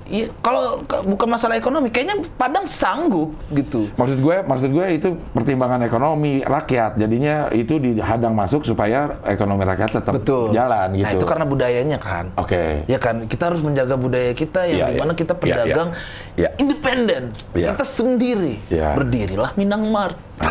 Iya, 0.05 0.29
kalau 0.39 0.85
bukan 0.85 1.27
masalah 1.27 1.57
ekonomi, 1.57 1.89
kayaknya 1.89 2.21
Padang 2.37 2.69
sanggup 2.69 3.33
gitu. 3.49 3.89
maksud 3.97 4.21
gue 4.21 4.35
maksud 4.45 4.69
gue 4.69 4.85
itu 4.91 5.07
pertimbangan 5.33 5.81
ekonomi 5.81 6.39
rakyat 6.39 6.95
jadinya 6.95 7.49
itu 7.49 7.75
dihadang 7.77 8.31
masuk 8.31 8.61
supaya 8.61 9.17
ekonomi 9.25 9.65
rakyat 9.65 9.97
tetap 9.97 10.13
Betul. 10.15 10.53
jalan 10.53 10.93
gitu. 10.93 11.05
Nah 11.05 11.11
itu 11.11 11.25
karena 11.25 11.43
budayanya 11.43 11.97
kan. 11.97 12.29
Oke. 12.37 12.85
Ya 12.85 12.97
kan, 13.01 13.25
kita 13.25 13.49
harus 13.49 13.59
menjaga 13.59 13.95
budaya 13.95 14.31
kita 14.31 14.63
yang 14.63 14.77
Iya, 14.77 14.85
di 14.87 14.95
mana 15.01 15.11
iya. 15.11 15.17
kita 15.17 15.33
Iya, 15.33 15.41
pedagang 15.41 15.89
iya. 16.37 16.49
independen, 16.55 17.23
Iya. 17.57 17.67
kita 17.73 17.83
sendiri. 17.83 18.53
Iya. 18.69 18.93
Berdirilah 18.93 19.51
Minang 19.57 19.83
Mart. 19.89 20.15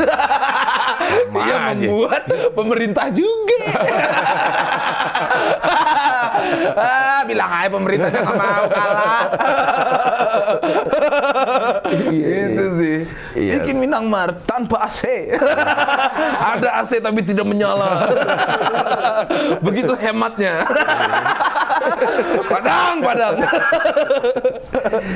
Sama 1.04 1.44
Yang 1.44 1.62
membuat 1.84 2.22
pemerintah 2.54 3.06
juga. 3.12 3.58
ah, 6.74 7.20
bilang 7.24 7.50
aja 7.50 7.68
pemerintahnya 7.70 8.20
nggak 8.20 8.38
mau 8.38 8.64
kalah. 8.68 9.24
gitu 12.10 12.64
sih. 12.78 12.98
Iya. 13.34 13.52
Bikin 13.60 13.76
Minang 13.82 14.06
Mart 14.06 14.42
tanpa 14.46 14.86
AC. 14.88 15.04
Ada 16.54 16.84
AC 16.84 17.02
tapi 17.02 17.20
tidak 17.22 17.46
menyala. 17.46 18.08
Begitu 19.60 19.92
hematnya. 19.98 20.62
padang, 22.48 22.96
padang. 23.02 23.34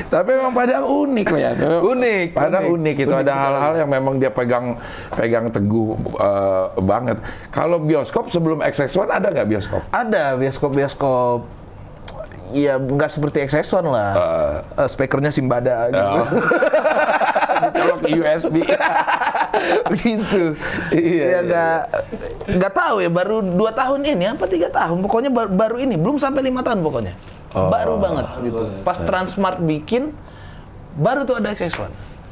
Tapi 0.09 0.29
memang 0.35 0.53
Padang 0.53 0.83
unik 0.83 1.27
ya. 1.39 1.51
Unik, 1.79 2.27
Padang 2.35 2.65
unik. 2.67 2.75
unik, 2.75 2.95
itu 3.07 3.15
ada 3.15 3.33
hal-hal 3.33 3.73
yang 3.79 3.89
memang 3.89 4.19
dia 4.19 4.27
pegang 4.27 4.75
pegang 5.15 5.47
teguh 5.47 5.95
eh, 6.19 6.65
banget. 6.83 7.17
Kalau 7.49 7.79
bioskop 7.79 8.27
sebelum 8.27 8.59
XX1 8.59 9.07
ada 9.07 9.27
nggak 9.31 9.47
bioskop? 9.47 9.81
Ada 9.89 10.35
bioskop-bioskop 10.35 11.08
ya 12.49 12.81
nggak 12.81 13.09
seperti 13.13 13.45
XX1 13.45 13.85
lah. 13.85 14.11
Eh, 14.77 14.87
speakernya 14.89 15.29
Simbada 15.29 15.89
gitu. 15.89 16.01
Oh. 16.01 16.27
Colok 17.69 18.01
USB. 18.07 18.55
gitu. 19.99 20.55
Iya, 20.95 21.23
ya 21.25 21.39
nggak 21.45 21.79
nggak 22.57 22.73
tahu 22.73 22.95
ya 23.03 23.09
baru 23.11 23.43
dua 23.43 23.75
tahun 23.75 24.01
ini 24.07 24.25
apa 24.33 24.45
tiga 24.47 24.71
tahun 24.71 25.03
pokoknya 25.03 25.29
baru, 25.29 25.49
baru 25.51 25.75
ini 25.77 25.95
belum 25.99 26.17
sampai 26.17 26.41
lima 26.41 26.63
tahun 26.63 26.81
pokoknya 26.81 27.13
Oh. 27.49 27.65
baru 27.65 27.97
banget 27.97 28.25
gitu. 28.45 28.61
Pas 28.85 29.01
Transmart 29.01 29.57
bikin 29.65 30.13
baru 30.93 31.25
tuh 31.25 31.41
ada 31.41 31.49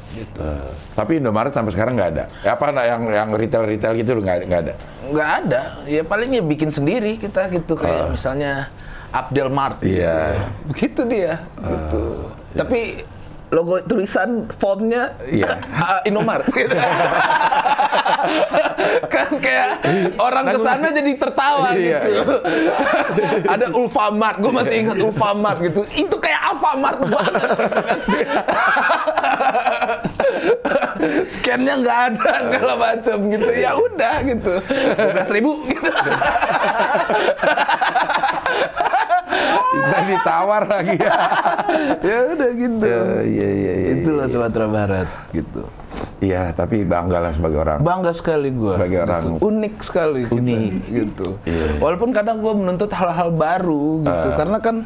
XX1. 0.08 0.40
Eh, 0.40 0.70
Tapi 0.94 1.12
Indomaret 1.20 1.52
sampai 1.52 1.72
sekarang 1.72 1.94
nggak 1.94 2.10
ada. 2.16 2.24
Ya, 2.40 2.56
apa 2.56 2.72
yang 2.72 3.02
yang 3.08 3.28
retail 3.32 3.64
retail 3.64 3.92
gitu 3.96 4.16
nggak 4.16 4.48
nggak 4.48 4.60
ada. 4.64 4.74
Nggak 5.06 5.30
ada. 5.44 5.60
Ya 5.84 6.02
paling 6.02 6.30
ya 6.32 6.42
bikin 6.42 6.70
sendiri 6.70 7.16
kita 7.16 7.48
gitu 7.48 7.74
kayak 7.74 8.12
misalnya 8.12 8.72
Abdel 9.08 9.48
Mart 9.48 9.80
gitu. 9.80 10.00
Iya. 10.00 10.48
Begitu 10.68 11.00
dia 11.04 11.32
gitu. 11.58 12.02
Tapi 12.52 12.80
logo 13.48 13.80
tulisan 13.80 14.44
fontnya 14.60 15.16
Iya. 15.24 15.56
Indomaret 16.08 16.48
gitu. 16.52 16.76
kan 19.08 19.28
kayak 19.40 19.70
orang 20.18 20.44
ke 20.48 20.58
sana 20.60 20.86
jadi 20.90 21.12
tertawa 21.16 21.72
Iya, 21.72 21.98
gitu. 22.04 22.34
Ada 23.46 23.66
Ulfamart, 23.72 24.36
gue 24.38 24.52
masih 24.52 24.76
ingat 24.84 24.96
Ulfamart 25.00 25.58
gitu. 25.64 25.80
Itu 25.94 26.16
kayak 26.18 26.40
Alfamart 26.52 26.98
banget. 27.00 27.34
Scannya 31.32 31.74
nggak 31.78 32.00
ada 32.10 32.30
segala 32.46 32.74
macam 32.74 33.16
gitu. 33.26 33.48
Ya 33.50 33.72
udah 33.72 34.14
gitu. 34.22 34.52
12 34.58 35.36
ribu 35.36 35.52
gitu. 35.66 35.90
Kita 39.68 39.98
ditawar 40.04 40.62
lagi 40.64 40.96
ya. 40.96 41.14
ya 42.00 42.16
udah 42.34 42.50
gitu. 42.50 42.86
Iya 43.20 43.48
iya 43.48 43.72
iya. 43.74 43.90
Itulah 43.96 44.26
Sumatera 44.26 44.66
Barat 44.66 45.08
gitu. 45.30 45.62
Iya, 46.18 46.50
tapi 46.50 46.82
bangga 46.82 47.18
lah 47.20 47.32
sebagai 47.32 47.58
orang. 47.58 47.78
Bangga 47.80 48.10
sekali 48.10 48.50
gue. 48.50 48.74
Sebagai 48.74 48.98
orang- 49.00 49.38
unik 49.38 49.74
sekali 49.80 50.20
kita, 50.26 50.34
Unik. 50.34 50.72
gitu. 50.86 51.28
Iya. 51.44 51.78
Walaupun 51.78 52.10
kadang 52.10 52.38
gue 52.38 52.52
menuntut 52.52 52.90
hal-hal 52.90 53.30
baru 53.30 54.02
gitu, 54.02 54.28
Ah. 54.28 54.36
karena 54.36 54.58
kan 54.58 54.76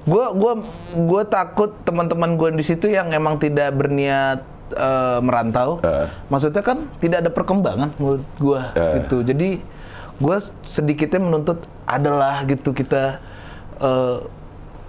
gue 0.00 0.24
gua 0.32 0.52
gua 0.96 1.22
takut 1.22 1.76
teman-teman 1.84 2.32
gue 2.34 2.48
di 2.56 2.64
situ 2.64 2.88
yang 2.88 3.12
emang 3.12 3.36
tidak 3.36 3.68
berniat 3.70 4.40
eh, 4.72 5.18
merantau. 5.20 5.78
Ah. 5.80 6.08
Maksudnya 6.26 6.60
kan 6.60 6.86
tidak 6.98 7.22
ada 7.22 7.30
perkembangan 7.30 7.90
menurut 7.96 8.24
gue 8.36 8.60
Ah. 8.74 8.94
gitu. 8.98 9.22
Jadi 9.22 9.60
gue 10.16 10.36
sedikitnya 10.60 11.20
menuntut 11.20 11.58
adalah 11.84 12.44
gitu 12.44 12.70
kita 12.70 13.18
eh, 13.78 14.18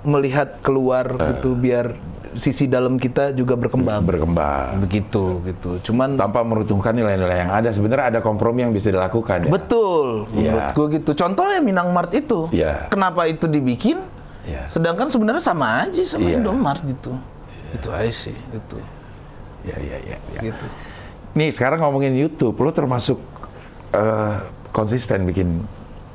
melihat 0.02 0.60
keluar 0.60 1.06
Ah. 1.16 1.32
gitu 1.32 1.54
biar 1.54 1.94
sisi 2.32 2.64
dalam 2.64 2.96
kita 2.96 3.36
juga 3.36 3.60
berkembang 3.60 4.08
berkembang 4.08 4.80
begitu 4.80 5.44
gitu. 5.44 5.84
Cuman 5.84 6.16
tanpa 6.16 6.40
meruntuhkan 6.42 6.96
nilai-nilai 6.96 7.44
yang 7.44 7.52
ada. 7.52 7.70
Sebenarnya 7.70 8.08
ada 8.08 8.20
kompromi 8.20 8.64
yang 8.64 8.72
bisa 8.72 8.88
dilakukan. 8.88 9.46
Ya? 9.46 9.52
betul 9.52 10.26
Iya. 10.32 10.52
menurut 10.56 10.68
gue 10.72 10.88
gitu. 10.96 11.12
Contohnya 11.14 11.60
Minang 11.60 11.92
Mart 11.92 12.16
itu. 12.16 12.48
Iya. 12.50 12.88
Kenapa 12.88 13.28
itu 13.28 13.46
dibikin? 13.46 14.00
Iya. 14.48 14.64
Sedangkan 14.66 15.12
sebenarnya 15.12 15.44
sama 15.44 15.86
aja 15.86 16.02
sama 16.08 16.24
Iya. 16.26 16.40
Indomart 16.40 16.82
gitu. 16.82 17.12
Itu 17.76 17.92
aja 17.92 18.10
sih 18.10 18.34
gitu. 18.34 18.80
Ya, 19.62 19.78
ya, 19.78 19.98
ya, 20.02 20.18
ya. 20.34 20.42
Gitu. 20.42 20.66
Nih 21.34 21.50
sekarang 21.50 21.80
ngomongin 21.80 22.14
YouTube, 22.14 22.58
lo 22.58 22.72
termasuk 22.72 23.22
eh, 23.92 24.34
konsisten 24.70 25.24
bikin 25.24 25.62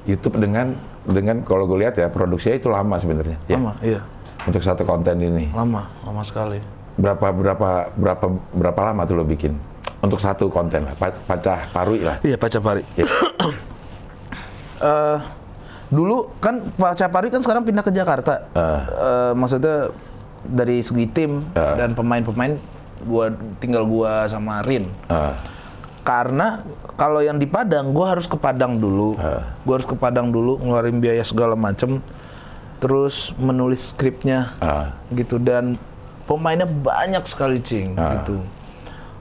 YouTube 0.04 0.36
dengan 0.36 0.74
dengan 1.06 1.42
kalau 1.42 1.64
gue 1.64 1.86
lihat 1.86 1.94
ya 1.94 2.10
produksinya 2.10 2.56
itu 2.56 2.68
lama 2.68 2.96
sebenarnya. 2.98 3.38
Ya. 3.46 3.56
Lama, 3.56 3.72
iya. 3.80 4.00
Untuk 4.42 4.62
satu 4.62 4.82
konten 4.82 5.18
ini. 5.18 5.50
Lama, 5.50 5.86
lama 6.02 6.22
sekali. 6.22 6.58
Berapa 6.96 7.30
berapa 7.30 7.70
berapa 7.92 8.26
berapa 8.52 8.80
lama 8.82 9.02
tuh 9.04 9.14
lo 9.14 9.24
bikin? 9.24 9.54
Untuk 9.96 10.20
satu 10.20 10.46
konten 10.46 10.84
lah, 10.84 10.94
Pa- 10.94 11.14
pacah 11.14 11.66
parui 11.72 12.04
lah. 12.04 12.20
Iya, 12.20 12.36
Pacapari. 12.36 12.82
Ya. 12.94 13.06
Eh, 14.76 15.18
dulu 15.88 16.36
kan 16.36 16.68
Pacapari 16.76 17.32
kan 17.32 17.40
sekarang 17.40 17.64
pindah 17.64 17.80
ke 17.80 17.88
Jakarta. 17.88 18.44
Ah. 18.52 18.84
Eh, 18.84 19.32
maksudnya 19.32 19.88
dari 20.44 20.84
segi 20.84 21.08
tim 21.08 21.48
Ah. 21.56 21.80
dan 21.80 21.96
pemain-pemain 21.96 22.60
gua 23.04 23.34
tinggal 23.58 23.84
gua 23.84 24.24
sama 24.26 24.62
Rin. 24.62 24.88
Ah, 25.06 25.36
Karena 26.06 26.62
kalau 26.94 27.18
yang 27.18 27.34
di 27.34 27.50
Padang, 27.50 27.90
gua 27.90 28.14
harus 28.14 28.30
ke 28.30 28.38
Padang 28.38 28.78
dulu. 28.78 29.18
Ah. 29.18 29.42
Gua 29.66 29.82
harus 29.82 29.88
ke 29.90 29.98
Padang 29.98 30.30
dulu, 30.30 30.56
ngeluarin 30.62 31.02
biaya 31.02 31.26
segala 31.26 31.58
macem. 31.58 31.98
Terus 32.78 33.34
menulis 33.34 33.90
skripnya, 33.90 34.54
ah, 34.62 34.94
gitu. 35.10 35.42
Dan 35.42 35.74
pemainnya 36.24 36.68
banyak 36.68 37.26
sekali, 37.26 37.58
cing, 37.58 37.98
Ah. 37.98 38.20
gitu. 38.20 38.38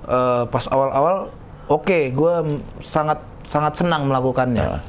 Eh, 0.05 0.43
pas 0.45 0.69
awal-awal, 0.69 1.33
oke, 1.65 2.13
gua 2.13 2.45
sangat 2.79 3.17
sangat 3.41 3.81
senang 3.81 4.05
melakukannya. 4.05 4.77
Ah. 4.77 4.81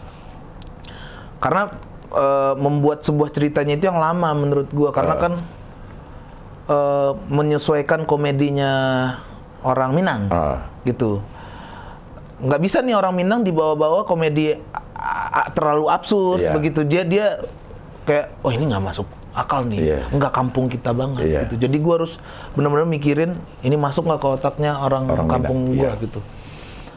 Karena 1.40 1.62
eh, 2.06 2.54
membuat 2.56 3.02
sebuah 3.02 3.28
ceritanya 3.28 3.76
itu 3.76 3.88
yang 3.88 3.96
lama 3.96 4.30
menurut 4.32 4.68
gua. 4.70 4.92
Karena 4.92 5.16
Ah. 5.16 5.20
kan 5.20 5.32
eh, 6.66 7.10
menyesuaikan 7.28 8.04
komedinya 8.04 8.72
orang 9.62 9.90
Minang 9.92 10.22
ah. 10.30 10.66
gitu 10.82 11.22
nggak 12.36 12.60
bisa 12.60 12.84
nih 12.84 12.92
orang 12.92 13.16
Minang 13.16 13.40
dibawa-bawa 13.42 14.04
komedi 14.04 14.54
terlalu 15.52 15.86
absurd 15.88 16.40
Iya. 16.40 16.52
begitu 16.52 16.80
dia 16.82 17.02
dia 17.02 17.26
kayak 18.04 18.36
oh 18.42 18.50
ini 18.50 18.68
nggak 18.68 18.84
masuk 18.84 19.06
akal 19.32 19.64
nih 19.64 19.78
Iya. 19.80 19.98
nggak 20.12 20.32
kampung 20.32 20.66
kita 20.66 20.90
banget 20.92 21.24
Iya. 21.24 21.40
gitu 21.46 21.54
jadi 21.64 21.76
gua 21.80 21.94
harus 22.00 22.20
benar-benar 22.52 22.84
mikirin 22.84 23.32
ini 23.60 23.76
masuk 23.76 24.04
nggak 24.04 24.20
ke 24.20 24.28
otaknya 24.32 24.76
orang, 24.76 25.08
Orang 25.08 25.28
kampung 25.28 25.72
gua 25.72 25.92
iya. 25.92 26.00
gitu 26.00 26.20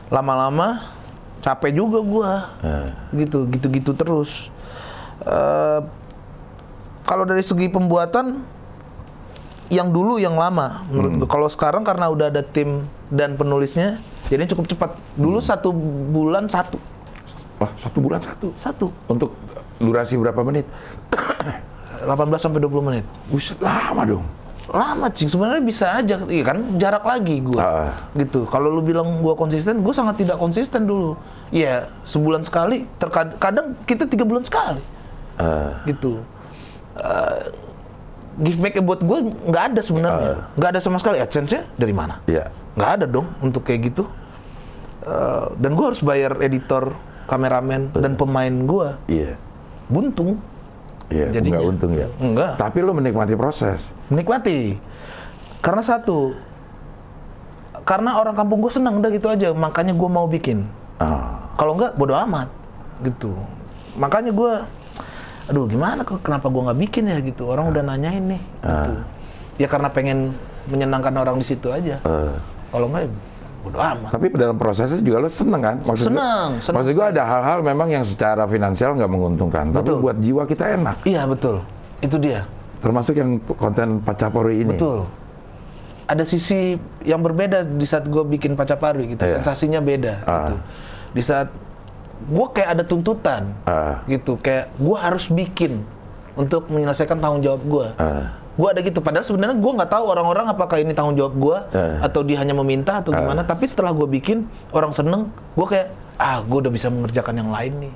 lama-lama 0.09 0.91
capek 1.39 1.71
juga 1.71 1.99
gua 2.01 2.29
Ah. 2.59 2.89
gitu 3.13 3.47
gitu-gitu 3.47 3.93
terus 3.93 4.51
Eh, 5.19 5.79
kalau 7.03 7.27
dari 7.27 7.43
segi 7.43 7.67
pembuatan 7.67 8.39
yang 9.69 9.93
dulu 9.93 10.17
yang 10.17 10.33
lama 10.33 10.83
menurut 10.89 11.11
Hmm. 11.15 11.29
Kalau 11.29 11.47
sekarang 11.47 11.85
karena 11.85 12.09
udah 12.09 12.33
ada 12.33 12.41
tim 12.41 12.89
dan 13.09 13.37
penulisnya, 13.37 14.01
jadi 14.27 14.49
cukup 14.49 14.65
cepat. 14.67 14.89
Dulu 15.13 15.37
Hmm. 15.37 15.47
satu 15.47 15.69
bulan 16.09 16.49
satu, 16.49 16.77
Wah, 17.61 17.71
satu 17.77 17.97
bulan 18.01 18.21
satu. 18.21 18.49
satu, 18.57 18.87
Untuk 19.05 19.33
durasi 19.77 20.17
berapa 20.17 20.41
menit? 20.41 20.65
18 22.01 22.39
sampai 22.39 22.59
20 22.63 22.83
menit. 22.83 23.05
Buset, 23.27 23.59
lama 23.59 24.03
dong. 24.07 24.25
Lama 24.69 25.09
cing, 25.09 25.25
sebenarnya 25.25 25.65
bisa 25.65 25.97
aja, 25.97 26.15
iya 26.29 26.43
kan 26.45 26.61
jarak 26.77 27.01
lagi 27.01 27.41
gua. 27.41 27.57
Ah. 27.57 27.91
Gitu. 28.13 28.45
Kalau 28.47 28.69
lu 28.69 28.85
bilang 28.85 29.17
gua 29.19 29.33
konsisten, 29.33 29.81
gua 29.81 29.91
sangat 29.91 30.21
tidak 30.21 30.37
konsisten 30.37 30.85
dulu. 30.85 31.17
Iya, 31.49 31.89
sebulan 32.05 32.45
sekali, 32.45 32.85
terkadang 33.01 33.37
kadang 33.41 33.67
kita 33.83 34.05
tiga 34.05 34.21
bulan 34.23 34.45
sekali. 34.45 34.81
Ah, 35.41 35.73
gitu. 35.89 36.21
Eh, 36.95 37.39
give 38.39 38.57
back 38.57 38.79
buat 38.79 38.99
gue 38.99 39.19
nggak 39.45 39.63
ada 39.69 39.81
sebenarnya, 39.83 40.33
nggak 40.55 40.69
ada 40.71 40.79
sama 40.79 40.97
sekali 40.97 41.19
adsense-nya 41.19 41.67
dari 41.75 41.91
mana? 41.91 42.23
Iya. 42.25 42.47
Nggak 42.73 42.91
ada 42.95 43.05
dong 43.05 43.27
untuk 43.39 43.61
kayak 43.61 43.91
gitu. 43.91 44.03
Eh, 45.01 45.45
dan 45.55 45.71
gue 45.73 45.85
harus 45.85 45.99
bayar 45.99 46.39
editor, 46.39 46.95
kameramen 47.25 47.91
dan 47.93 48.15
pemain 48.15 48.51
gue. 48.51 48.87
Iya. 49.07 49.31
Buntung, 49.87 50.37
Iya, 51.09 51.33
Jadinya. 51.33 51.57
nggak 51.57 51.65
untung 51.65 51.91
ya. 51.97 52.07
Enggak. 52.21 52.53
Tapi 52.55 52.85
lo 52.85 52.93
menikmati 52.93 53.33
proses. 53.33 53.97
menikmati. 54.07 54.77
Karena 55.57 55.81
satu, 55.81 56.37
karena 57.81 58.15
orang 58.15 58.37
kampung 58.37 58.61
gue 58.61 58.69
senang 58.69 59.01
udah 59.01 59.09
gitu 59.09 59.27
aja, 59.27 59.49
makanya 59.51 59.97
gue 59.97 60.05
mau 60.05 60.29
bikin. 60.29 60.69
Ah, 61.01 61.49
Kalau 61.57 61.75
nggak, 61.75 61.97
bodo 61.97 62.13
amat, 62.15 62.47
gitu. 63.03 63.33
Makanya 63.97 64.31
gue, 64.31 64.53
aduh 65.49 65.65
gimana 65.65 66.01
kok 66.01 66.21
kenapa 66.21 66.45
gue 66.45 66.61
nggak 66.61 66.79
bikin 66.79 67.03
ya 67.05 67.17
gitu? 67.19 67.43
Orang 67.45 67.67
udah 67.67 67.81
nanyain 67.81 68.21
nih, 68.23 68.41
gitu. 68.61 68.91
Ya 69.57 69.67
karena 69.67 69.89
pengen 69.89 70.31
menyenangkan 70.65 71.11
orang 71.11 71.35
di 71.35 71.45
situ 71.45 71.67
aja. 71.67 71.97
eh. 71.99 72.33
Kalau 72.69 72.85
nggak, 72.85 73.01
ya 73.01 73.09
bodo 73.59 73.77
amat. 73.77 74.09
Tapi 74.09 74.25
dalam 74.31 74.55
prosesnya 74.55 75.01
juga 75.01 75.19
lo 75.19 75.27
seneng 75.27 75.59
kan? 75.59 75.75
Maksud 75.81 76.05
gua- 76.05 76.15
Seneng, 76.15 76.49
seneng 76.61 76.75
Maksud 76.79 76.91
gue 76.93 77.05
ada 77.09 77.23
hal-hal 77.25 77.59
memang 77.59 77.87
yang 77.89 78.03
secara 78.03 78.45
finansial 78.45 78.93
nggak 78.93 79.09
menguntungkan. 79.09 79.65
Tapi 79.69 79.89
Betul. 79.89 79.99
buat 79.99 80.17
jiwa 80.17 80.43
kita 80.45 80.65
enak. 80.75 80.95
Iya 81.03 81.25
betul, 81.25 81.59
itu 81.99 82.15
dia, 82.17 82.45
Termasuk 82.79 83.11
yang 83.13 83.29
konten 83.51 83.99
Pacapori 83.99 84.63
ini. 84.63 84.77
betul. 84.77 85.03
Ada 86.05 86.23
sisi 86.23 86.73
yang 87.03 87.19
berbeda 87.19 87.61
di 87.61 87.83
saat 87.83 88.05
gue 88.05 88.23
bikin 88.23 88.55
Pacapari 88.55 89.11
gitu, 89.11 89.21
Iya. 89.21 89.37
sensasinya 89.37 89.77
beda. 89.77 90.13
Ah. 90.23 90.37
Gitu. 90.47 90.55
Di 91.11 91.21
saat 91.21 91.49
gue 92.19 92.47
kayak 92.51 92.69
ada 92.75 92.83
tuntutan, 92.83 93.55
Ah. 93.63 94.03
gitu, 94.05 94.35
kayak 94.35 94.67
gue 94.75 94.97
harus 94.97 95.27
bikin 95.27 95.81
untuk 96.35 96.67
menyelesaikan 96.67 97.17
tanggung 97.17 97.39
jawab 97.39 97.61
gue. 97.61 97.87
Ah. 97.95 98.35
Gue 98.53 98.67
ada 98.67 98.83
gitu, 98.83 98.99
padahal 98.99 99.23
sebenarnya 99.23 99.55
gue 99.55 99.71
nggak 99.71 99.87
tahu 99.87 100.03
orang-orang 100.03 100.51
apakah 100.51 100.77
ini 100.77 100.91
tanggung 100.91 101.15
jawab 101.15 101.33
gue 101.33 101.57
Eh. 101.71 101.97
atau 102.03 102.21
dia 102.21 102.37
hanya 102.37 102.51
meminta 102.51 102.99
atau 102.99 103.15
gimana. 103.15 103.41
Tapi 103.41 103.63
setelah 103.65 103.95
gue 103.95 104.03
bikin, 104.05 104.43
orang 104.69 104.91
seneng, 104.91 105.31
gue 105.55 105.63
kayak 105.63 105.87
ah 106.19 106.43
gue 106.43 106.57
udah 106.59 106.67
bisa 106.67 106.91
mengerjakan 106.91 107.39
yang 107.39 107.49
lain 107.49 107.87
nih, 107.87 107.93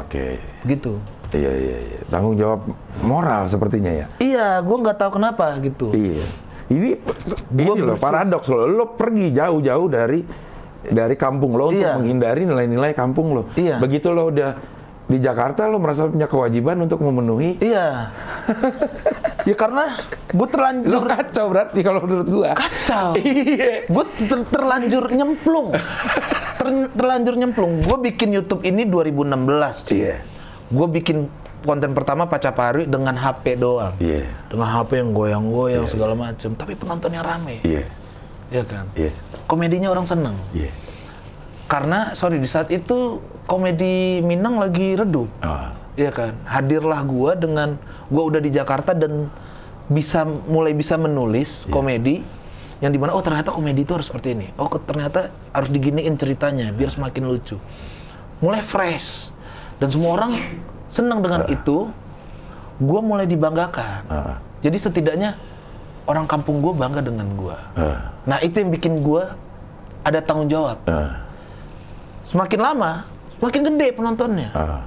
Oke. 0.00 0.40
gitu. 0.64 0.96
Iya, 1.28 1.52
iya, 1.52 1.76
iya. 1.84 2.00
Tanggung 2.08 2.38
jawab 2.38 2.64
moral 3.02 3.44
sepertinya 3.44 3.92
ya. 3.92 4.06
Iya, 4.16 4.62
gue 4.62 4.76
nggak 4.78 4.96
tahu 4.96 5.20
kenapa 5.20 5.52
gitu. 5.60 5.92
Iya. 5.92 6.24
Ini, 6.66 6.98
ini 7.52 7.78
loh 7.78 7.94
paradoks 7.94 8.48
loh. 8.48 8.64
Lo 8.64 8.96
pergi 8.96 9.30
jauh-jauh 9.30 9.86
dari 9.86 10.22
dari 10.88 11.14
kampung 11.14 11.54
lo 11.54 11.68
untuk 11.68 11.80
Iya. 11.80 11.94
menghindari 11.94 12.42
nilai-nilai 12.42 12.92
kampung 12.92 13.32
lo. 13.32 13.42
Iya. 13.54 13.76
Begitu 13.76 14.10
lo 14.10 14.28
udah 14.28 14.56
di 15.06 15.18
Jakarta 15.18 15.64
lo 15.64 15.78
merasa 15.78 16.04
punya 16.04 16.26
kewajiban 16.26 16.76
untuk 16.80 16.98
memenuhi. 16.98 17.58
Iya. 17.58 18.10
ya 19.42 19.54
karena 19.54 19.94
gue 20.26 20.48
terlanjur 20.50 20.90
Lo 20.90 21.00
kacau 21.00 21.46
berarti 21.46 21.78
kalau 21.80 22.02
menurut 22.02 22.26
gua. 22.26 22.50
kacau. 22.52 23.14
Iya. 23.20 23.86
gue 23.86 24.04
terlanjur 24.48 25.04
nyemplung. 25.08 25.70
Ter- 26.56 26.90
terlanjur 26.90 27.34
nyemplung. 27.36 27.72
Gue 27.80 27.98
bikin 28.04 28.34
YouTube 28.34 28.62
ini 28.62 28.82
2016. 28.84 29.94
Iya. 29.94 30.18
Gue 30.66 30.88
bikin 30.90 31.30
konten 31.62 31.94
pertama 31.94 32.26
Pacapari 32.26 32.86
dengan 32.86 33.14
HP 33.14 33.54
doang. 33.56 33.94
Iya. 33.98 34.26
Dengan 34.50 34.68
HP 34.72 34.90
yang 34.98 35.10
goyang-goyang 35.10 35.86
segala 35.86 36.14
macem. 36.14 36.50
Tapi 36.52 36.74
penontonnya 36.74 37.22
rame. 37.22 37.62
Iya. 37.62 37.86
Iya 38.50 38.64
kan? 38.66 38.84
Iya. 38.94 39.12
Komedinya 39.50 39.88
orang 39.90 40.06
seneng. 40.06 40.36
Iya. 40.54 40.70
Karena 41.66 42.14
sorry 42.14 42.38
di 42.38 42.46
saat 42.46 42.70
itu 42.70 43.18
komedi 43.50 44.22
Minang 44.22 44.62
lagi 44.62 44.94
redup. 44.94 45.26
Ah. 45.42 45.74
Iya 45.96 46.12
kan? 46.12 46.36
Hadirlah 46.46 47.02
gua 47.02 47.34
dengan 47.34 47.80
gua 48.06 48.28
udah 48.28 48.38
di 48.38 48.52
Jakarta 48.52 48.92
dan 48.94 49.32
bisa 49.90 50.26
mulai 50.26 50.74
bisa 50.74 50.98
menulis 50.98 51.64
Iya. 51.66 51.72
komedi 51.72 52.16
yang 52.84 52.92
di 52.92 52.98
mana 53.00 53.16
oh 53.16 53.22
ternyata 53.24 53.54
komedi 53.54 53.82
itu 53.82 53.96
harus 53.96 54.06
seperti 54.06 54.36
ini. 54.36 54.52
Oh 54.60 54.68
ternyata 54.68 55.32
harus 55.50 55.72
diginiin 55.72 56.14
ceritanya 56.20 56.70
biar 56.70 56.92
semakin 56.92 57.24
lucu. 57.26 57.56
Mulai 58.44 58.60
fresh 58.62 59.32
dan 59.80 59.88
semua 59.90 60.20
orang 60.20 60.30
senang 60.86 61.24
dengan 61.24 61.48
itu. 61.50 61.88
Gua 62.76 63.00
mulai 63.00 63.24
dibanggakan. 63.24 64.04
Ah. 64.06 64.36
Jadi 64.60 64.76
setidaknya 64.76 65.32
orang 66.06 66.26
kampung 66.26 66.62
gua 66.62 66.72
bangga 66.74 67.02
dengan 67.02 67.26
gua. 67.34 67.56
Ah. 67.74 68.14
Nah 68.26 68.38
itu 68.42 68.62
yang 68.62 68.70
bikin 68.70 69.02
gua 69.02 69.34
ada 70.06 70.22
tanggung 70.22 70.46
jawab. 70.46 70.78
Ah. 70.86 71.26
Semakin 72.26 72.60
lama, 72.62 73.06
semakin 73.38 73.60
gede 73.70 73.86
penontonnya. 73.94 74.50
Ah. 74.54 74.82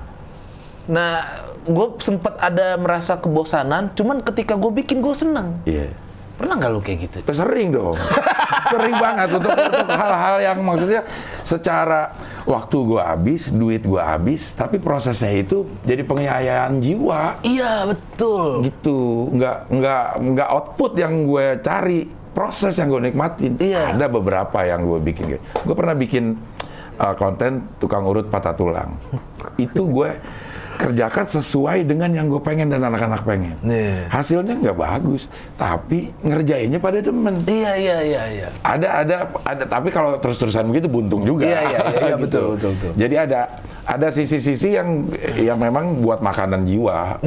Nah, 0.90 1.22
gue 1.70 1.88
sempat 2.02 2.34
ada 2.42 2.74
merasa 2.82 3.14
kebosanan, 3.14 3.94
cuman 3.94 4.26
ketika 4.26 4.58
gue 4.58 4.74
bikin 4.74 5.06
gue 5.06 5.14
seneng. 5.14 5.62
Iya. 5.70 5.94
Pernah 6.40 6.56
nggak 6.56 6.72
lu 6.72 6.80
kayak 6.80 7.00
gitu? 7.04 7.18
Sering 7.36 7.76
dong. 7.76 8.00
Sering 8.72 8.96
banget 8.96 9.28
untuk, 9.36 9.52
untuk 9.52 9.90
hal-hal 9.92 10.36
yang 10.40 10.58
maksudnya 10.64 11.02
secara 11.44 12.16
waktu 12.48 12.78
gua 12.86 13.12
habis, 13.12 13.52
duit 13.52 13.84
gua 13.84 14.16
habis, 14.16 14.56
tapi 14.56 14.80
prosesnya 14.80 15.36
itu 15.36 15.68
jadi 15.84 16.06
penghayaan 16.08 16.80
jiwa 16.80 17.44
Iya 17.44 17.84
betul. 17.92 18.64
gitu. 18.64 19.28
Nggak 19.36 19.58
nggak 19.68 20.06
nggak 20.32 20.48
output 20.48 20.92
yang 20.96 21.28
gue 21.28 21.46
cari, 21.60 22.08
proses 22.32 22.80
yang 22.80 22.88
gue 22.88 23.12
nikmatin. 23.12 23.60
Iya. 23.60 24.00
Ada 24.00 24.08
beberapa 24.08 24.64
yang 24.64 24.88
gue 24.88 25.00
bikin. 25.04 25.26
Gue 25.66 25.76
pernah 25.76 25.98
bikin 25.98 26.40
uh, 26.96 27.16
konten 27.20 27.68
tukang 27.84 28.08
urut 28.08 28.32
patah 28.32 28.56
tulang. 28.56 28.96
itu 29.60 29.82
gue 29.84 30.12
kerjakan 30.80 31.28
sesuai 31.28 31.84
dengan 31.84 32.08
yang 32.10 32.32
gue 32.32 32.40
pengen 32.40 32.72
dan 32.72 32.80
anak-anak 32.80 33.28
pengen. 33.28 33.60
Iya. 33.62 34.08
Hasilnya 34.08 34.56
nggak 34.56 34.78
bagus, 34.80 35.28
tapi 35.60 36.16
ngerjainnya 36.24 36.80
pada 36.80 37.04
demen. 37.04 37.44
Iya 37.44 37.72
iya 37.76 37.98
iya 38.00 38.24
iya. 38.32 38.48
Ada 38.64 38.88
ada 39.04 39.16
ada 39.44 39.64
tapi 39.68 39.92
kalau 39.92 40.16
terus-terusan 40.18 40.72
begitu 40.72 40.88
buntung 40.88 41.28
juga. 41.28 41.44
Iya, 41.44 41.60
iya, 41.60 41.80
iya, 41.84 42.00
iya, 42.00 42.16
Gitu. 42.16 42.24
betul, 42.24 42.44
betul, 42.56 42.72
betul. 42.80 42.92
Jadi 42.96 43.16
ada 43.20 43.40
ada 43.84 44.08
sisi-sisi 44.08 44.70
yang 44.72 45.04
yang 45.36 45.60
memang 45.60 46.00
buat 46.00 46.24
makanan 46.24 46.64
jiwa. 46.64 47.20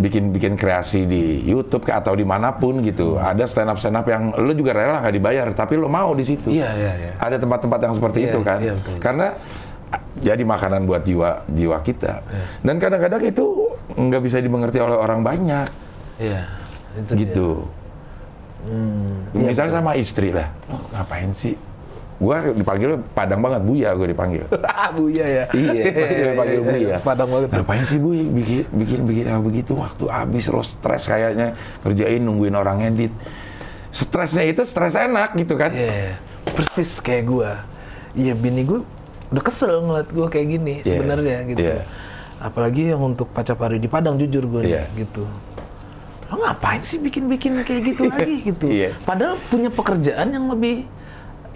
Bikin 0.00 0.32
bikin 0.32 0.56
kreasi 0.56 1.04
di 1.04 1.44
YouTube 1.44 1.84
kayak 1.84 2.00
atau 2.00 2.16
di 2.16 2.24
mana 2.24 2.56
pun 2.56 2.80
gitu. 2.80 3.20
Ada 3.20 3.44
stand 3.44 3.68
up 3.68 3.76
stand 3.76 4.00
up 4.00 4.08
yang 4.08 4.32
lu 4.32 4.56
juga 4.56 4.72
rela 4.72 5.04
nggak 5.04 5.12
dibayar, 5.12 5.46
tapi 5.52 5.76
lu 5.76 5.92
mau 5.92 6.16
di 6.16 6.24
situ. 6.24 6.48
Iya 6.48 6.72
iya 6.72 6.92
iya. 6.96 7.12
Ada 7.20 7.36
tempat-tempat 7.36 7.78
yang 7.84 7.94
seperti 7.94 8.18
Iya, 8.24 8.30
itu 8.32 8.40
kan. 8.40 8.58
iya, 8.64 8.72
betul. 8.72 8.96
Karena 8.96 9.28
jadi 10.18 10.42
makanan 10.42 10.84
buat 10.84 11.02
jiwa 11.02 11.46
jiwa 11.46 11.78
kita. 11.80 12.20
Iya. 12.22 12.44
Dan 12.60 12.76
kadang-kadang 12.76 13.22
itu 13.22 13.44
nggak 13.94 14.22
bisa 14.22 14.38
dimengerti 14.38 14.78
oleh 14.78 14.94
orang 14.94 15.22
banyak 15.22 15.68
Iya. 16.18 16.42
Itu 16.98 17.12
dia. 17.14 17.20
gitu. 17.24 17.48
Misalnya 19.32 19.78
sama 19.78 19.94
istri 19.94 20.34
lah, 20.34 20.50
"Lo 20.66 20.82
ngapain 20.90 21.30
sih? 21.30 21.54
Gua 22.18 22.42
dipanggil 22.50 22.98
Padang 23.14 23.38
banget, 23.38 23.62
Buya 23.62 23.94
gue 23.94 24.10
dipanggil. 24.10 24.42
Ah, 24.66 24.90
Buya 24.98 25.22
ya. 25.22 25.44
iya, 25.54 25.82
dipanggil, 25.86 26.26
panggil 26.34 26.60
Buya. 26.66 26.96
Padang 26.98 27.28
banget. 27.30 27.48
Ngapain 27.54 27.84
sih 27.86 27.98
Bu 28.02 28.10
bikin 28.10 28.66
bikin 28.74 29.00
bikin 29.06 29.24
apa 29.30 29.38
begitu 29.38 29.78
waktu 29.78 30.04
habis 30.10 30.50
lo 30.50 30.58
stres 30.58 31.06
kayaknya 31.06 31.54
kerjain 31.86 32.18
nungguin 32.18 32.58
orang 32.58 32.82
edit. 32.82 33.14
Stresnya 33.94 34.42
itu 34.42 34.66
stres 34.66 34.98
enak 34.98 35.38
gitu 35.38 35.54
kan. 35.54 35.70
Iya, 35.70 36.18
persis 36.50 36.98
kayak 36.98 37.24
gua. 37.24 37.62
Iya, 38.18 38.34
bini 38.34 38.66
gua 38.66 38.82
udah 39.28 39.42
kesel 39.42 39.74
ngeliat 39.80 40.08
gua 40.08 40.26
kayak 40.26 40.46
gini 40.50 40.74
Iya, 40.80 40.88
sebenarnya 40.88 41.36
gitu. 41.46 41.60
iya. 41.62 41.84
Apalagi 42.38 42.90
yang 42.90 43.02
untuk 43.02 43.28
Pacapari 43.28 43.76
di 43.76 43.86
Padang 43.86 44.14
jujur 44.14 44.44
nih 44.44 44.72
Iya. 44.72 44.82
gitu. 44.96 45.26
Lo 46.28 46.34
ngapain 46.38 46.80
sih 46.80 46.96
bikin-bikin 46.96 47.60
kayak 47.60 47.82
gitu 47.86 48.02
lagi 48.12 48.34
gitu? 48.42 48.66
Iya. 48.68 48.90
Padahal 49.02 49.36
punya 49.44 49.68
pekerjaan 49.68 50.28
yang 50.28 50.48
lebih 50.48 50.84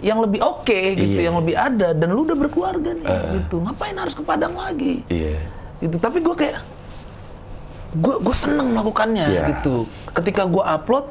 yang 0.03 0.19
lebih 0.19 0.43
oke 0.43 0.79
gitu, 0.93 1.15
Iya. 1.17 1.31
yang 1.31 1.39
lebih 1.39 1.55
ada 1.55 1.95
dan 1.95 2.07
lu 2.09 2.27
udah 2.27 2.35
berkeluarga 2.35 2.91
nih 2.91 3.07
gitu. 3.39 3.63
Ngapain 3.63 3.95
harus 3.95 4.11
ke 4.11 4.21
Padang 4.21 4.53
lagi? 4.53 5.01
Iya. 5.07 5.39
gitu 5.79 5.99
tapi 5.99 6.23
gue 6.23 6.31
kayak 6.31 6.63
gue 7.93 8.15
gue 8.19 8.35
seneng 8.35 8.71
melakukannya 8.71 9.25
Iya. 9.27 9.43
gitu 9.51 9.83
ketika 10.11 10.47
gue 10.47 10.63
upload 10.63 11.05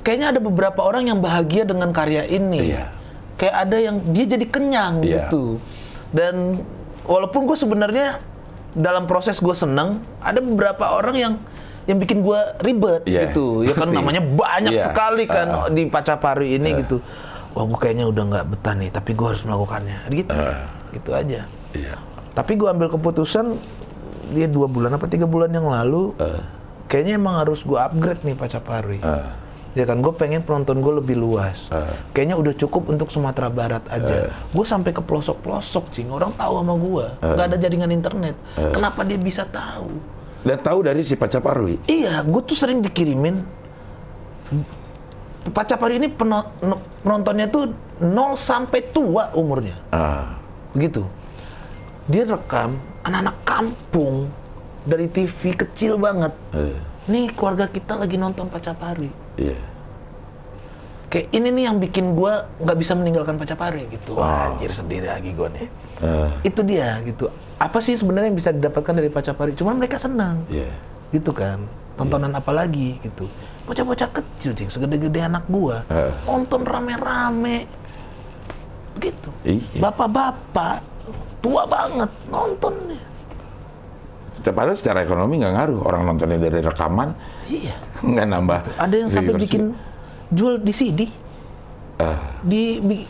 kayaknya 0.00 0.32
ada 0.32 0.40
beberapa 0.40 0.80
orang 0.80 1.06
yang 1.06 1.18
bahagia 1.18 1.66
dengan 1.66 1.90
karya 1.90 2.22
ini 2.24 2.72
Iya. 2.72 2.88
Kayak 3.34 3.54
ada 3.60 3.76
yang 3.78 3.96
dia 4.06 4.26
jadi 4.28 4.46
kenyang 4.46 4.94
Iya. 5.00 5.26
gitu 5.26 5.58
dan 6.10 6.60
walaupun 7.02 7.44
gue 7.44 7.54
sebenarnya 7.54 8.20
dalam 8.72 9.04
proses 9.04 9.36
gue 9.36 9.52
seneng 9.52 10.00
ada 10.18 10.38
beberapa 10.38 10.92
orang 10.92 11.16
yang 11.16 11.34
yang 11.82 11.98
bikin 11.98 12.20
gue 12.20 12.40
ribet 12.60 13.02
Iya, 13.04 13.26
gitu 13.26 13.62
ya 13.62 13.74
kan 13.74 13.88
pasti. 13.88 13.96
namanya 13.96 14.22
banyak 14.22 14.72
Iya. 14.72 14.84
sekali 14.86 15.24
kan 15.26 15.48
Ah. 15.48 15.68
di 15.68 15.82
Pacapari 15.84 16.54
ini 16.54 16.78
gitu 16.78 17.02
wah 17.52 17.64
gue 17.64 17.76
kayaknya 17.76 18.06
udah 18.06 18.24
nggak 18.24 18.44
betah 18.48 18.74
nih 18.74 18.88
tapi 18.88 19.10
gue 19.12 19.26
harus 19.26 19.42
melakukannya 19.42 19.98
gitu 20.08 20.32
gitu 20.92 21.10
aja 21.10 21.40
Iya. 21.72 21.94
tapi 22.32 22.54
gue 22.54 22.64
ambil 22.66 22.88
keputusan 22.88 23.58
dia 24.30 24.46
dua 24.46 24.64
bulan 24.64 24.88
apa 24.90 25.04
tiga 25.04 25.26
bulan 25.26 25.52
yang 25.52 25.66
lalu, 25.66 26.16
kayaknya 26.86 27.20
emang 27.20 27.36
harus 27.36 27.60
gue 27.60 27.76
upgrade 27.76 28.22
nih 28.22 28.32
Pacapari. 28.32 28.96
Eh. 28.96 29.26
Ya 29.72 29.88
kan, 29.88 30.04
gue 30.04 30.12
pengen 30.12 30.44
penonton 30.44 30.84
gue 30.84 31.00
lebih 31.00 31.16
luas. 31.16 31.72
Eh. 31.72 31.96
Kayaknya 32.12 32.36
udah 32.36 32.54
cukup 32.54 32.92
untuk 32.92 33.08
Sumatera 33.08 33.48
Barat 33.48 33.80
aja. 33.88 34.28
Gue 34.52 34.64
sampai 34.64 34.92
ke 34.92 35.00
pelosok-pelosok, 35.00 35.84
cing. 35.90 36.12
Orang 36.12 36.36
tahu 36.36 36.60
sama 36.60 36.74
gue. 36.76 37.06
Gak 37.18 37.46
ada 37.48 37.56
jaringan 37.56 37.88
internet. 37.88 38.36
Kenapa 38.54 39.00
dia 39.00 39.16
bisa 39.16 39.48
tahu? 39.48 39.88
Dan 40.42 40.58
tahu 40.58 40.82
dari 40.82 41.00
si 41.00 41.14
Pacaparwi. 41.14 41.86
Iya, 41.86 42.20
gue 42.20 42.42
tuh 42.42 42.58
sering 42.58 42.82
dikirimin. 42.82 43.40
Pacapari 45.42 45.98
ini 45.98 46.06
peno- 46.06 46.54
no- 46.60 46.82
penontonnya 47.02 47.50
tuh 47.50 47.72
0 47.98 48.36
sampai 48.36 48.80
tua 48.92 49.32
umurnya. 49.32 49.74
Ah. 49.90 50.38
Begitu. 50.70 51.02
Dia 52.06 52.26
rekam 52.26 52.78
anak-anak 53.02 53.36
kampung 53.42 54.30
dari 54.84 55.06
TV 55.06 55.54
kecil 55.56 55.98
banget. 55.98 56.30
Eh. 56.54 56.78
Nih 57.10 57.34
keluarga 57.34 57.66
kita 57.66 57.98
lagi 57.98 58.14
nonton 58.14 58.46
Pacapari. 58.46 59.10
Iya. 59.36 59.58
Kayak 61.12 61.28
ini 61.36 61.48
nih 61.52 61.64
yang 61.68 61.76
bikin 61.76 62.16
gua 62.16 62.48
nggak 62.56 62.78
bisa 62.80 62.96
meninggalkan 62.96 63.36
Pacapari 63.36 63.84
gitu. 63.92 64.16
Wah, 64.16 64.48
anjir 64.48 64.72
sedih 64.72 65.04
lagi 65.04 65.36
gua 65.36 65.52
nih. 65.52 65.68
Eh. 66.00 66.30
Itu 66.48 66.64
dia 66.64 67.04
gitu. 67.04 67.28
Apa 67.60 67.84
sih 67.84 68.00
sebenarnya 68.00 68.32
yang 68.32 68.38
bisa 68.40 68.48
didapatkan 68.48 68.96
dari 68.96 69.12
Pacapari? 69.12 69.52
Cuman 69.52 69.76
mereka 69.76 70.00
senang. 70.00 70.40
Iya. 70.48 70.72
Gitu 71.12 71.28
kan. 71.36 71.68
Tontonan 72.00 72.32
apa 72.32 72.48
lagi 72.56 72.96
gitu. 73.04 73.28
Bocah-bocah 73.68 74.08
kecil, 74.08 74.56
cing, 74.56 74.72
segede-gede 74.72 75.20
anak 75.20 75.44
gua. 75.52 75.84
Eh. 75.92 76.12
Nonton 76.24 76.64
rame-rame. 76.64 77.68
Begitu. 78.96 79.28
Iya. 79.44 79.84
Bapak-bapak 79.84 80.80
tua 81.44 81.68
banget 81.68 82.08
nonton. 82.32 82.72
Padahal 84.44 84.74
secara 84.74 85.06
ekonomi 85.06 85.38
nggak 85.38 85.54
ngaruh. 85.54 85.80
Orang 85.86 86.02
nontonnya 86.02 86.42
dari 86.42 86.58
rekaman 86.58 87.14
Iya. 87.46 87.78
nggak 88.02 88.26
nambah. 88.26 88.58
Ada 88.74 88.94
yang 88.96 89.10
sampai 89.12 89.38
bikin 89.38 89.70
jual 90.28 90.58
di 90.58 90.72
CD. 90.74 91.00
Eh. 92.02 92.18
Di, 92.42 92.62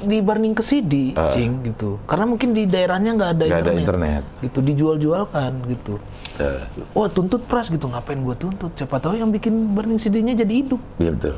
di 0.04 0.18
burning 0.20 0.52
ke 0.52 0.60
CD, 0.60 1.16
cing 1.32 1.64
gitu. 1.64 1.96
Karena 2.04 2.28
mungkin 2.28 2.52
di 2.52 2.68
daerahnya 2.68 3.16
nggak 3.16 3.30
ada 3.32 3.44
Nggak 3.48 3.62
ada 3.64 3.72
internet. 3.72 3.80
internet. 3.80 4.22
Gitu 4.44 4.58
dijual-jualkan 4.60 5.52
gitu. 5.64 5.94
Eh. 6.36 6.60
Wah 6.92 7.08
tuntut 7.08 7.40
pras 7.46 7.72
gitu, 7.72 7.88
ngapain 7.88 8.20
gua 8.20 8.36
tuntut? 8.36 8.68
Siapa 8.76 9.00
tahu 9.00 9.16
yang 9.16 9.32
bikin 9.32 9.72
burning 9.72 9.96
CD-nya 9.96 10.36
jadi 10.36 10.52
hidup. 10.60 10.80
Iya 11.00 11.16
betul. 11.16 11.36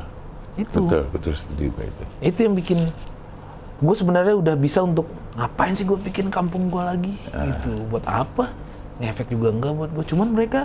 Itu. 0.55 0.79
Betul, 0.83 1.03
betul 1.11 1.33
setuju 1.35 1.63
gue 1.69 1.85
itu. 1.85 2.03
Itu 2.19 2.39
yang 2.43 2.55
bikin 2.55 2.79
gue 3.75 3.91
sebenarnya 3.91 4.35
udah 4.35 4.55
bisa 4.55 4.79
untuk 4.79 5.03
ngapain 5.35 5.75
sih 5.75 5.83
gue 5.83 5.99
bikin 5.99 6.31
kampung 6.31 6.71
gue 6.71 6.79
lagi 6.79 7.11
gitu 7.27 7.75
buat 7.91 8.07
apa 8.07 8.47
ngefek 8.97 9.27
juga 9.27 9.51
enggak 9.51 9.73
buat 9.73 9.89
gue 9.91 10.05
cuman 10.07 10.27
mereka 10.31 10.61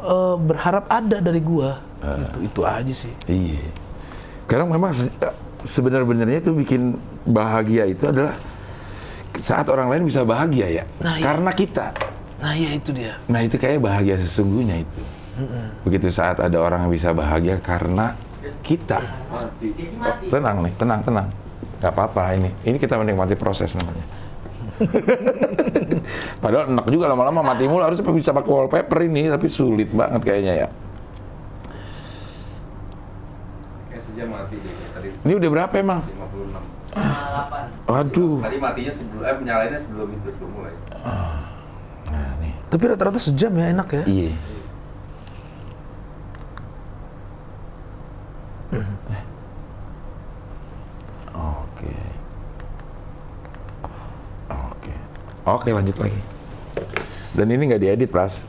eh, 0.00 0.36
berharap 0.38 0.88
ada 0.88 1.18
dari 1.18 1.38
gue 1.38 1.70
gitu 1.98 2.38
itu 2.42 2.60
aja 2.62 2.94
sih 2.94 3.14
Iya. 3.26 3.68
Karena 4.46 4.64
memang 4.66 4.90
se- 4.90 5.12
sebenar-benarnya 5.60 6.40
itu 6.40 6.54
bikin 6.54 6.96
bahagia 7.22 7.84
itu 7.84 8.06
adalah 8.06 8.32
saat 9.36 9.68
orang 9.68 9.92
lain 9.92 10.02
bisa 10.06 10.22
bahagia 10.22 10.66
ya. 10.72 10.84
Nah, 10.98 11.14
iya. 11.14 11.24
Karena 11.24 11.50
kita. 11.52 11.86
nah 12.38 12.54
ya 12.54 12.70
itu 12.70 12.94
dia 12.94 13.18
Nah 13.26 13.42
itu 13.42 13.58
kayak 13.58 13.82
bahagia 13.82 14.14
sesungguhnya 14.16 14.80
itu. 14.80 15.02
Begitu 15.82 16.08
saat 16.08 16.38
ada 16.38 16.54
orang 16.56 16.86
yang 16.86 16.92
bisa 16.94 17.10
bahagia 17.10 17.58
karena 17.58 18.14
kita. 18.62 19.02
Tenang 20.30 20.62
nih, 20.62 20.72
tenang, 20.78 21.00
tenang. 21.02 21.26
Gak 21.78 21.92
apa-apa 21.92 22.34
ini. 22.34 22.50
Ini 22.62 22.78
kita 22.78 22.94
menikmati 22.96 23.34
proses 23.34 23.74
namanya. 23.74 24.02
Padahal 26.42 26.64
enak 26.70 26.86
juga 26.90 27.10
lama-lama 27.10 27.42
mati 27.42 27.66
mulu 27.66 27.82
harusnya 27.82 28.06
bisa 28.14 28.30
pakai 28.30 28.50
wallpaper 28.50 28.98
ini, 29.04 29.26
tapi 29.26 29.46
sulit 29.50 29.90
banget 29.90 30.22
kayaknya 30.22 30.54
ya. 30.66 30.68
Kayak 33.90 34.02
sejam 34.06 34.28
mati 34.30 34.56
deh. 34.58 34.74
Tadi 34.94 35.08
Ini 35.26 35.32
udah 35.38 35.50
berapa 35.50 35.74
emang? 35.78 36.00
56. 36.02 37.88
Aduh. 37.88 38.38
Tadi 38.42 38.56
matinya 38.58 38.92
sebelum, 38.92 39.22
eh 39.26 39.36
nyalainnya 39.42 39.80
sebelum 39.80 40.08
itu, 40.14 40.28
sebelum 40.34 40.50
mulai. 40.54 40.74
Nah, 42.08 42.32
nih. 42.40 42.52
tapi 42.72 42.82
rata-rata 42.88 43.20
sejam 43.20 43.52
ya 43.52 43.68
enak 43.68 43.88
ya 43.92 44.04
Iya. 44.08 44.32
Eh. 48.72 49.22
Oke. 51.36 51.94
Oke. 54.48 54.94
Oke, 55.48 55.72
lanjut 55.72 55.96
lagi. 55.96 56.20
Dan 57.32 57.48
ini 57.48 57.62
nggak 57.72 57.80
diedit, 57.80 58.10
Pras. 58.12 58.44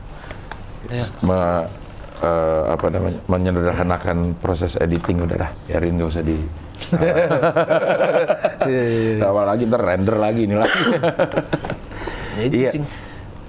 Iya. 0.90 1.04
Me- 1.24 1.68
eh, 2.20 2.62
apa 2.68 2.86
namanya? 2.92 3.18
Menyederhanakan 3.24 4.36
proses 4.36 4.76
editing 4.76 5.24
udah 5.24 5.36
dah. 5.40 5.50
Biarin 5.64 5.96
nggak 5.96 6.10
usah 6.10 6.24
di 6.24 6.36
Iya, 6.90 7.12
iya, 8.64 8.82
iya. 9.20 9.24
awal 9.24 9.44
lagi 9.44 9.68
ntar 9.68 9.84
render 9.84 10.16
lagi 10.16 10.48
ini 10.48 10.56
lagi. 10.56 10.80
Ya, 12.40 12.44
Iya. 12.48 12.70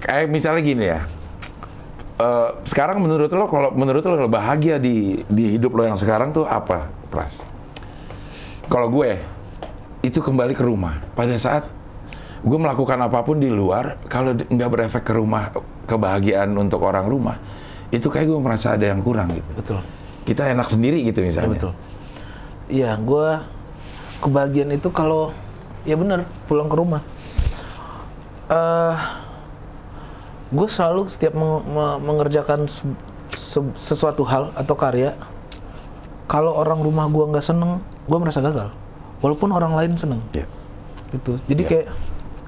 Kayak 0.00 0.26
misalnya 0.28 0.62
gini 0.62 0.84
ya. 0.84 1.00
Eh, 2.20 2.48
sekarang 2.68 3.00
menurut 3.00 3.32
lo 3.32 3.48
kalau 3.48 3.72
menurut 3.72 4.04
lo 4.04 4.28
bahagia 4.28 4.76
di 4.76 5.20
di 5.26 5.56
hidup 5.56 5.72
lo 5.72 5.88
yang 5.88 5.96
sekarang 5.96 6.32
tuh 6.32 6.44
apa, 6.44 6.92
Pras? 7.08 7.40
Kalau 8.68 8.88
gue 8.88 9.16
itu 10.00 10.18
kembali 10.20 10.52
ke 10.52 10.64
rumah 10.64 11.00
pada 11.12 11.34
saat 11.36 11.66
gue 12.42 12.58
melakukan 12.58 12.98
apa 12.98 13.22
pun 13.22 13.38
di 13.38 13.46
luar 13.46 14.02
kalau 14.06 14.34
nggak 14.34 14.66
berefek 14.68 15.02
ke 15.02 15.12
rumah 15.12 15.54
kebahagiaan 15.86 16.50
untuk 16.54 16.82
orang 16.82 17.06
rumah 17.06 17.38
itu 17.88 18.06
kayak 18.06 18.26
gue 18.26 18.40
merasa 18.40 18.74
ada 18.74 18.88
yang 18.88 18.98
kurang 18.98 19.30
gitu. 19.30 19.50
betul 19.54 19.80
Kita 20.22 20.46
enak 20.46 20.66
sendiri 20.66 21.02
gitu 21.02 21.18
Ya, 21.18 21.26
misalnya. 21.26 21.50
betul 21.54 21.72
iya 22.66 22.90
gue 22.94 23.28
kebahagiaan 24.20 24.70
itu 24.72 24.88
kalau 24.88 25.30
ya 25.82 25.94
bener 25.94 26.22
pulang 26.46 26.66
ke 26.66 26.76
rumah 26.76 27.02
eh 28.48 28.94
gue 30.50 30.68
selalu 30.68 31.08
setiap 31.08 31.32
meng- 31.32 31.64
me- 31.64 31.98
mengerjakan 32.02 32.68
se- 32.68 32.98
se- 33.32 33.72
sesuatu 33.74 34.20
hal 34.22 34.52
atau 34.52 34.76
karya, 34.76 35.16
kalau 36.26 36.52
orang 36.52 36.76
rumah 36.78 37.08
gue 37.08 37.24
nggak 37.26 37.40
seneng, 37.42 37.80
gue 38.04 38.18
merasa 38.20 38.40
gagal. 38.40 38.68
Walaupun 39.20 39.48
orang 39.48 39.72
lain 39.72 39.96
seneng, 39.96 40.20
Iya. 40.30 40.44
gitu. 41.10 41.40
Jadi 41.48 41.62
Iya. 41.62 41.68
kayak 41.70 41.86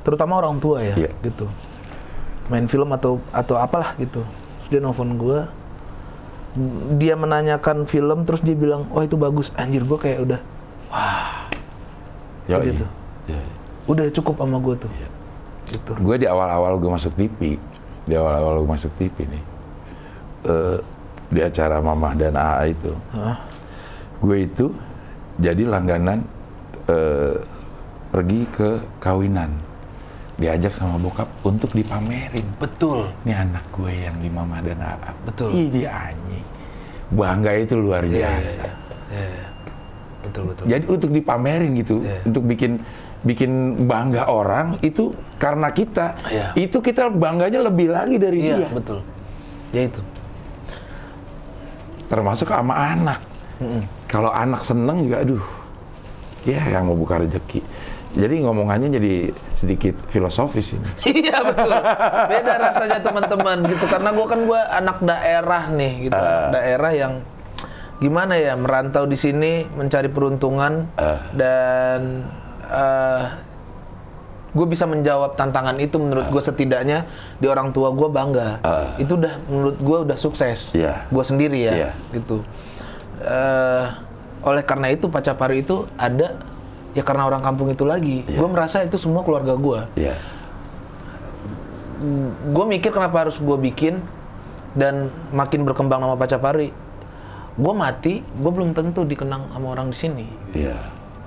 terutama 0.04 0.38
orang 0.38 0.60
tua 0.60 0.84
ya, 0.84 0.94
Iya. 0.94 1.10
gitu. 1.24 1.48
Main 2.46 2.68
film 2.68 2.92
atau 2.92 3.18
atau 3.32 3.56
apalah 3.56 3.96
gitu. 3.96 4.20
Terus 4.60 4.68
dia 4.68 4.80
nelfon 4.80 5.16
gue, 5.16 5.38
dia 6.94 7.16
menanyakan 7.16 7.88
film, 7.88 8.22
terus 8.22 8.40
dia 8.40 8.52
bilang, 8.52 8.84
oh 8.92 9.00
itu 9.00 9.16
bagus. 9.16 9.48
Anjir 9.56 9.82
gue 9.82 9.96
kayak 9.96 10.18
udah, 10.22 10.40
Yoi. 12.46 12.64
gitu. 12.70 12.84
Iya. 13.24 13.40
udah 13.84 14.04
cukup 14.12 14.34
sama 14.38 14.60
gue 14.60 14.74
tuh. 14.78 14.92
Gitu. 15.64 15.92
Gue 15.98 16.16
di 16.16 16.28
awal-awal 16.28 16.76
gue 16.76 16.90
masuk 16.92 17.12
TV, 17.16 17.56
di 18.04 18.14
awal-awal 18.14 18.60
gue 18.60 18.70
masuk 18.70 18.92
TV 18.96 19.16
nih, 19.24 19.44
eh, 20.44 20.78
di 21.32 21.40
acara 21.40 21.80
Mamah 21.80 22.12
dan 22.14 22.36
AA 22.36 22.76
itu, 22.76 22.92
gue 24.20 24.36
itu 24.44 24.66
jadi 25.40 25.64
langganan 25.64 26.20
eh, 26.84 27.40
pergi 28.12 28.44
ke 28.46 28.68
kawinan, 29.00 29.56
diajak 30.34 30.74
sama 30.74 30.98
bokap 30.98 31.30
untuk 31.46 31.70
dipamerin. 31.70 32.46
Betul. 32.58 33.06
Ini 33.22 33.32
anak 33.38 33.64
gue 33.70 33.92
yang 33.92 34.16
di 34.18 34.26
Mamah 34.26 34.60
dan 34.60 34.82
AA. 34.82 35.10
Betul. 35.22 35.48
Iya 35.54 35.90
anjing. 36.10 36.46
Bangga 37.14 37.52
itu 37.54 37.74
luar 37.78 38.02
Iya, 38.02 38.42
biasa. 38.42 38.62
iya, 39.14 39.24
iya. 39.30 39.46
Betul 40.24 40.42
betul. 40.50 40.64
Jadi 40.66 40.84
untuk 40.88 41.10
dipamerin 41.12 41.70
gitu, 41.78 41.96
Iya. 42.02 42.18
untuk 42.26 42.42
bikin 42.48 42.72
bikin 43.24 43.50
bangga 43.86 44.28
orang 44.28 44.76
itu 44.80 45.14
karena 45.38 45.70
kita, 45.70 46.16
Iya. 46.26 46.46
itu 46.58 46.76
kita 46.80 47.08
bangganya 47.08 47.60
lebih 47.62 47.88
lagi 47.88 48.16
dari 48.18 48.38
Iya 48.42 48.56
dia, 48.58 48.68
betul. 48.72 49.00
Ya 49.70 49.82
itu. 49.86 50.02
termasuk 52.04 52.46
sama 52.46 52.74
anak. 52.94 53.18
Kalau 54.06 54.30
anak 54.30 54.62
seneng 54.62 55.08
juga, 55.08 55.24
aduh, 55.24 55.44
ya 56.46 56.60
yang 56.68 56.86
mau 56.86 56.94
buka 56.94 57.18
rezeki. 57.18 57.58
Jadi 58.14 58.46
ngomongannya 58.46 58.94
jadi 58.94 59.14
sedikit 59.52 59.98
filosofis 60.06 60.78
ini. 60.78 60.86
Iya 61.26 61.42
betul. 61.42 61.74
Beda 62.30 62.52
rasanya 62.62 62.98
teman-teman 63.02 63.58
gitu 63.66 63.84
karena 63.90 64.10
gue 64.14 64.26
kan 64.26 64.40
gue 64.46 64.60
anak 64.60 64.98
daerah 65.02 65.62
nih 65.68 65.92
gitu. 66.08 66.14
Anak 66.14 66.46
daerah 66.54 66.92
yang 66.94 67.12
gimana 67.98 68.34
ya 68.38 68.54
merantau 68.54 69.06
di 69.06 69.14
sini 69.14 69.66
mencari 69.66 70.06
peruntungan 70.06 70.86
dan 71.34 72.00
gue 74.54 74.66
bisa 74.70 74.86
menjawab 74.86 75.34
tantangan 75.34 75.74
itu 75.82 75.98
menurut 75.98 76.30
gue 76.30 76.38
setidaknya 76.38 77.10
di 77.42 77.50
orang 77.50 77.74
tua 77.74 77.90
gue 77.90 78.06
bangga. 78.06 78.62
Itu 78.96 79.18
udah 79.18 79.34
menurut 79.50 79.76
gue 79.82 79.98
udah 80.06 80.16
sukses. 80.16 80.70
Iya. 80.70 81.10
Gue 81.10 81.24
sendiri 81.26 81.58
ya 81.58 81.72
Iya. 81.74 81.90
gitu. 82.14 82.46
Eh, 83.18 83.84
oleh 84.46 84.62
karena 84.62 84.94
itu 84.94 85.10
Pacapari 85.10 85.66
itu 85.66 85.90
ada 85.98 86.38
ya 86.94 87.02
karena 87.02 87.26
orang 87.26 87.42
kampung 87.42 87.68
itu 87.68 87.82
lagi. 87.82 88.22
Gue 88.24 88.48
merasa 88.48 88.80
itu 88.86 88.96
semua 88.96 89.26
keluarga 89.26 89.54
gue 89.58 89.80
Iya. 89.98 90.16
gue 92.52 92.64
mikir 92.68 92.92
kenapa 92.92 93.24
harus 93.24 93.40
gue 93.40 93.56
bikin 93.56 93.96
dan 94.76 95.08
makin 95.30 95.64
berkembang 95.66 96.02
nama 96.02 96.14
Pacapari. 96.18 96.70
Gue 97.54 97.74
mati, 97.74 98.20
gue 98.20 98.50
belum 98.50 98.74
tentu 98.74 99.06
dikenang 99.06 99.46
sama 99.54 99.66
orang 99.72 99.88
di 99.88 99.96
sini. 99.96 100.26
Iya. 100.52 100.74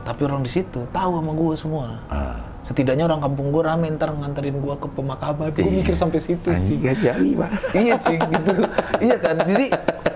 Tapi 0.03 0.21
orang 0.27 0.43
di 0.43 0.51
situ 0.51 0.87
tahu 0.91 1.11
sama 1.19 1.31
gue 1.35 1.53
semua. 1.55 1.85
Ah. 2.11 2.39
Setidaknya 2.67 3.07
orang 3.07 3.23
kampung 3.23 3.55
gue 3.55 3.63
rame 3.63 3.87
ntar 3.95 4.11
nganterin 4.11 4.59
gue 4.59 4.75
ke 4.75 4.87
pemakaman. 4.91 5.55
Gue 5.55 5.71
mikir 5.71 5.95
sampai 5.95 6.19
situ 6.19 6.51
sih. 6.59 6.75
gak 6.83 6.99
jadi, 6.99 7.29
Pak. 7.39 7.49
iya 7.71 7.95
cing 7.95 8.19
gitu. 8.19 8.51
iya 8.99 9.15
kan. 9.15 9.39
Jadi 9.39 9.65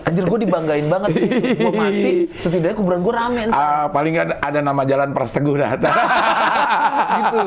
anjir 0.04 0.24
gue 0.28 0.39
dibanggain 0.43 0.88
banget 0.91 1.10
situ. 1.16 1.47
Gue 1.56 1.72
mati, 1.72 2.12
setidaknya 2.36 2.76
kuburan 2.76 2.99
gue 3.08 3.14
rame 3.16 3.41
ntar. 3.47 3.56
Ah, 3.56 3.86
paling 3.88 4.12
nggak 4.20 4.43
ada, 4.43 4.60
nama 4.60 4.84
jalan 4.84 5.16
Pras 5.16 5.32
Teguh 5.32 5.56
gitu. 7.24 7.41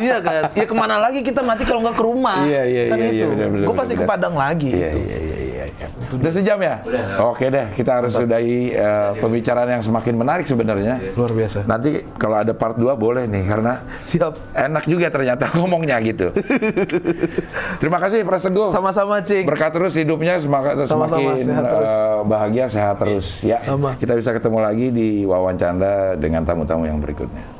Iya 0.00 0.16
kan. 0.24 0.42
Ya 0.56 0.64
ke 0.64 0.74
mana 0.74 0.96
lagi 0.96 1.20
kita 1.20 1.44
mati 1.44 1.68
kalau 1.68 1.84
nggak 1.84 1.96
ke 2.00 2.04
rumah. 2.08 2.40
Iya, 2.48 2.62
iya, 2.64 2.82
kan 2.88 2.96
iya, 2.96 3.08
itu. 3.12 3.26
iya, 3.28 3.46
gue 3.68 3.74
pasti 3.76 3.94
ke 4.00 4.04
Padang 4.08 4.32
lagi. 4.32 4.72
Iya, 4.72 4.96
gitu. 4.96 4.98
iya, 5.04 5.12
iya, 5.12 5.18
iya, 5.20 5.36
iya. 5.36 5.37
Udah 6.10 6.30
sejam 6.30 6.56
ya? 6.58 6.80
Oke 7.22 7.46
deh, 7.46 7.68
kita 7.72 7.98
harus 7.98 8.12
sudahi 8.12 8.70
eh, 8.70 9.10
pembicaraan 9.16 9.68
yang 9.68 9.80
semakin 9.80 10.14
menarik 10.14 10.44
sebenarnya. 10.44 10.96
Luar 11.12 11.28
biasa. 11.28 11.64
Nanti 11.64 12.00
kalau 12.14 12.36
ada 12.36 12.52
part 12.52 12.74
2 12.74 12.88
boleh 12.94 13.24
nih, 13.24 13.44
karena 13.44 13.84
Siap. 14.00 14.32
enak 14.54 14.84
juga 14.84 15.08
ternyata 15.08 15.50
ngomongnya 15.56 16.00
gitu. 16.00 16.32
Terima 17.76 17.98
kasih 17.98 18.22
Pras 18.22 18.42
Teguh. 18.42 18.70
Sama-sama, 18.70 19.20
Cing. 19.20 19.44
Berkat 19.44 19.70
terus 19.70 19.92
hidupnya 19.92 20.38
semak- 20.38 20.84
Sama-sama, 20.84 21.34
semakin 21.34 21.44
sehat 21.44 21.64
terus. 21.66 21.90
eh, 21.90 22.18
bahagia, 22.24 22.64
sehat 22.66 22.96
terus 22.96 23.26
ya. 23.42 23.58
Sama. 23.62 23.90
Kita 23.94 24.12
bisa 24.14 24.30
ketemu 24.30 24.58
lagi 24.60 24.86
di 24.88 25.08
wawancara 25.22 26.14
dengan 26.14 26.42
tamu-tamu 26.42 26.84
yang 26.84 26.98
berikutnya. 26.98 27.57